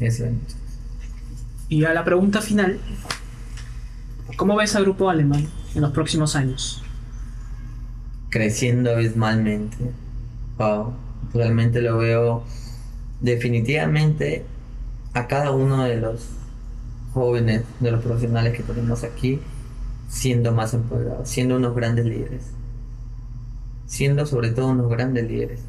Eso 0.00 0.26
es. 0.26 0.32
Y 1.68 1.84
a 1.84 1.94
la 1.94 2.04
pregunta 2.04 2.42
final, 2.42 2.78
¿cómo 4.36 4.56
ves 4.56 4.76
al 4.76 4.82
grupo 4.82 5.08
alemán 5.08 5.48
en 5.74 5.80
los 5.80 5.92
próximos 5.92 6.36
años? 6.36 6.82
creciendo 8.32 8.90
abismalmente. 8.90 9.76
Wow, 10.58 10.94
realmente 11.32 11.80
lo 11.82 11.98
veo 11.98 12.44
definitivamente 13.22 14.44
a 15.14 15.26
cada 15.26 15.52
uno 15.52 15.84
de 15.84 15.96
los 15.96 16.28
jóvenes, 17.14 17.62
de 17.80 17.90
los 17.90 18.02
profesionales 18.02 18.56
que 18.56 18.62
tenemos 18.62 19.04
aquí, 19.04 19.40
siendo 20.08 20.52
más 20.52 20.74
empoderados, 20.74 21.28
siendo 21.28 21.56
unos 21.56 21.74
grandes 21.74 22.04
líderes, 22.04 22.42
siendo 23.86 24.26
sobre 24.26 24.50
todo 24.50 24.68
unos 24.68 24.90
grandes 24.90 25.26
líderes. 25.28 25.60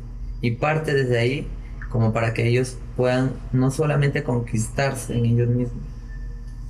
Y 0.42 0.52
parte 0.52 0.94
desde 0.94 1.20
ahí 1.20 1.48
como 1.90 2.12
para 2.12 2.34
que 2.34 2.48
ellos 2.48 2.78
puedan 2.98 3.34
no 3.52 3.70
solamente 3.70 4.24
conquistarse 4.24 5.16
en 5.16 5.26
ellos 5.26 5.48
mismos, 5.48 5.84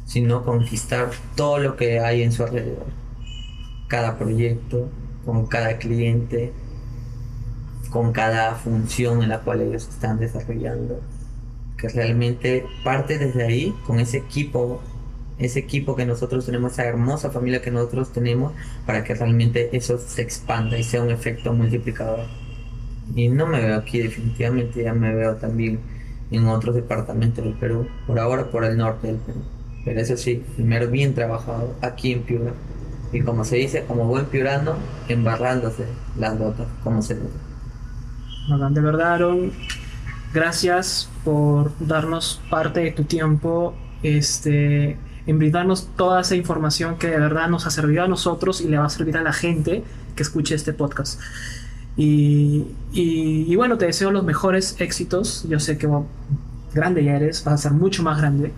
sino 0.05 0.43
conquistar 0.43 1.11
todo 1.35 1.59
lo 1.59 1.77
que 1.77 1.99
hay 1.99 2.23
en 2.23 2.33
su 2.33 2.43
alrededor. 2.43 2.85
Cada 3.87 4.17
proyecto, 4.17 4.89
con 5.25 5.47
cada 5.47 5.77
cliente, 5.77 6.51
con 7.93 8.11
cada 8.11 8.55
función 8.55 9.21
en 9.21 9.29
la 9.29 9.41
cual 9.41 9.61
ellos 9.61 9.87
están 9.87 10.17
desarrollando. 10.17 10.99
Que 11.77 11.87
realmente 11.89 12.65
parte 12.83 13.19
desde 13.19 13.43
ahí, 13.43 13.75
con 13.85 13.99
ese 13.99 14.17
equipo, 14.17 14.81
ese 15.37 15.59
equipo 15.59 15.95
que 15.95 16.03
nosotros 16.03 16.43
tenemos, 16.43 16.73
esa 16.73 16.85
hermosa 16.85 17.29
familia 17.29 17.61
que 17.61 17.69
nosotros 17.69 18.11
tenemos, 18.11 18.51
para 18.87 19.03
que 19.03 19.13
realmente 19.13 19.69
eso 19.77 19.99
se 19.99 20.23
expanda 20.23 20.75
y 20.75 20.83
sea 20.83 21.03
un 21.03 21.11
efecto 21.11 21.53
multiplicador. 21.53 22.21
Y 23.15 23.27
no 23.27 23.45
me 23.45 23.61
veo 23.61 23.77
aquí 23.77 23.99
definitivamente, 23.99 24.83
ya 24.83 24.93
me 24.93 25.13
veo 25.13 25.35
también 25.35 25.79
en 26.31 26.47
otros 26.47 26.73
departamentos 26.73 27.45
del 27.45 27.53
Perú, 27.53 27.87
por 28.07 28.17
ahora 28.17 28.49
por 28.49 28.65
el 28.65 28.75
norte 28.75 29.05
del 29.05 29.17
Perú. 29.17 29.43
Pero 29.85 30.01
eso 30.01 30.17
sí, 30.17 30.43
primero 30.55 30.87
bien 30.89 31.13
trabajado 31.13 31.75
aquí 31.81 32.13
en 32.13 32.23
Piura 32.23 32.53
y 33.11 33.21
como 33.21 33.45
se 33.45 33.57
dice, 33.57 33.85
como 33.85 34.05
buen 34.05 34.25
piurano, 34.25 34.73
embarrándose 35.07 35.85
las 36.17 36.39
botas, 36.39 36.65
como 36.83 37.03
se 37.03 37.13
dice. 37.13 37.52
De 38.47 38.81
verdad, 38.81 39.13
Aaron, 39.13 39.51
gracias 40.33 41.09
por 41.23 41.71
darnos 41.79 42.41
parte 42.49 42.81
de 42.81 42.91
tu 42.91 43.05
tiempo, 43.05 43.73
este, 44.03 44.97
en 45.25 45.39
brindarnos 45.39 45.87
toda 45.95 46.21
esa 46.21 46.35
información 46.35 46.97
que 46.97 47.07
de 47.07 47.19
verdad 47.19 47.47
nos 47.47 47.65
ha 47.65 47.71
servido 47.71 48.03
a 48.03 48.07
nosotros 48.07 48.59
y 48.59 48.67
le 48.67 48.77
va 48.77 48.85
a 48.85 48.89
servir 48.89 49.17
a 49.17 49.21
la 49.21 49.31
gente 49.31 49.83
que 50.15 50.23
escuche 50.23 50.55
este 50.55 50.73
podcast. 50.73 51.21
Y, 51.95 52.65
y, 52.91 53.55
bueno, 53.55 53.77
te 53.77 53.85
deseo 53.85 54.11
los 54.11 54.23
mejores 54.23 54.75
éxitos. 54.79 55.45
Yo 55.47 55.59
sé 55.59 55.77
que 55.77 55.87
grande 56.73 57.03
ya 57.03 57.15
eres, 57.15 57.43
vas 57.43 57.53
a 57.53 57.57
ser 57.57 57.71
mucho 57.71 58.03
más 58.03 58.17
grande. 58.17 58.51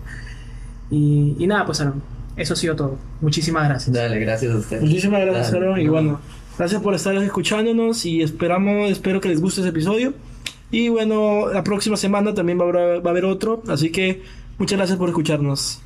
Y, 0.90 1.36
y 1.38 1.46
nada, 1.46 1.64
pues 1.64 1.80
Aaron, 1.80 2.02
eso 2.36 2.54
ha 2.54 2.56
sido 2.56 2.74
todo. 2.74 2.98
Muchísimas 3.20 3.68
gracias. 3.68 3.94
Dale, 3.94 4.18
gracias 4.18 4.52
a 4.52 4.56
usted. 4.56 4.80
Muchísimas 4.80 5.20
gracias, 5.20 5.52
Aaron. 5.52 5.80
Y 5.80 5.86
bueno, 5.88 6.20
gracias 6.58 6.82
por 6.82 6.94
estar 6.94 7.14
escuchándonos 7.16 8.04
y 8.06 8.22
esperamos, 8.22 8.90
espero 8.90 9.20
que 9.20 9.28
les 9.28 9.40
guste 9.40 9.60
ese 9.60 9.70
episodio. 9.70 10.14
Y 10.70 10.88
bueno, 10.88 11.48
la 11.52 11.62
próxima 11.62 11.96
semana 11.96 12.34
también 12.34 12.60
va 12.60 12.64
va 12.66 13.10
a 13.10 13.10
haber 13.10 13.24
otro. 13.24 13.62
Así 13.68 13.90
que 13.90 14.22
muchas 14.58 14.78
gracias 14.78 14.98
por 14.98 15.08
escucharnos. 15.08 15.85